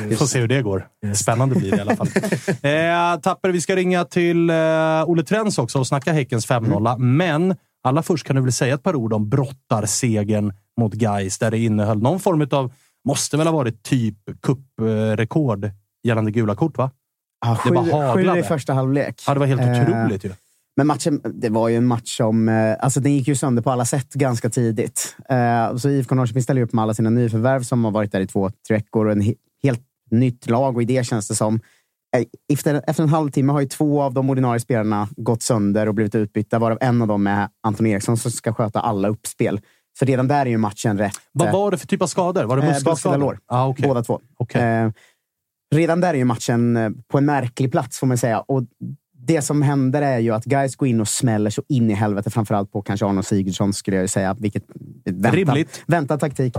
[0.08, 0.86] Vi får se hur det går.
[1.14, 2.06] Spännande blir det i alla fall.
[3.16, 4.56] eh, Tapper, vi ska ringa till eh,
[5.06, 6.98] Olle Trens också och snacka Häckens 5-0.
[6.98, 11.50] Men allra först kan du väl säga ett par ord om brottarsegern mot Gais där
[11.50, 12.72] det innehöll någon form av,
[13.08, 15.70] måste väl ha varit typ kupprekord
[16.04, 16.90] gällande gula kort, va?
[17.46, 18.38] Ja, Det sju, bara haglade.
[18.40, 19.22] sju i första halvlek.
[19.26, 20.32] Ja, det var helt Eh, otroligt ju.
[20.76, 22.48] Men matchen, det var ju en match som...
[22.48, 25.16] eh, Alltså den gick ju sönder på alla sätt ganska tidigt.
[25.28, 28.26] Eh, Så IFK Norrköping ställer upp med alla sina nyförvärv som har varit där i
[28.26, 29.06] två, tre veckor.
[29.06, 31.60] Och en he- helt nytt lag och idé känns det som.
[32.16, 32.22] Eh,
[32.52, 36.14] Efter, efter en halvtimme har ju två av de ordinarie spelarna gått sönder och blivit
[36.14, 39.60] utbytta, varav en av dem är Anton Eriksson som ska sköta alla uppspel.
[39.98, 41.16] Så redan där är ju matchen rätt.
[41.32, 42.44] Vad var det för typ av skador?
[42.44, 43.18] Var det muskelskador?
[43.18, 43.38] lår.
[43.46, 43.88] Ah, okay.
[43.88, 44.20] Båda två.
[44.36, 44.62] Okej.
[44.62, 44.90] Eh,
[45.74, 48.40] redan där är ju matchen på en märklig plats, får man säga.
[48.40, 48.62] Och
[49.26, 52.30] det som händer är ju att guys går in och smäller så in i helvete.
[52.30, 54.36] Framförallt på kanske Arnold Sigurdsson, skulle jag ju säga.
[54.38, 54.62] Vilket,
[55.04, 55.84] väntad, Rimligt.
[55.86, 56.56] väntad taktik.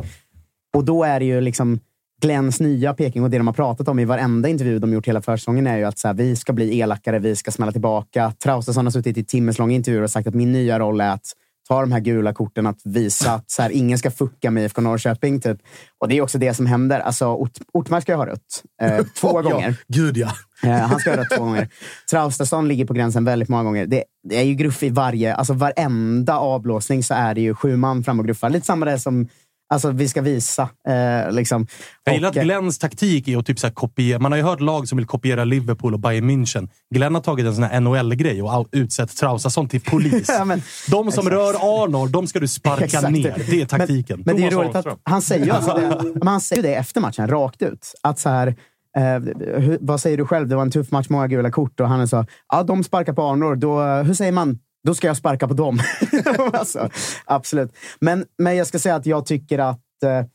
[0.76, 1.80] Och då är det ju liksom
[2.22, 5.22] Glens nya Peking och det de har pratat om i varenda intervju de gjort hela
[5.22, 8.34] försäsongen är ju att så här, vi ska bli elakare, vi ska smälla tillbaka.
[8.44, 11.34] Traustason har suttit i timmeslånga intervjuer och sagt att min nya roll är att
[11.68, 14.82] ta de här gula korten, att visa att så här, ingen ska fucka med IFK
[14.82, 15.42] Norrköping.
[15.42, 15.58] Typ.
[16.00, 17.00] Och det är också det som händer.
[17.00, 18.64] Alltså, Ort, Ortmark ska ju ha rött.
[18.82, 19.70] Eh, två gånger.
[19.70, 20.32] Ja, gud ja.
[20.64, 21.70] Eh, han ska ha rött två gånger.
[22.12, 23.86] Traustason ligger på gränsen väldigt många gånger.
[23.86, 27.76] Det, det är ju gruff i varje, alltså varenda avblåsning så är det ju sju
[27.78, 28.50] man fram och gruffar.
[28.50, 29.28] Lite samma det som
[29.74, 30.70] alltså, vi ska visa.
[30.88, 31.68] Eh, liksom.
[32.04, 34.20] Jag gillar att eh, Glens taktik är att typ så här kopiera.
[34.20, 36.70] Man har ju hört lag som vill kopiera Liverpool och Bayern München.
[36.96, 40.30] Glenn har tagit en sån här NHL-grej och utsett Traustason till polis.
[40.38, 41.28] Ja, men- de som exakt.
[41.28, 43.12] rör Arnold, de ska du sparka Exakt.
[43.12, 43.44] ner.
[43.50, 44.24] Det är taktiken.
[44.26, 47.28] Men det är roligt att han säger alltså det, men han säger det efter matchen,
[47.28, 47.94] rakt ut.
[48.04, 48.56] Att så här,
[48.98, 49.20] eh,
[49.60, 50.48] hur, vad säger du själv?
[50.48, 51.80] Det var en tuff match, många gula kort.
[51.80, 53.56] Och han sa, ja de sparkar på Arnor.
[53.56, 54.60] Då, hur säger man?
[54.84, 55.80] Då ska jag sparka på dem.
[56.54, 56.90] alltså,
[57.26, 57.72] absolut.
[58.00, 60.26] Men, men jag ska säga att jag tycker att eh,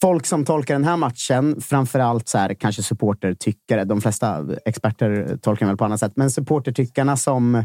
[0.00, 5.66] folk som tolkar den här matchen, framförallt så här, kanske supportertyckare, de flesta experter tolkar
[5.66, 7.64] den väl på annat sätt, men supportertyckarna som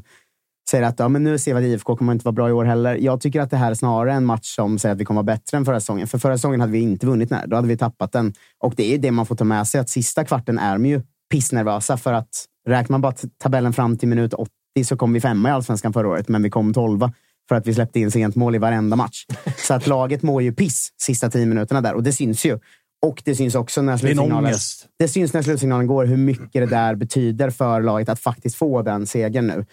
[0.69, 2.65] säger att ja, men nu ser vi att IFK kommer inte vara bra i år
[2.65, 2.95] heller.
[2.95, 5.35] Jag tycker att det här är snarare en match som säger att vi kommer vara
[5.35, 6.07] bättre än förra säsongen.
[6.07, 7.47] För förra säsongen hade vi inte vunnit den här.
[7.47, 8.33] Då hade vi tappat den.
[8.59, 11.01] Och det är det man får ta med sig, att sista kvarten är de ju
[11.31, 13.13] pissnervösa för att räknar man bara
[13.43, 14.51] tabellen fram till minut 80
[14.85, 17.13] så kom vi femma i Allsvenskan förra året, men vi kom tolva
[17.49, 19.25] för att vi släppte in sent mål i varenda match.
[19.57, 22.59] Så att laget mår ju piss sista tio minuterna där och det syns ju.
[23.01, 24.53] Och det syns också när slutsignalen,
[24.99, 28.81] det syns när slutsignalen går hur mycket det där betyder för laget att faktiskt få
[28.81, 29.65] den segern nu.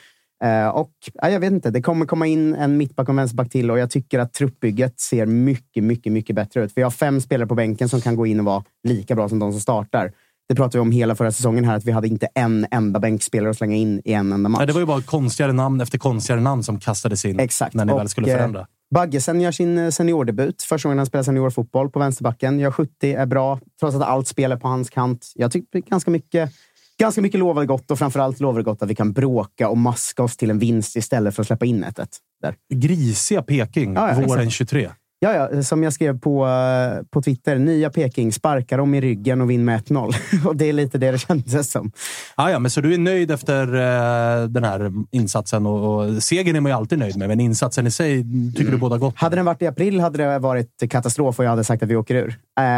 [0.44, 3.50] Eh, och ja, Jag vet inte, det kommer komma in en mittback och en vänsterback
[3.50, 6.72] till och jag tycker att truppbygget ser mycket, mycket, mycket bättre ut.
[6.74, 9.38] Vi har fem spelare på bänken som kan gå in och vara lika bra som
[9.38, 10.12] de som startar.
[10.48, 13.50] Det pratade vi om hela förra säsongen här, att vi hade inte en enda bänkspelare
[13.50, 14.58] att slänga in i en enda match.
[14.58, 17.74] Nej, det var ju bara konstigare namn efter konstigare namn som kastades in Exakt.
[17.74, 18.66] när ni Och, väl skulle eh, förändra.
[18.94, 20.62] Baggesen gör sin eh, seniordebut.
[20.62, 22.58] Första gången han spelar seniorfotboll på vänsterbacken.
[22.58, 25.32] Gör 70, är bra, trots att allt spel är på hans kant.
[25.34, 26.52] Jag tycker ganska mycket
[26.98, 30.36] Ganska mycket lovar gott och framförallt lovar gott att vi kan bråka och maska oss
[30.36, 31.98] till en vinst istället för att släppa in ett,
[32.42, 32.54] där.
[32.74, 34.52] Grisiga Peking ja, ja, våren exakt.
[34.52, 34.90] 23.
[35.20, 37.58] Ja, ja, som jag skrev på, eh, på Twitter.
[37.58, 40.14] Nya Peking, sparkar dem i ryggen och vinn med 1-0.
[40.46, 41.92] och det är lite det det kändes som.
[42.34, 45.66] Ah, ja, men så du är nöjd efter uh, den här insatsen?
[45.66, 48.72] Och, och segern är man ju alltid nöjd med, men insatsen i sig tycker mm.
[48.72, 49.14] du båda gott?
[49.16, 51.96] Hade den varit i april hade det varit katastrof och jag hade sagt att vi
[51.96, 52.28] åker ur.
[52.28, 52.34] Uh,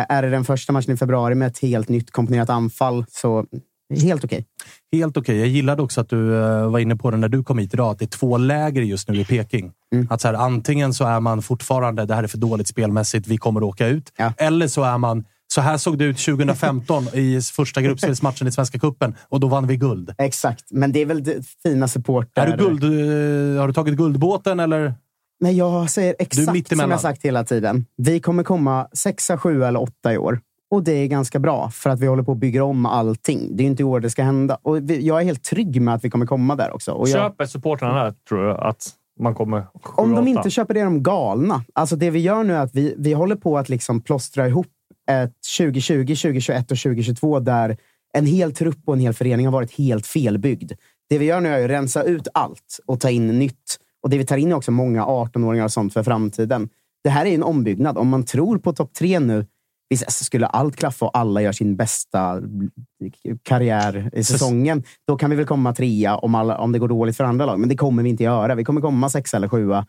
[0.08, 3.46] är det den första matchen i februari med ett helt nytt komponerat anfall, så
[3.90, 4.44] helt okej.
[4.92, 5.00] Okay.
[5.00, 5.32] Helt okej.
[5.32, 5.38] Okay.
[5.38, 7.90] Jag gillade också att du uh, var inne på det när du kom hit idag,
[7.90, 9.72] att det är två läger just nu i Peking.
[9.94, 10.06] Mm.
[10.10, 13.36] Att så här, antingen så är man fortfarande, det här är för dåligt spelmässigt, vi
[13.36, 14.12] kommer att åka ut.
[14.16, 14.32] Ja.
[14.36, 18.78] Eller så är man, så här såg det ut 2015 i första gruppspelsmatchen i Svenska
[18.78, 20.14] Cupen och då vann vi guld.
[20.18, 22.46] Exakt, men det är väl det fina supporter...
[22.46, 24.94] Är du guld, eh, har du tagit guldbåten eller?
[25.40, 27.86] Nej, jag säger exakt som jag sagt hela tiden.
[27.96, 30.40] Vi kommer komma sexa, sju eller åtta i år.
[30.70, 33.56] Och det är ganska bra, för att vi håller på att bygga om allting.
[33.56, 34.58] Det är inte i år det ska hända.
[34.62, 36.92] Och jag är helt trygg med att vi kommer komma där också.
[36.92, 37.30] Och jag...
[37.30, 38.52] Köper supportrarna där, tror du?
[38.52, 38.90] Att
[39.20, 41.64] man kommer Om de inte köper det är de galna.
[41.72, 44.66] Alltså det vi gör nu är att vi, vi håller på att liksom plåstra ihop
[45.10, 47.76] ett 2020, 2021 och 2022 där
[48.12, 50.72] en hel trupp och en hel förening har varit helt felbyggd.
[51.08, 53.76] Det vi gör nu är att rensa ut allt och ta in nytt.
[54.02, 56.68] Och det vi tar in är också många 18-åringar och sånt för framtiden.
[57.04, 57.98] Det här är en ombyggnad.
[57.98, 59.46] Om man tror på topp tre nu
[59.90, 62.42] Visst, skulle allt klaffa och alla gör sin bästa
[63.42, 67.16] karriär i säsongen, då kan vi väl komma trea om, alla, om det går dåligt
[67.16, 67.58] för andra lag.
[67.58, 68.54] Men det kommer vi inte göra.
[68.54, 69.86] Vi kommer komma sexa eller sjua.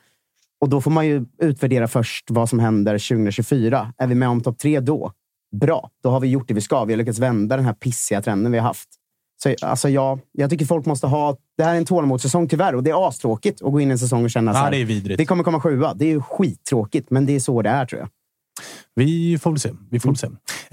[0.61, 3.93] Och då får man ju utvärdera först vad som händer 2024.
[3.97, 5.11] Är vi med om topp tre då?
[5.55, 6.85] Bra, då har vi gjort det vi ska.
[6.85, 8.89] Vi har lyckats vända den här pissiga trenden vi har haft.
[9.43, 11.37] Så, alltså, ja, jag tycker folk måste ha...
[11.57, 13.99] Det här är en tålamodssäsong tyvärr och det är astråkigt att gå in i en
[13.99, 15.19] säsong och känna ja, så här, det är vidrigt.
[15.19, 15.93] Vi kommer komma sjua.
[15.93, 18.09] Det är skittråkigt, men det är så det är tror jag.
[18.95, 19.69] Vi får väl se.
[19.89, 20.27] Vi får se.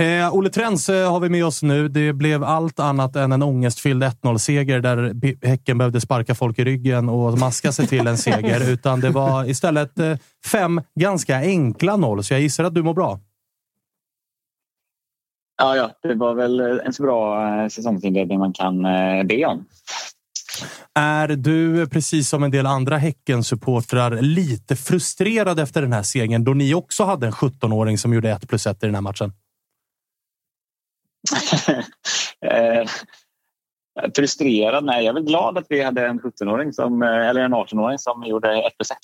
[0.04, 1.88] Eh, Olle Trens eh, har vi med oss nu.
[1.88, 5.14] Det blev allt annat än en ångestfylld 1-0-seger där
[5.46, 8.70] Häcken behövde sparka folk i ryggen och maska sig till en seger.
[8.72, 10.16] Utan det var istället eh,
[10.46, 13.20] fem ganska enkla noll, så jag gissar att du mår bra.
[15.58, 19.64] Ja, ja, det var väl en så bra eh, säsongsinledning man kan eh, be om.
[20.94, 26.54] Är du, precis som en del andra Häcken-supportrar, lite frustrerad efter den här segern då
[26.54, 29.32] ni också hade en 17-åring som gjorde 1 plus 1 i den här matchen?
[32.40, 32.84] Eh,
[34.02, 34.84] Eh, frustrerad?
[34.84, 37.98] Nej, jag är väl glad att vi hade en 17-åring som, eh, eller en 18-åring
[37.98, 38.96] som gjorde 1 plus 1.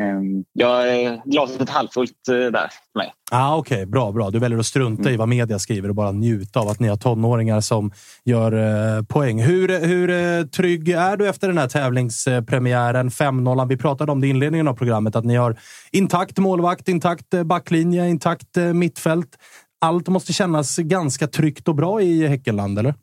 [0.00, 3.12] Ehm, jag är glaset halvfullt eh, där för mig.
[3.30, 3.86] Ah, Okej, okay.
[3.86, 4.30] bra, bra.
[4.30, 5.14] Du väljer att strunta mm.
[5.14, 7.92] i vad media skriver och bara njuta av att ni har tonåringar som
[8.24, 9.42] gör poäng.
[9.42, 13.08] Hur, hur trygg är du efter den här tävlingspremiären?
[13.10, 13.68] 5-0.
[13.68, 15.56] Vi pratade om det i inledningen av programmet, att ni har
[15.92, 19.38] intakt målvakt, intakt backlinje, intakt mittfält.
[19.80, 22.94] Allt måste kännas ganska tryggt och bra i Häckenland, eller?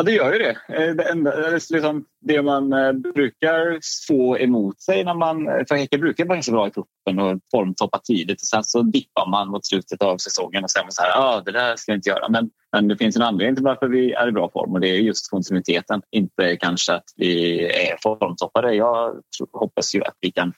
[0.00, 0.56] Ja, det gör ju det.
[0.68, 3.78] Eh, det, är liksom, det man eh, brukar
[4.08, 5.44] få emot sig när man...
[5.68, 9.30] För Häcken brukar vara ganska bra i cupen och formtoppa tidigt och sen så dippar
[9.30, 12.08] man mot slutet av säsongen och säger så här, ah, det där ska vi inte
[12.08, 12.28] göra.
[12.28, 14.88] Men, men det finns en anledning till varför vi är i bra form och det
[14.88, 16.02] är just kontinuiteten.
[16.10, 18.74] Inte kanske att vi är formtoppade.
[18.74, 19.14] Jag
[19.52, 20.52] hoppas ju att vi kan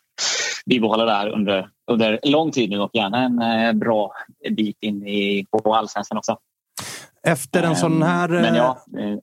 [0.66, 4.12] bibehålla det här under, under lång tid nu och gärna en eh, bra
[4.51, 6.39] bit in i, på allsvenskan också.
[7.26, 8.56] Efter en sån här...
[8.56, 9.18] Ja, eh,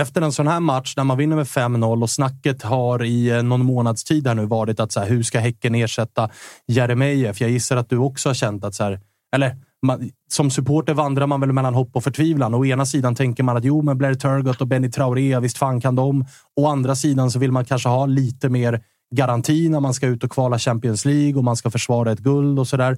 [0.00, 3.42] efter en sån här match när man vinner med 5-0 och snacket har i eh,
[3.42, 6.30] någon månads tid här nu varit att så här, hur ska Häcken ersätta
[6.66, 7.40] Jeremejeff?
[7.40, 9.00] Jag gissar att du också har känt att så här,
[9.34, 12.54] eller man, som supporter vandrar man väl mellan hopp och förtvivlan.
[12.54, 15.80] Å ena sidan tänker man att jo, men Blair Turgott och Benny Traoré, visst fan
[15.80, 16.24] kan de.
[16.56, 18.82] Å andra sidan så vill man kanske ha lite mer
[19.14, 22.58] garanti när man ska ut och kvala Champions League och man ska försvara ett guld
[22.58, 22.96] och så där.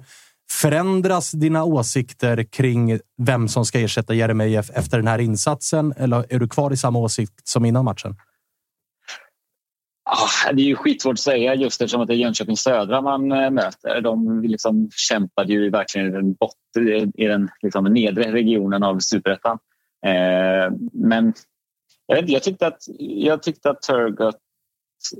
[0.51, 5.93] Förändras dina åsikter kring vem som ska ersätta Jeremejeff efter den här insatsen?
[5.97, 8.15] Eller är du kvar i samma åsikt som innan matchen?
[10.11, 13.31] Ah, det är ju skitsvårt att säga just eftersom att det är Jönköping Södra man
[13.31, 14.01] eh, möter.
[14.01, 19.57] De liksom kämpade ju verkligen i den, botten, i den liksom, nedre regionen av superettan.
[20.05, 21.33] Eh, men
[22.05, 24.39] jag, jag, tyckte att, jag tyckte att Turgott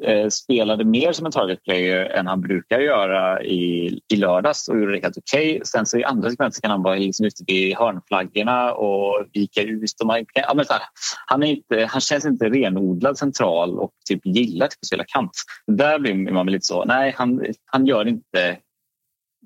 [0.03, 4.79] eh, spelade mer som en target player än han brukar göra i, i lördags och
[4.79, 5.51] gjorde det helt okej.
[5.51, 5.65] Okay.
[5.65, 10.01] Sen så i andra sekvenser kan han vara liksom ute vid hörnflaggorna och vika ut.
[10.01, 10.81] Och man, ja, men så här,
[11.25, 15.31] han, är inte, han känns inte renodlad central och typ gillar typ att spela kant.
[15.67, 18.57] Där blir man lite så, nej han, han gör inte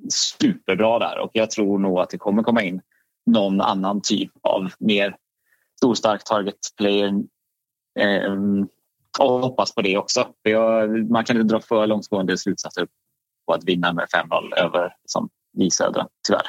[0.09, 2.81] superbra där och jag tror nog att det kommer komma in
[3.25, 5.15] någon annan typ av mer
[5.77, 7.13] storstark target player
[7.99, 8.33] eh,
[9.19, 10.27] och hoppas på det också.
[10.43, 12.87] För jag, man kan inte dra för långtgående slutsatser
[13.47, 16.47] på att vinna med 5-0 över som i Södra, tyvärr.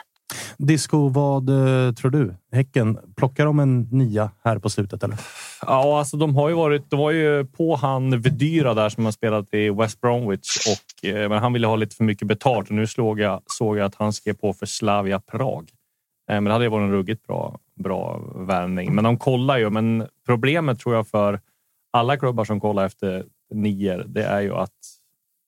[0.57, 2.35] Disco, vad uh, tror du?
[2.53, 5.03] Häcken, plockar de en nia här på slutet?
[5.03, 5.19] eller?
[5.67, 6.91] Ja, alltså de har ju varit.
[6.91, 11.29] De var ju på han Vedyra där som har spelat i West Bromwich och eh,
[11.29, 13.95] men han ville ha lite för mycket betalt och nu såg jag, såg jag att
[13.95, 15.71] han skrev på för Slavia Prag.
[16.31, 18.95] Eh, men det hade ju varit en ruggigt bra, bra värvning.
[18.95, 19.71] Men de kollar ju.
[19.71, 21.41] Men problemet tror jag för
[21.95, 24.71] alla klubbar som kollar efter nior, det är ju att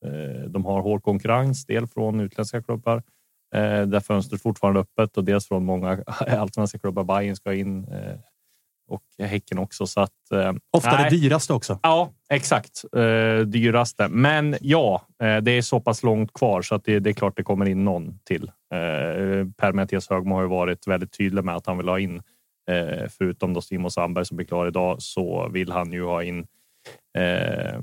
[0.04, 1.66] eh, de har hård konkurrens.
[1.66, 3.02] Del från utländska klubbar
[3.54, 7.04] eh, där fönstret fortfarande är öppet och dels från många allsvenska klubbar.
[7.04, 8.16] Bayern ska in eh,
[8.88, 9.86] och Häcken också.
[9.86, 11.10] Så att, eh, Ofta nej.
[11.10, 11.78] det dyraste också.
[11.82, 12.84] Ja, exakt.
[12.96, 14.08] Eh, dyraste.
[14.08, 17.36] Men ja, eh, det är så pass långt kvar så att det, det är klart
[17.36, 18.50] det kommer in någon till.
[18.72, 22.22] Eh, Per-Mattias Högmo har ju varit väldigt tydlig med att han vill ha in,
[22.66, 26.46] eh, förutom då Simon Sandberg som blir klar idag, så vill han ju ha in
[27.18, 27.80] eh,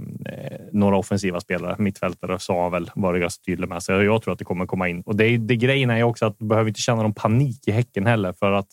[0.71, 1.75] några offensiva spelare.
[1.79, 3.83] Mittfältare sa han väl det ganska tydlig med.
[3.83, 5.01] Så jag tror att det kommer komma in.
[5.01, 8.05] Och det, det grejen är också att du behöver inte känna någon panik i Häcken
[8.05, 8.67] heller för att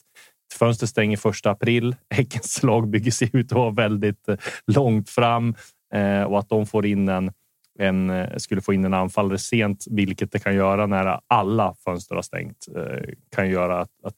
[0.59, 1.97] Fönstret stänger första april.
[2.15, 5.55] Häckens lag bygger sig ut och väldigt eh, långt fram
[5.95, 7.33] eh, och att de får in en,
[7.79, 12.15] en eh, skulle få in en anfallare sent, vilket det kan göra när alla fönster
[12.15, 14.15] har stängt, eh, kan göra att, att,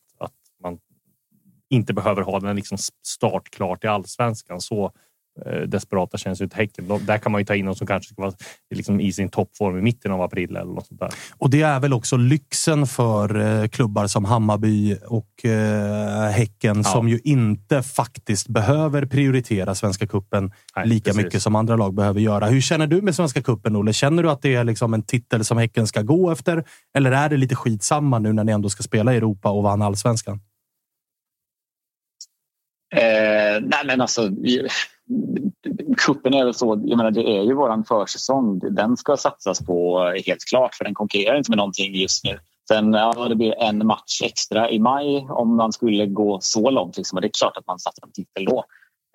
[1.73, 4.61] inte behöver ha den liksom start klar till allsvenskan.
[4.61, 4.93] Så
[5.47, 6.99] Eh, desperata känns ut Häcken.
[7.07, 8.33] Där kan man ju ta in någon som kanske ska vara
[8.75, 11.11] liksom i sin toppform i mitten av april eller något sånt där.
[11.39, 16.83] Och det är väl också lyxen för eh, klubbar som Hammarby och eh, Häcken ja.
[16.85, 21.25] som ju inte faktiskt behöver prioritera Svenska kuppen Nej, lika precis.
[21.25, 22.47] mycket som andra lag behöver göra.
[22.47, 23.93] Hur känner du med Svenska kuppen Olle?
[23.93, 26.65] Känner du att det är liksom en titel som Häcken ska gå efter?
[26.95, 29.83] Eller är det lite skitsamma nu när ni ändå ska spela i Europa och vann
[29.83, 30.41] allsvenskan?
[32.93, 34.31] Eh, nej men alltså,
[35.97, 38.59] kuppen är väl så, jag menar det är ju våran försäsong.
[38.59, 42.39] Den ska satsas på eh, helt klart för den konkurrerar inte med någonting just nu.
[42.69, 46.97] Sen ja, det blir en match extra i maj om man skulle gå så långt.
[46.97, 48.65] Liksom, och det är klart att man satsar på titel då.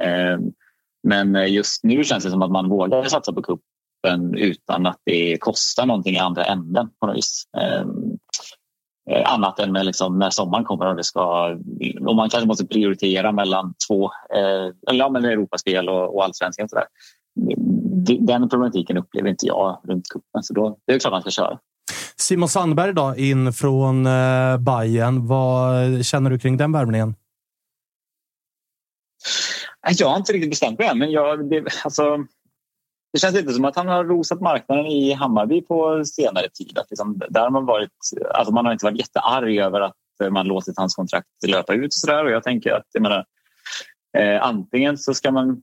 [0.04, 0.40] Ehm, eh,
[1.04, 5.38] men just nu känns det som att man vågar satsa på kuppen utan att det
[5.38, 7.44] kostar någonting i andra änden på något vis.
[7.58, 7.86] Eh, Eh,
[9.26, 11.56] annat än med liksom när sommaren kommer och det ska...
[12.08, 16.70] Och man kanske måste prioritera mellan två, eh, ja, men Europaspel och, och allsvenskan.
[16.70, 16.86] Sådär.
[18.20, 21.60] Den problematiken upplever inte jag runt cupen, så då det är klart man ska köra.
[22.18, 25.28] Simon Sandberg då, in från eh, Bayern.
[25.28, 27.16] Vad känner du kring den värvningen?
[29.98, 32.04] Jag har inte riktigt bestämt mig än, men jag, det, alltså,
[33.14, 36.78] det känns lite som att han har rosat marknaden i Hammarby på senare tid.
[36.78, 37.92] Att liksom, där har man, varit,
[38.34, 39.96] alltså man har inte varit jättearg över att
[40.32, 41.88] man låtit hans kontrakt löpa ut.
[41.88, 42.26] Och så där.
[42.26, 43.26] Och jag tänker att jag menar,
[44.18, 45.62] eh, antingen så ska man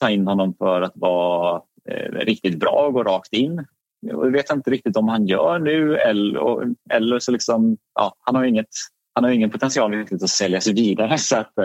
[0.00, 3.66] ta in honom för att vara eh, riktigt bra och gå rakt in.
[4.00, 8.44] Jag vet inte riktigt om han gör nu eller, eller så liksom, ja, han har
[8.44, 8.68] inget
[9.14, 11.18] han har ingen potential riktigt att sälja sig vidare.
[11.18, 11.64] Så att, eh,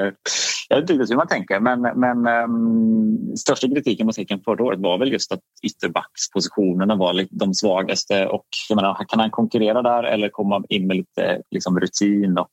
[0.70, 4.64] jag vet inte riktigt hur man tänker, men, men um, största kritiken mot Häcken förra
[4.64, 8.28] året var väl just att ytterbackspositionerna var de svagaste.
[8.28, 12.52] Och jag menar, kan han konkurrera där eller komma in med lite liksom, rutin och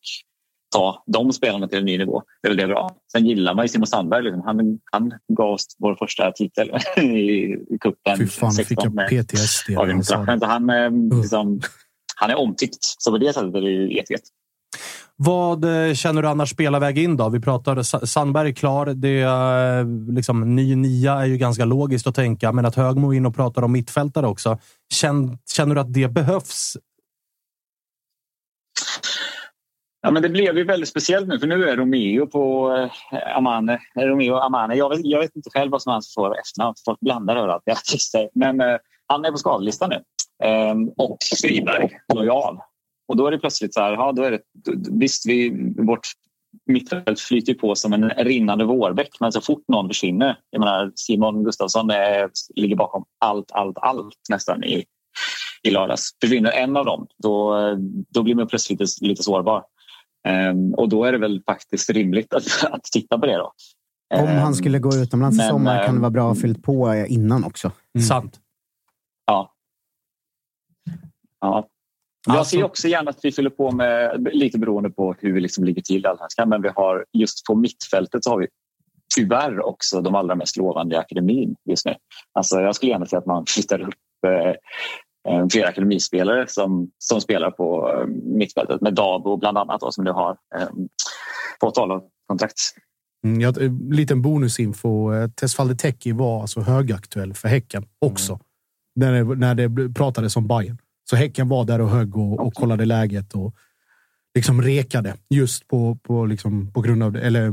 [0.75, 2.23] ta de spelarna till en ny nivå.
[2.43, 2.97] Det är väl det bra.
[3.13, 4.23] Sen gillar man ju Simon Sandberg.
[4.23, 4.43] Liksom.
[4.43, 8.19] Han, han gav oss vår första titel i, cupen.
[8.19, 9.71] Fy fan, 16, fick jag PTSD.
[9.77, 11.61] Han, han, är, liksom,
[12.17, 14.23] han är omtyckt, så på det sättet är det jättegött.
[15.17, 17.29] Vad eh, känner du annars spelarväg in då?
[17.29, 18.87] Vi pratade Sandberg är klar.
[18.87, 23.27] Det är, liksom, ny nia är ju ganska logiskt att tänka, men att Högmo in
[23.27, 24.59] och pratar om mittfältare också.
[24.95, 26.77] Känner, känner du att det behövs?
[30.01, 32.73] Ja, men det blev ju väldigt speciellt nu, för nu är Romeo på
[33.13, 33.79] eh, Amane.
[33.95, 34.75] Romeo Amane.
[34.75, 36.75] Jag vet, jag vet inte själv vad som är hans för efternamn.
[36.85, 37.63] Folk blandar överallt.
[38.35, 38.77] Men eh,
[39.07, 40.03] han är på skadelistan nu.
[40.47, 42.59] Eh, och Friberg, lojal.
[43.09, 44.41] Och då är det plötsligt så här, ja, då är det,
[44.91, 46.07] visst, vi, vårt
[46.67, 51.45] mittfält flyter på som en rinnande vårbäck, men så fort någon försvinner, jag menar Simon
[51.45, 54.85] Gustafsson är, ligger bakom allt, allt, allt nästan i,
[55.63, 56.11] i lördags.
[56.21, 57.57] Försvinner en av dem, då,
[58.09, 59.65] då blir man plötsligt lite, lite sårbar.
[60.29, 63.37] Um, och då är det väl faktiskt rimligt att, att titta på det.
[63.37, 63.53] Då.
[64.15, 67.45] Om han skulle gå utomlands i sommar kan det vara bra att fylla på innan
[67.45, 67.73] också.
[67.95, 68.07] Mm.
[68.07, 68.41] Sant.
[69.27, 69.53] Ja.
[71.41, 71.69] Ja,
[72.27, 72.57] jag alltså...
[72.57, 75.83] ser också gärna att vi fyller på med, lite beroende på hur vi liksom ligger
[75.83, 78.47] till i allsvenskan, men vi har just på mittfältet så har vi
[79.15, 81.95] tyvärr också de allra mest lovande i akademin just nu.
[82.33, 83.95] Alltså jag skulle gärna se att man flyttar upp
[84.27, 88.07] eh, fler akademispelare som, som spelar på eh,
[88.39, 90.69] mittfältet med Dabo bland annat då, som du har eh,
[91.61, 91.77] fått
[92.27, 92.59] kontrakt.
[93.25, 93.53] Mm, ja,
[93.91, 95.15] liten bonusinfo.
[95.15, 98.33] Eh, Tesfalde Teki var alltså högaktuell för Häcken också.
[98.33, 98.43] Mm.
[98.95, 100.79] När, det, när det pratades om Bayern.
[101.11, 103.35] Så Häcken var där och högg och, och kollade läget.
[103.35, 103.55] Och
[104.35, 107.51] liksom rekade just på, på, liksom, på grund av det, eller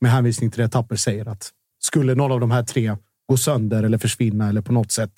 [0.00, 2.96] med hänvisning till det Tapper säger att skulle någon av de här tre
[3.28, 5.12] gå sönder eller försvinna eller på något sätt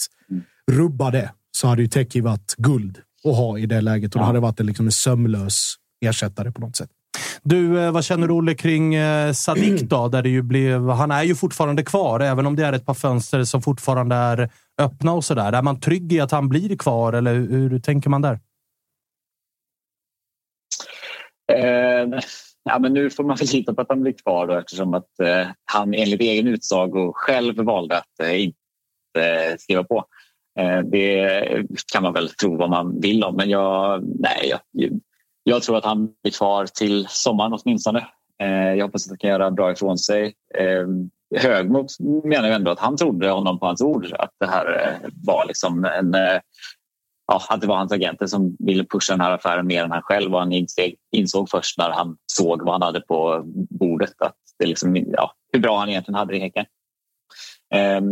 [0.73, 4.23] rubba det så hade ju Teki varit guld att ha i det läget och ja.
[4.23, 6.91] då hade det varit en, liksom en sömlös ersättare på något sätt.
[7.49, 10.09] Du, eh, vad känner du Olle kring eh, Sadik då?
[10.09, 12.95] Där det ju blev, han är ju fortfarande kvar, även om det är ett par
[12.95, 14.51] fönster som fortfarande är
[14.81, 15.53] öppna och sådär.
[15.53, 18.41] Är man trygg i att han blir kvar eller hur tänker man där?
[21.53, 22.21] Eh,
[22.65, 25.21] ja, men nu får man väl lita på att han blir kvar då, eftersom att
[25.23, 28.57] eh, han enligt egen utsago själv valde att eh, inte
[29.19, 30.05] eh, skriva på.
[30.59, 34.91] Eh, det kan man väl tro vad man vill om, men jag, nej, jag,
[35.49, 38.07] jag tror att han blir kvar till sommaren åtminstone.
[38.43, 40.35] Eh, jag hoppas att han kan göra bra ifrån sig.
[40.59, 40.87] Eh,
[41.41, 41.87] Högmo
[42.25, 44.13] menar ju ändå att han trodde honom på hans ord.
[44.19, 46.15] Att det här eh, var liksom en
[47.27, 50.03] ja, att det var hans agenter som ville pusha den här affären mer än han
[50.03, 50.35] själv.
[50.35, 54.67] Och han insåg, insåg först när han såg vad han hade på bordet att det
[54.67, 56.67] liksom, ja, hur bra han egentligen hade det i Häcken.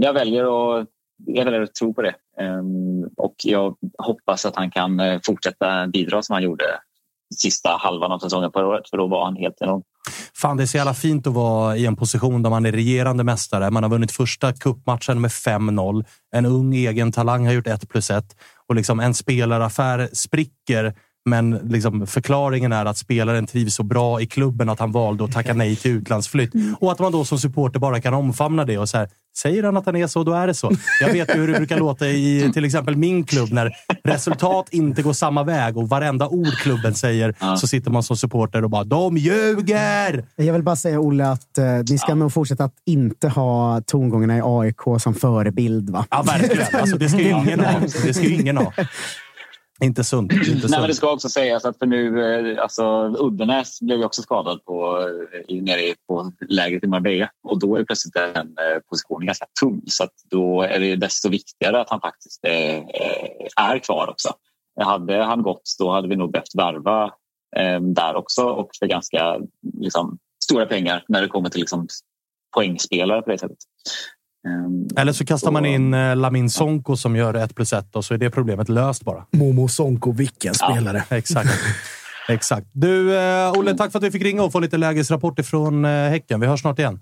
[0.01, 0.45] Jag väljer
[0.81, 0.89] att,
[1.27, 2.15] jag väljer att tro på det
[3.17, 6.65] och jag hoppas att han kan fortsätta bidra som han gjorde
[7.37, 9.83] sista halvan av säsongen förra året, för då var han helt enorm.
[10.35, 13.25] Fan, det är så jävla fint att vara i en position där man är regerande
[13.25, 13.71] mästare.
[13.71, 16.05] Man har vunnit första kuppmatchen med 5-0.
[16.35, 18.25] En ung egen talang har gjort 1 plus 1
[18.69, 20.95] och liksom en spelaraffär spricker
[21.25, 25.33] men liksom förklaringen är att spelaren trivs så bra i klubben att han valde att
[25.33, 26.55] tacka nej till utlandsflytt.
[26.55, 26.77] Mm.
[26.81, 29.77] Och att man då som supporter bara kan omfamna det och så här, säger han
[29.77, 30.73] att han är så, då är det så.
[31.01, 33.73] Jag vet ju hur det brukar låta i till exempel min klubb när
[34.05, 37.57] resultat inte går samma väg och varenda ord klubben säger ja.
[37.57, 40.25] så sitter man som supporter och bara “de ljuger”.
[40.37, 42.15] Jag vill bara säga Olle att eh, ni ska ja.
[42.15, 45.91] nog fortsätta att inte ha tongångarna i AIK som förebild.
[45.91, 46.07] Va?
[46.11, 46.67] Ja, verkligen.
[46.73, 47.81] Alltså, det ska ju ingen ha.
[48.05, 48.73] Det ska ju ingen ha.
[49.81, 50.33] Inte sunt.
[50.33, 50.71] Inte sunt.
[50.71, 52.23] Nej, men det ska också sägas att för nu,
[52.55, 55.09] eh, alltså, Uddenäs blev ju också skadad på,
[55.49, 59.83] eh, nere på lägret i Marbella och då är plötsligt den eh, positionen ganska tung
[59.87, 62.85] så då är det desto viktigare att han faktiskt är,
[63.57, 64.29] är kvar också.
[64.81, 67.11] Hade han gått då hade vi nog behövt värva
[67.81, 69.41] där också och för ganska
[69.81, 71.89] liksom, stora pengar när det kommer till liksom,
[72.55, 73.59] poängspelare på det sättet.
[74.49, 78.05] Ehm, Eller så kastar man in eh, Lamin Sonko som gör ett plus ett och
[78.05, 79.27] så är det problemet löst bara.
[79.33, 81.05] Momo Sonko, vilken spelare!
[81.11, 81.51] Ja, exakt.
[82.29, 82.67] exakt.
[82.73, 85.91] Du, eh, Olle, tack för att vi fick ringa och få lite lägesrapport ifrån eh,
[85.91, 86.41] Häcken.
[86.41, 87.01] Vi hörs snart igen.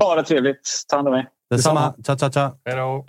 [0.00, 0.84] Bara trevligt.
[0.88, 1.26] Ta hand om er.
[1.50, 1.94] Detsamma.
[2.06, 2.54] Tja, tja, tja.
[2.64, 3.04] Hej då.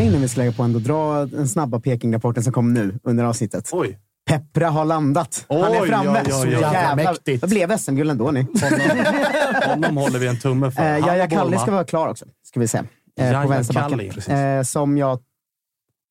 [0.00, 3.70] Innan vi ska lägga på ändå, dra den snabba Peking-rapporten som kom nu under avsnittet.
[3.72, 3.98] Oj.
[4.26, 5.46] Peppra har landat.
[5.48, 6.22] Oj, han är framme.
[6.26, 6.50] Oj, oj.
[6.50, 7.40] Jävla mäktigt.
[7.40, 8.30] Det blev SM-guld ändå.
[8.30, 8.40] Ni.
[8.42, 10.82] Honom, honom håller vi en tumme för.
[10.82, 12.82] Eh, Jaja Kalli ska vara klar också, ska vi se.
[13.20, 14.00] Eh, på vänsterbacken.
[14.36, 15.18] Eh, som jag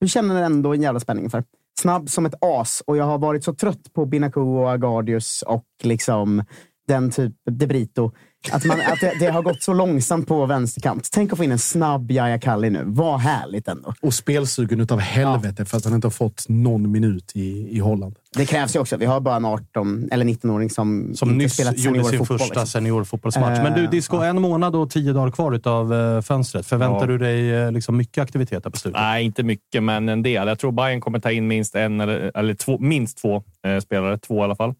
[0.00, 1.44] du känner ändå en jävla spänning för.
[1.80, 5.64] Snabb som ett as och jag har varit så trött på Binaku och Agardius och
[5.82, 6.44] liksom
[6.88, 8.12] den typ De Brito.
[8.52, 11.08] Att, man, att det, det, har gått så långsamt på vänsterkant.
[11.12, 12.82] Tänk att få in en snabb Jaja Kalli nu.
[12.84, 13.94] Vad härligt ändå.
[14.00, 15.64] Och spelsugen utav helvete ja.
[15.64, 18.16] för att han inte har fått någon minut i, i Holland.
[18.36, 18.96] Det krävs ju också.
[18.96, 22.44] Vi har bara en 18 eller 19-åring som, som inte nyss spelat gjorde sin första
[22.44, 22.66] liksom.
[22.66, 23.58] seniorfotbollsmatch.
[23.62, 26.66] Men du, eh, Disco, en månad och tio dagar kvar av uh, fönstret.
[26.66, 27.06] Förväntar ja.
[27.06, 29.00] du dig uh, liksom mycket aktiviteter på slutet?
[29.00, 30.48] Nej, inte mycket, men en del.
[30.48, 33.36] Jag tror Bayern kommer ta in minst en eller, eller två, minst två
[33.66, 34.18] uh, spelare.
[34.18, 34.74] Två i alla fall.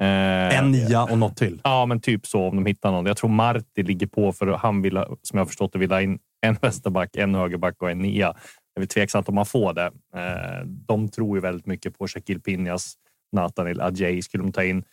[0.00, 1.60] Eh, en nia och något till?
[1.64, 3.06] Ja, men typ så om de hittar någon.
[3.06, 6.18] Jag tror Marti ligger på för han vill, som jag förstått det, vill ha in
[6.46, 8.32] en vänsterback, en högerback och en nia.
[8.32, 9.86] Det är väl tveksamt om man får det.
[10.16, 12.94] Eh, de tror ju väldigt mycket på Shakil Pinjas,
[13.32, 14.22] Nathaniel Adjei.
[14.22, 14.84] Skulle de ta in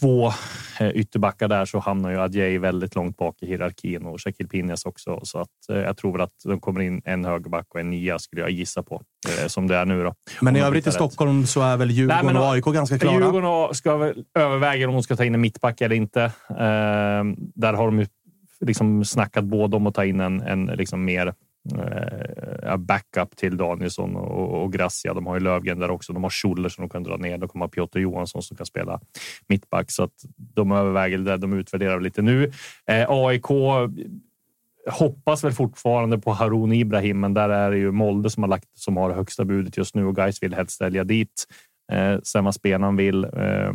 [0.00, 0.32] två
[0.80, 4.84] eh, ytterbackar där så hamnar ju Adjei väldigt långt bak i hierarkin och Shakil Pinjas
[4.86, 5.20] också.
[5.22, 8.18] Så att eh, jag tror väl att de kommer in en högerback och en nia
[8.18, 10.04] skulle jag gissa på eh, som det är nu.
[10.04, 10.14] Då.
[10.40, 13.14] Men i övrigt i Stockholm så är väl Djurgården Nej, och AIK ganska klara?
[13.14, 16.32] Djurgården ska väl överväga om de ska ta in en mittback eller inte.
[17.54, 18.06] Där har de ju
[18.60, 21.34] liksom snackat både om att ta in en, en liksom mer
[21.72, 25.14] eh, backup till Danielsson och, och Gracia.
[25.14, 26.12] De har ju Lövgren där också.
[26.12, 27.38] De har Schuller som de kan dra ner.
[27.38, 29.00] De kommer ha Piotr Johansson som kan spela
[29.48, 31.36] mittback så att de överväger det.
[31.36, 32.52] De utvärderar lite nu.
[32.86, 33.46] Eh, AIK
[34.90, 38.68] hoppas väl fortfarande på Harun Ibrahim, men där är det ju Molde som har lagt
[38.74, 41.44] som har högsta budet just nu och Gais vill helst sälja dit.
[41.92, 43.24] Eh, sen vad spelaren vill.
[43.24, 43.72] Eh,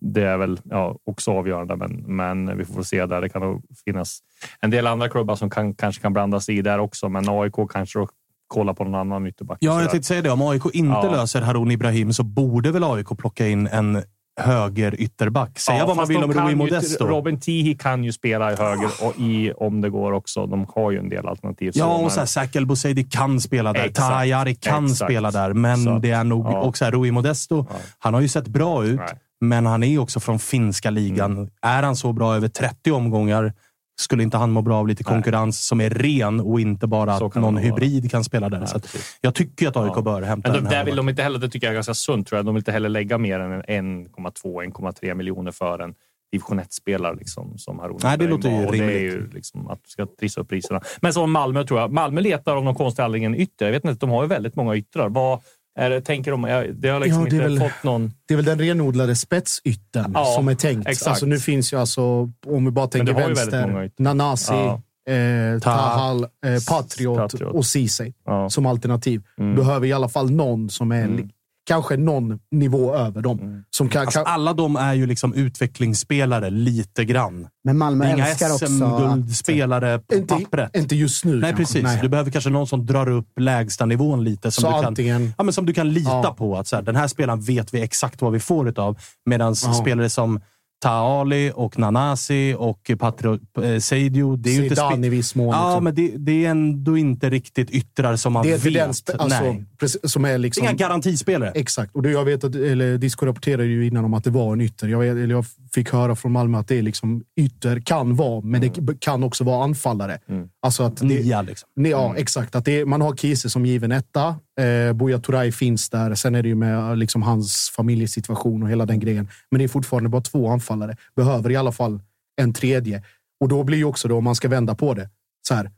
[0.00, 3.20] det är väl ja, också avgörande, men, men vi får se där.
[3.20, 4.18] Det kan finnas
[4.60, 8.06] en del andra klubbar som kan, kanske kan blandas i där också, men AIK kanske
[8.46, 9.58] kolla på någon annan ytterback.
[9.60, 10.30] Ja, jag tänkte säga det.
[10.30, 11.12] Om AIK inte ja.
[11.12, 14.02] löser Harun Ibrahim så borde väl AIK plocka in en
[14.40, 15.58] höger ytterback.
[15.58, 17.06] Säga Ja, vad man vill om Rui ju- Modesto.
[17.06, 20.46] Robin Tihi kan ju spela i höger och i om det går också.
[20.46, 21.72] De har ju en del alternativ.
[21.74, 23.80] Ja, och så här, Zach El Bouzedi kan spela där.
[23.80, 24.08] Exakt.
[24.08, 25.10] Tahayari kan Exakt.
[25.10, 26.46] spela där, men Så det är nog...
[26.46, 26.60] ja.
[26.60, 27.66] Och så här, Rui Modesto,
[27.98, 29.08] han har ju sett bra ut, Nej.
[29.42, 29.48] Mm.
[29.48, 31.50] men han är också från finska ligan.
[31.62, 33.52] Är han så bra över 30 omgångar
[34.00, 37.26] skulle inte han må bra av lite konkurrens som är ren och inte bara Så
[37.26, 37.64] att någon vara.
[37.64, 38.66] hybrid kan spela där.
[38.66, 40.02] så att jag tycker att AIK Ja.
[40.02, 40.76] bör hämta Men den de, här.
[40.78, 42.46] där vill de inte heller, det tycker jag är ganska sunt tror jag.
[42.46, 45.94] De vill inte heller lägga mer än en 1,2-1,3 miljoner för en
[46.32, 48.66] division 1-spelare liksom, som Haruna Nej, det låter ju.
[48.66, 49.02] Och Det är rimligt.
[49.02, 50.80] ju liksom att du ska trissa upp priserna.
[51.00, 51.92] Men som Malmö tror jag.
[51.92, 53.64] Malmö letar av någon konstig anledning en ytter.
[53.66, 55.08] Jag vet inte, de har ju väldigt många yttrar.
[55.08, 55.40] Vad
[55.80, 56.44] är det, tänker de?
[56.44, 58.12] Jag- Det har liksom Ja, det inte väl- fått någon...
[58.26, 60.88] Det är väl den renodlade spetsyttern Ja, som är tänkt.
[60.88, 61.08] exakt.
[61.08, 62.02] Alltså, nu finns ju alltså,
[62.46, 63.90] om vi bara tänker vänster.
[63.98, 64.82] Nanasi, Ja.
[65.14, 66.28] eh, Tahal, eh,
[66.68, 67.54] Patriot, Patriot.
[67.54, 68.12] och Ceesay
[68.50, 69.22] som alternativ.
[69.38, 69.56] Mm.
[69.56, 71.28] Behöver i alla fall någon som är li-
[71.70, 73.38] kanske någon nivå över dem.
[73.40, 73.62] Mm.
[73.70, 77.46] Som kan, Alltså, kan, alla de är ju liksom utvecklingsspelare lite grann.
[77.64, 80.76] Men Malmö inga älskar också SM-guldspelare på inte, pappret.
[80.76, 81.80] inte just nu Nej, kanske.
[81.82, 82.00] precis.
[82.02, 84.50] Du behöver kanske någon som drar upp lägstanivån lite.
[84.50, 86.34] Som, Så du kan, antingen- ja, men som du kan lita Ja.
[86.38, 86.56] på.
[86.58, 88.98] Att så här, den här spelaren vet vi exakt vad vi får utav.
[89.26, 89.72] Medan Ja.
[89.74, 90.40] spelare som
[90.80, 94.36] Taali och Nanasi och Patro eh, Seidio.
[94.36, 95.48] Det är ju inte Zidane i viss mån.
[95.48, 95.84] Ja, liksom.
[95.84, 98.74] men det, det är ändå inte riktigt yttrar som man det är vet.
[99.06, 99.64] den alltså, Nej.
[99.78, 100.64] precis, som är Det är liksom...
[100.64, 101.52] inga garantispelare.
[101.54, 101.94] Exakt.
[101.94, 104.60] Och det, jag vet att, eller Disco rapporterade ju innan om att det var en
[104.60, 104.88] ytter.
[104.88, 105.44] Jag, vet, eller jag
[105.74, 109.44] fick höra från Malmö att det är liksom ytter kan vara, men det kan också
[109.44, 110.18] vara anfallare.
[110.62, 111.68] Alltså att det, Nia liksom.
[111.76, 112.54] Nej, Ja, exakt.
[112.54, 114.36] Att det man har Kiese som given etta.
[114.60, 116.14] Eh, Buya Turay finns där.
[116.14, 119.28] Sen är det ju med liksom, hans familjesituation och hela den grejen.
[119.50, 120.96] Men det är fortfarande bara två anfallare.
[121.16, 122.00] Behöver i alla fall
[122.36, 123.02] en tredje.
[123.40, 125.08] Och då blir ju också då, om man ska vända på det,
[125.48, 125.70] så här.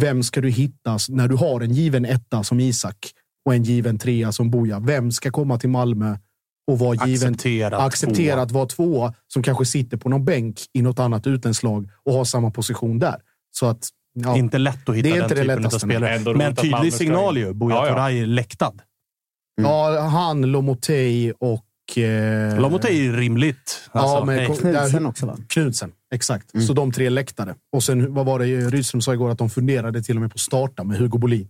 [0.00, 2.96] Vem ska du hitta när du har en given etta som Isak
[3.44, 4.80] och en given trea som Buya?
[4.80, 6.16] Vem ska komma till Malmö
[6.66, 7.34] och vara given
[7.72, 11.90] acceptera att vara tvåa som kanske sitter på någon bänk i något annat utländskt lag
[12.04, 13.16] och har samma position där.
[13.50, 16.14] Så att, ja, Inte lätt att hitta Det är den inte det typen av spelare.
[16.14, 17.52] ändå Men tydlig signal ju.
[17.54, 17.92] Buya Ja, ja.
[17.94, 18.72] Turay läktad.
[19.62, 21.98] Ja, han, Lomotey och...
[21.98, 23.88] Eh, Lomotey är rimligt.
[23.92, 24.56] Alltså, ja, men.
[24.56, 25.36] Knudsen också va?
[25.48, 26.62] Knudsen, exakt.
[26.66, 27.54] Så de tre läktare.
[27.72, 29.30] Och sen, vad var det Rydström sa igår?
[29.30, 31.48] Att de funderade till och med på att starta med Hugo Bolin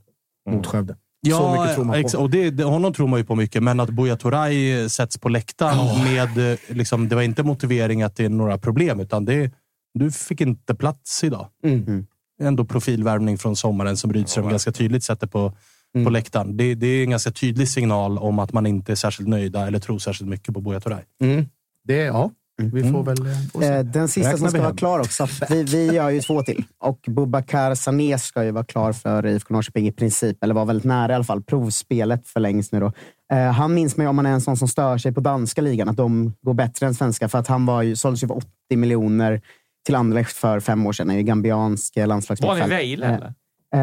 [0.50, 0.96] mot Skövde.
[1.30, 2.00] så mycket tror man på.
[2.00, 5.18] ex- och det, det, honom tror man ju på mycket, men att Buya Turay sätts
[5.18, 6.52] på läktaren med...
[6.52, 9.50] eh, Liksom, det var inte motivering att det är några problem, utan det,
[9.94, 11.46] du fick inte plats idag.
[11.64, 12.06] Mm.
[12.40, 15.52] Ändå profilvärvning från sommaren som Rydström ganska tydligt sätter på,
[15.94, 16.04] Mm.
[16.04, 16.56] på läktaren.
[16.56, 19.78] Det, det är en ganska tydlig signal om att man inte är särskilt nöjda eller
[19.78, 21.02] tror särskilt mycket på Buya Turay.
[21.22, 21.46] Mm.
[21.84, 22.30] Det, ja,
[22.72, 23.16] vi får väl...
[23.62, 23.76] eh.
[23.78, 25.26] Eh, Den sista som vi ska vara klar också.
[25.48, 26.64] Vi, vi har ju två till.
[26.78, 30.44] Och Bubakar Sané ska ju vara klar för IFK Norrköping i princip.
[30.44, 31.42] Eller var väldigt nära i alla fall.
[31.42, 32.92] Provspelet förlängs nu då.
[33.32, 35.88] Eh, han minns mig om man är en sån som stör sig på danska ligan.
[35.88, 37.28] Att de går bättre än svenska.
[37.28, 38.46] För att han var ju, såldes ju för 80
[38.76, 39.40] miljoner
[39.86, 41.10] till Anderlecht för fem år sedan.
[41.10, 42.68] Är ju gambiansk Var han i.
[42.70, 43.34] Vejle eller?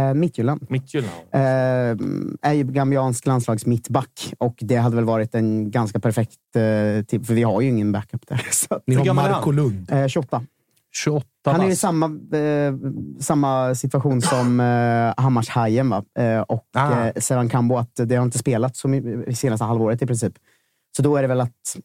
[0.10, 0.66] Eh, Midtjylland.
[0.70, 1.14] Midtjylland?
[1.32, 1.40] Eh,
[2.50, 6.36] är ju gambiansk landslagsmittback och det hade väl varit en ganska perfekt...
[6.56, 8.48] Eh, typ, för vi har ju ingen backup där.
[8.52, 9.56] Så, Ni har han?
[9.56, 9.92] Lund.
[9.92, 10.42] eh, 28.
[10.94, 12.06] 28 Han är i samma,
[12.38, 12.74] eh,
[13.20, 16.04] samma situation som eh, Hammarshajen va?
[16.20, 17.06] Eh, och Ah.
[17.06, 17.76] eh, Sevan Kambo.
[17.78, 20.34] Att det har inte spelat så my- senaste halvåret i princip.
[20.98, 21.78] Så då är det väl att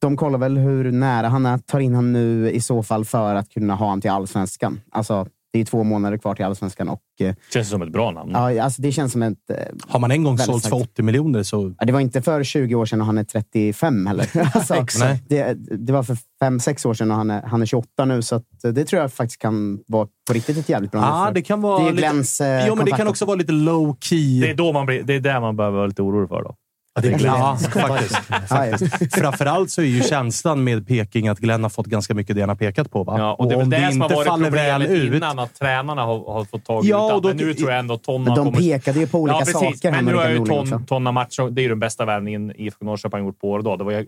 [0.00, 1.58] de kollar väl hur nära han är.
[1.58, 4.80] Tar in han nu i så fall för att kunna ha han till allsvenskan.
[4.92, 6.88] Alltså, det är två månader kvar till allsvenskan.
[6.88, 8.30] Och, eh, Känns som ett bra namn.
[8.34, 9.50] ja, alltså, det känns som ett...
[9.50, 9.56] Eh,
[9.88, 10.90] Har man en gång sålt för starkt.
[10.90, 11.74] 80 miljoner så...
[11.78, 14.26] Ja, det var inte för 20 år sedan och han är 35 heller.
[14.54, 14.74] alltså,
[15.04, 15.22] Nej.
[15.28, 15.54] det,
[15.86, 18.22] det var för 5-6 år sedan och han är, han är 28 nu.
[18.22, 21.32] Så att, eh, det tror jag faktiskt kan vara på riktigt ett jävligt bra för-
[21.34, 22.46] det kan vara Det är lite...
[22.46, 24.40] Eh, jo, men det kan också vara lite low key.
[24.40, 26.42] Det är, då man blir, det är där man behöver vara lite orolig för.
[26.42, 26.54] Då.
[26.94, 27.34] Ja, det är Glenn.
[27.34, 28.20] Ja, faktiskt.
[28.50, 29.08] Ja.
[29.20, 32.48] Framförallt så är ju känslan med Peking att Glenn har fått ganska mycket det han
[32.48, 33.04] har pekat på.
[33.04, 33.14] Va?
[33.18, 35.14] Ja, och det är väl om det som har varit faller väl problemet ut...
[35.14, 37.16] innan, att tränarna har, har fått tag i Ja, utan.
[37.16, 38.58] och då- Men nu tror jag ändå att Tonna Men de kommer...
[38.58, 39.90] pekade ju på olika ja, saker.
[39.90, 40.86] Men nu har ju ton.
[40.86, 43.76] Tonna match, det är ju den bästa värvningen IFK Norrköping har gjort på år då.
[43.76, 44.04] Det var ju äh,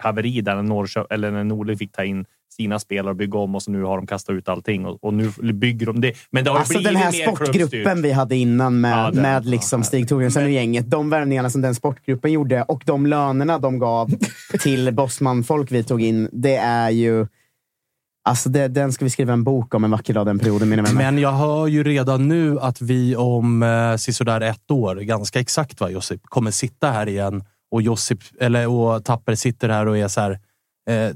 [0.00, 2.24] haveri där när, Norrköp, eller när Norling fick ta in
[2.60, 5.14] sina spelare och bygga om och så nu har de kastat ut allting och, och
[5.14, 6.12] nu bygger de det.
[6.30, 9.80] Men det har Alltså den här sportgruppen vi hade innan med, Ja, den, med liksom
[9.80, 9.84] ja.
[9.84, 10.90] Stig Torbjörnsson och gänget.
[10.90, 14.10] De värvningarna som den sportgruppen gjorde och de lönerna de gav
[14.60, 16.28] till Bosman-folk vi tog in.
[16.32, 17.26] Det är ju...
[18.24, 20.82] Alltså det, den ska vi skriva en bok om en vacker dag, den perioden mina
[20.82, 20.96] vänner.
[20.96, 25.80] Men jag hör ju redan nu att vi om eh, sisådär ett år, ganska exakt
[25.80, 30.08] va Josip, kommer sitta här igen och Josip, eller och Tapper sitter här och är
[30.08, 30.38] så här.
[30.90, 31.14] Eh,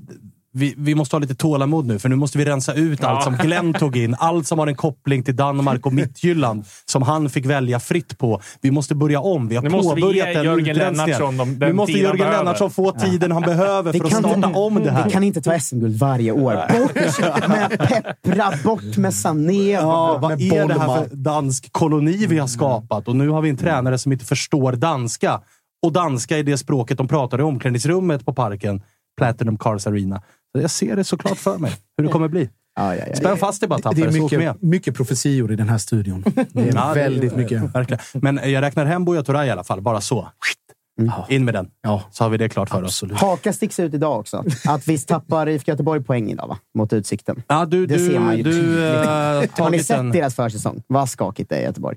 [0.55, 3.09] vi, vi måste ha lite tålamod nu, för nu måste vi rensa ut Ja.
[3.09, 4.15] allt som Glenn tog in.
[4.19, 8.41] Allt som har en koppling till Danmark och Midtjylland, som han fick välja fritt på.
[8.61, 9.49] Vi måste börja om.
[9.49, 10.77] Vi har Nu måste vi påbörjat utrensningen.
[10.77, 12.31] Lennartsson de- Nu måste Jörgen.
[12.31, 15.05] Lennartsson få tiden han behöver Vi för att starta inte, om det här.
[15.05, 16.55] vi kan inte ta SM-guld varje år.
[16.81, 17.79] Bort med
[18.23, 21.05] Peppra, bort med Sané, Ja, vad med är det här Bolma.
[21.09, 23.09] för dansk koloni vi har skapat?
[23.09, 25.41] Och nu har vi en tränare som inte förstår danska.
[25.83, 28.83] Och danska är det språket de pratar i omklädningsrummet på parken.
[29.19, 30.23] Platinum Cars Arena.
[30.59, 32.51] Jag ser det såklart för mig, hur det kommer bli.
[32.77, 33.17] Ja, ja, ja.
[33.17, 36.25] Spänn fast dig bara, Det tappare, är mycket, mycket profetior i den här studion.
[36.53, 37.75] Det är Ja, det- väldigt mycket.
[37.75, 38.03] Verkligen.
[38.13, 40.29] Men jag räknar hem Buya Turay i alla fall, bara så.
[41.29, 42.85] In med den, Ja, så har vi det klart för oss.
[42.85, 43.19] absolut.
[43.19, 44.45] Haka sticks ut idag också.
[44.69, 46.59] Att visst tappar IFK Göteborg poäng idag, va?
[46.79, 47.43] Mot Utsikten.
[47.49, 49.59] Ja, du, Det du, ser man ju du tydligt.
[49.59, 50.11] äh, Har ni sett en...
[50.11, 50.83] deras försäsong?
[50.87, 51.97] Vad skakigt det är i Göteborg.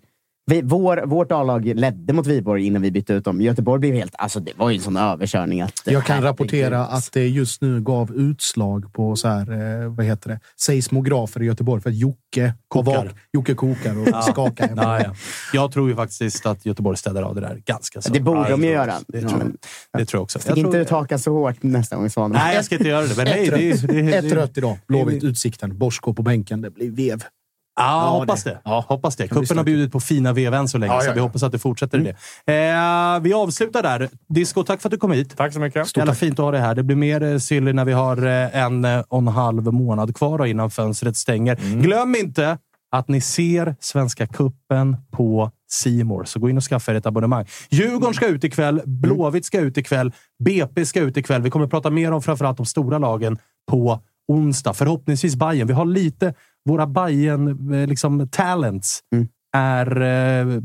[0.49, 3.41] Vi, vår, vårt A-lag ledde mot Viborg innan vi bytte ut dem.
[3.41, 4.15] Göteborg blev helt...
[4.17, 5.81] Alltså det var ju en sån överkörning att...
[5.85, 10.29] Jag kan rapportera att det just nu gav utslag på så här, eh, vad heter
[10.29, 10.39] det?
[10.59, 12.93] seismografer i Göteborg för att Jocke Kokar.
[12.93, 14.73] kokar, Jocke kokar och skakar.
[14.75, 15.15] Ja, ja.
[15.53, 18.13] Jag tror ju faktiskt att Göteborg städar av det där ganska så.
[18.13, 18.93] Det borde Ja, de ju göra.
[19.07, 19.51] Det, det, tror, jag.
[19.99, 20.39] det tror jag också.
[20.39, 22.31] Stick Jag inte ut hakan så hårt nästa gång, Svanen.
[22.31, 23.17] Nej, jag ska inte göra det.
[23.17, 23.81] Men nej, det, rött.
[23.87, 24.77] det, det, Ett rött idag.
[24.87, 25.77] Blåvitt, Utsikten.
[25.77, 26.61] Borsko på bänken.
[26.61, 27.23] Det blir vev.
[27.77, 28.49] Ja, hoppas det.
[28.49, 28.85] det- ja.
[28.87, 29.27] Hoppas det.
[29.27, 31.23] Kuppen har bjudit på fina vev än så länge, Ja, så ja, vi ja.
[31.23, 32.03] hoppas att det fortsätter i
[32.45, 32.53] det.
[32.53, 34.09] Eh, vi avslutar där.
[34.29, 35.37] Disco, tack för att du kom hit.
[35.37, 35.97] Tack så mycket.
[35.97, 36.75] Jävla fint att ha dig här.
[36.75, 40.15] Det blir mer eh, silly när vi har eh, en eh, och en halv månad
[40.15, 41.55] kvar innan fönstret stänger.
[41.61, 41.81] Mm.
[41.81, 42.57] Glöm inte
[42.91, 46.23] att ni ser Svenska Kuppen på Simor.
[46.23, 47.45] Så gå in och skaffa er ett abonnemang.
[47.69, 50.11] Djurgården ska ut ikväll, Blåvitt ska ut ikväll,
[50.43, 51.41] BP ska ut ikväll.
[51.41, 53.37] Vi kommer att prata mer om framförallt de stora lagen
[53.71, 54.73] på onsdag.
[54.73, 55.67] Förhoppningsvis Bayern.
[55.67, 56.33] Vi har lite...
[56.67, 59.27] Våra Bayern eh, liksom, talents Mm.
[59.57, 60.61] är eh,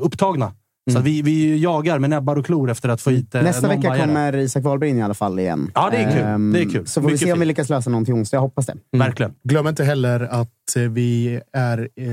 [0.00, 0.52] upptagna.
[0.92, 3.68] Så att vi, vi jagar med näbbar och klor efter att få hit eh, Nästa
[3.68, 4.06] vecka bajare.
[4.06, 5.70] kommer Isak Wahlberg in i alla fall igen.
[5.74, 6.22] Ja, det är kul.
[6.22, 6.86] Ehm, Det är kul.
[6.86, 8.36] Så får vi Mycket se om vi lyckas lösa någon till onsdag.
[8.36, 8.74] Jag hoppas det.
[8.98, 9.34] Verkligen.
[9.44, 12.06] Glöm inte heller att eh, vi är eh,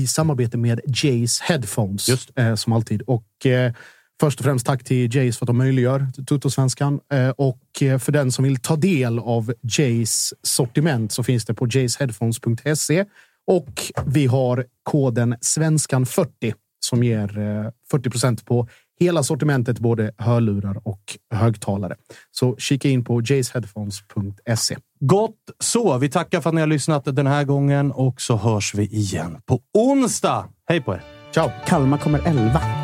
[0.00, 2.08] i samarbete med Jays Headphones.
[2.08, 3.02] Just Eh, som alltid.
[3.02, 3.72] Och eh,
[4.20, 7.00] först och främst tack till Jays för att de möjliggör Tuttosvenskan.
[7.12, 11.54] Eh, och eh, för den som vill ta del av Jays sortiment så finns det
[11.54, 13.04] på jaysheadphones.se.
[13.46, 18.68] Och vi har koden svenskan40 som ger eh, 40 procent på
[19.00, 21.96] hela sortimentet, både hörlurar och högtalare.
[22.30, 24.76] Så kika in på jaysheadphones.se.
[25.00, 25.98] Gott så.
[25.98, 29.38] Vi tackar för att ni har lyssnat den här gången och så hörs vi igen
[29.46, 30.48] på onsdag.
[30.68, 31.02] Hej på er!
[31.34, 31.50] Ciao!
[31.66, 32.83] Kalmar kommer 11.